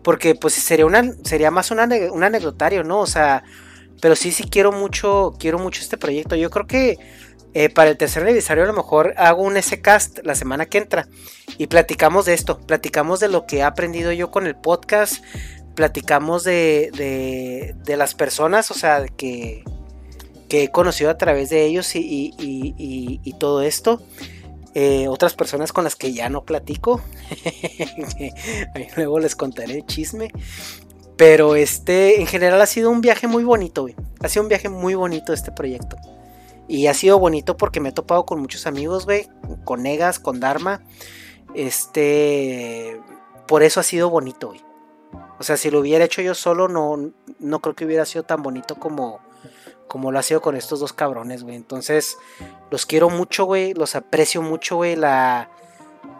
Porque 0.03 0.35
pues 0.35 0.55
sería 0.55 0.87
una. 0.87 1.15
Sería 1.25 1.51
más 1.51 1.71
un 1.71 1.81
anecdotario, 1.81 2.85
¿no? 2.85 3.01
O 3.01 3.07
sea. 3.07 3.45
Pero 4.01 4.17
sí, 4.17 4.33
sí 4.33 4.45
quiero 4.45 4.73
mucho. 4.73 5.35
Quiero 5.39 5.59
mucho 5.59 5.83
este 5.83 5.97
proyecto. 5.97 6.37
Yo 6.37 6.51
creo 6.51 6.67
que. 6.67 6.99
Eh, 7.55 7.69
para 7.69 7.91
el 7.91 7.99
tercer 7.99 8.23
aniversario 8.23 8.65
a 8.65 8.67
lo 8.67 8.73
mejor 8.73 9.13
hago 9.19 9.43
un 9.43 9.59
S-Cast 9.59 10.21
la 10.23 10.35
semana 10.35 10.65
que 10.65 10.79
entra 10.79 11.07
y 11.59 11.67
platicamos 11.67 12.25
de 12.25 12.33
esto, 12.33 12.59
platicamos 12.59 13.21
de 13.21 13.29
lo 13.29 13.45
que 13.45 13.59
he 13.59 13.63
aprendido 13.63 14.11
yo 14.11 14.31
con 14.31 14.47
el 14.47 14.57
podcast, 14.57 15.23
platicamos 15.75 16.45
de, 16.45 17.75
de, 17.85 17.97
las 17.97 18.15
personas, 18.15 18.71
o 18.71 18.75
sea, 18.75 19.07
que, 19.07 19.65
que, 20.49 20.65
he 20.65 20.71
conocido 20.71 21.11
a 21.11 21.19
través 21.19 21.51
de 21.51 21.65
ellos 21.65 21.95
y, 21.97 22.33
y, 22.39 23.33
todo 23.39 23.63
esto. 23.63 24.03
Eh, 24.75 25.07
otras 25.09 25.35
personas 25.35 25.71
con 25.73 25.85
las 25.85 25.97
que 25.97 26.13
ya 26.13 26.29
no 26.29 26.45
platico. 26.45 27.03
luego 28.97 29.19
les 29.19 29.37
contaré 29.37 29.75
el 29.75 29.87
chisme. 29.87 30.31
Pero 31.17 31.57
este, 31.57 32.21
en 32.21 32.27
general 32.27 32.61
ha 32.61 32.67
sido 32.67 32.91
un 32.91 33.01
viaje 33.01 33.27
muy 33.27 33.45
bonito, 33.45 33.87
Ha 34.21 34.29
sido 34.29 34.43
un 34.43 34.49
viaje 34.49 34.69
muy 34.69 34.95
bonito 34.95 35.33
este 35.33 35.53
proyecto. 35.53 35.97
Y 36.69 36.87
ha 36.87 36.95
sido 36.95 37.19
bonito 37.19 37.57
porque 37.57 37.81
me 37.81 37.91
he 37.91 37.93
topado 37.93 38.25
con 38.25 38.41
muchos 38.41 38.67
amigos, 38.67 39.05
güey. 39.05 39.29
Con 39.65 39.83
Negas, 39.83 40.19
con 40.19 40.41
Dharma. 40.41 40.83
Este. 41.55 42.99
Por 43.47 43.63
eso 43.63 43.81
ha 43.81 43.83
sido 43.83 44.09
bonito, 44.09 44.49
güey. 44.49 44.72
O 45.39 45.43
sea, 45.43 45.57
si 45.57 45.71
lo 45.71 45.81
hubiera 45.81 46.05
hecho 46.05 46.23
yo 46.23 46.35
solo, 46.35 46.69
no, 46.69 47.13
no 47.39 47.61
creo 47.61 47.75
que 47.75 47.85
hubiera 47.85 48.05
sido 48.05 48.23
tan 48.23 48.43
bonito 48.43 48.77
como, 48.77 49.21
como 49.89 50.13
lo 50.13 50.19
ha 50.19 50.23
sido 50.23 50.41
con 50.41 50.57
estos 50.57 50.81
dos 50.81 50.93
cabrones, 50.93 51.43
güey. 51.43 51.57
Entonces, 51.57 52.19
los 52.71 52.87
quiero 52.87 53.11
mucho, 53.11 53.45
güey. 53.45 53.75
Los 53.75 53.95
aprecio 53.95 54.43
mucho, 54.43 54.77
güey. 54.77 54.97
La, 54.97 55.51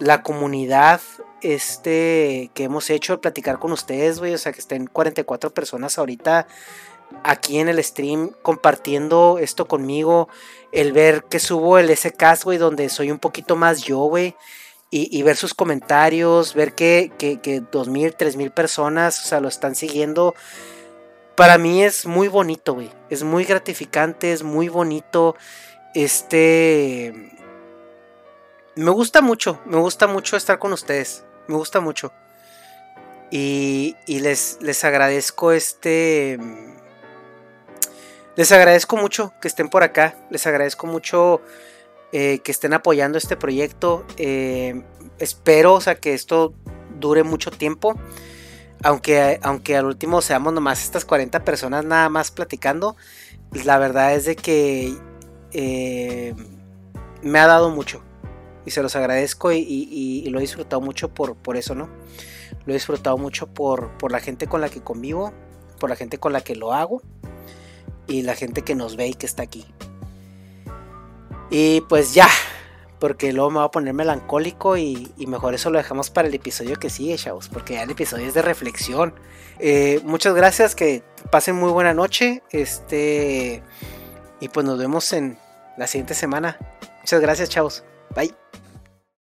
la 0.01 0.23
comunidad 0.23 1.01
este 1.43 2.51
que 2.55 2.65
hemos 2.65 2.91
hecho, 2.91 3.21
platicar 3.21 3.59
con 3.59 3.73
ustedes, 3.73 4.19
güey. 4.19 4.35
O 4.35 4.39
sea, 4.39 4.53
que 4.53 4.61
estén 4.61 4.87
44 4.87 5.53
personas 5.53 5.99
ahorita 5.99 6.47
aquí 7.25 7.59
en 7.59 7.69
el 7.69 7.83
stream 7.83 8.33
compartiendo 8.43 9.39
esto 9.39 9.67
conmigo. 9.67 10.29
El 10.73 10.93
ver 10.93 11.25
que 11.25 11.39
subo 11.39 11.79
el 11.79 11.95
SCast, 11.97 12.45
güey, 12.45 12.59
donde 12.59 12.89
soy 12.89 13.11
un 13.11 13.19
poquito 13.19 13.57
más 13.57 13.83
yo, 13.83 13.99
güey. 13.99 14.35
Y, 14.95 15.23
ver 15.23 15.39
sus 15.39 15.55
comentarios, 15.55 16.53
ver 16.53 16.75
que, 16.75 17.11
que, 17.17 17.41
que 17.41 17.63
2.000, 17.63 18.15
3.000 18.15 18.51
personas, 18.51 19.25
o 19.25 19.27
sea, 19.27 19.41
lo 19.41 19.49
están 19.49 19.75
siguiendo 19.75 20.35
para 21.35 21.59
mí 21.59 21.83
es 21.83 22.07
muy 22.07 22.29
bonito, 22.29 22.75
güey. 22.75 22.91
Es 23.11 23.23
muy 23.23 23.45
gratificante, 23.45 24.33
es 24.33 24.43
muy 24.43 24.69
bonito. 24.69 25.37
Este... 25.95 27.31
Me 28.75 28.91
gusta 28.91 29.21
mucho, 29.21 29.61
me 29.67 29.77
gusta 29.77 30.07
mucho 30.07 30.37
estar 30.37 30.59
con 30.59 30.73
ustedes. 30.73 31.25
Me 31.47 31.57
gusta 31.57 31.81
mucho. 31.81 32.13
Y, 33.31 33.97
y 34.07 34.21
les, 34.21 34.59
les 34.61 34.85
agradezco 34.85 35.53
este... 35.53 36.39
Les 38.35 38.51
agradezco 38.51 38.97
mucho 38.97 39.35
que 39.41 39.49
estén 39.49 39.69
por 39.69 39.83
acá. 39.83 40.15
Les 40.31 40.47
agradezco 40.47 40.87
mucho 40.87 41.41
eh, 42.13 42.41
que 42.41 42.53
estén 42.53 42.75
apoyando 42.75 43.19
este 43.19 43.37
proyecto. 43.37 44.05
Eh, 44.17 44.83
espero, 45.19 45.75
o 45.75 45.81
sea, 45.81 45.97
que 45.97 46.15
esto 46.15 46.55
dure 46.99 47.23
mucho 47.25 47.51
tiempo 47.51 47.97
aunque, 48.83 49.39
aunque 49.43 49.77
al 49.77 49.87
último 49.87 50.21
seamos 50.21 50.53
nomás 50.53 50.83
estas 50.83 51.05
40 51.05 51.45
personas 51.45 51.85
nada 51.85 52.09
más 52.09 52.31
platicando, 52.31 52.97
la 53.65 53.79
verdad 53.79 54.15
es 54.15 54.25
de 54.25 54.37
que 54.37 54.97
eh, 55.53 56.35
me 57.23 57.39
ha 57.39 57.47
dado 57.47 57.71
mucho. 57.71 58.03
Y 58.65 58.71
se 58.71 58.83
los 58.83 58.95
agradezco 58.95 59.51
y, 59.53 60.25
lo 60.31 60.39
he 60.39 60.43
disfrutado 60.43 60.81
mucho 60.81 61.13
por, 61.13 61.35
por, 61.35 61.57
eso, 61.57 61.75
¿no? 61.75 61.89
Lo 62.65 62.73
he 62.73 62.75
disfrutado 62.75 63.19
mucho 63.19 63.49
por, 63.49 63.97
por 63.99 64.13
la 64.13 64.21
gente 64.21 64.47
con 64.47 64.61
la 64.61 64.69
que 64.69 64.81
convivo, 64.81 65.33
por 65.81 65.91
la 65.91 65.97
gente 65.97 66.19
con 66.19 66.33
la 66.33 66.43
que 66.43 66.55
lo 66.55 66.73
hago 66.73 67.03
y 68.07 68.23
la 68.23 68.37
gente 68.37 68.63
que 68.63 68.77
nos 68.77 68.97
ve 68.97 69.09
y 69.09 69.15
que 69.15 69.27
está 69.27 69.43
aquí. 69.43 69.67
Y 71.53 71.83
pues 71.83 72.15
ya, 72.15 72.29
porque 72.99 73.31
luego 73.35 73.51
me 73.51 73.59
va 73.59 73.65
a 73.65 73.71
poner 73.71 73.93
melancólico 73.93 74.79
y, 74.79 75.13
mejor 75.27 75.55
eso 75.55 75.69
lo 75.69 75.77
dejamos 75.77 76.09
para 76.09 76.27
el 76.27 76.35
episodio 76.35 76.77
que 76.77 76.89
sigue, 76.89 77.15
chavos, 77.17 77.51
porque 77.51 77.75
ya 77.75 77.83
el 77.83 77.91
episodio 77.91 78.27
es 78.27 78.33
de 78.33 78.41
reflexión. 78.41 79.15
Eh, 79.59 80.01
muchas 80.03 80.35
gracias, 80.35 80.75
que 80.75 81.03
pasen 81.31 81.57
muy 81.57 81.71
buena 81.71 81.93
noche, 81.93 82.43
este, 82.53 83.63
y 84.41 84.49
pues 84.49 84.65
nos 84.65 84.79
vemos 84.79 85.13
en 85.13 85.39
la 85.77 85.87
siguiente 85.87 86.15
semana. 86.15 86.57
Muchas 87.01 87.21
gracias, 87.21 87.51
chavos. 87.51 87.85
Bye. 88.17 88.42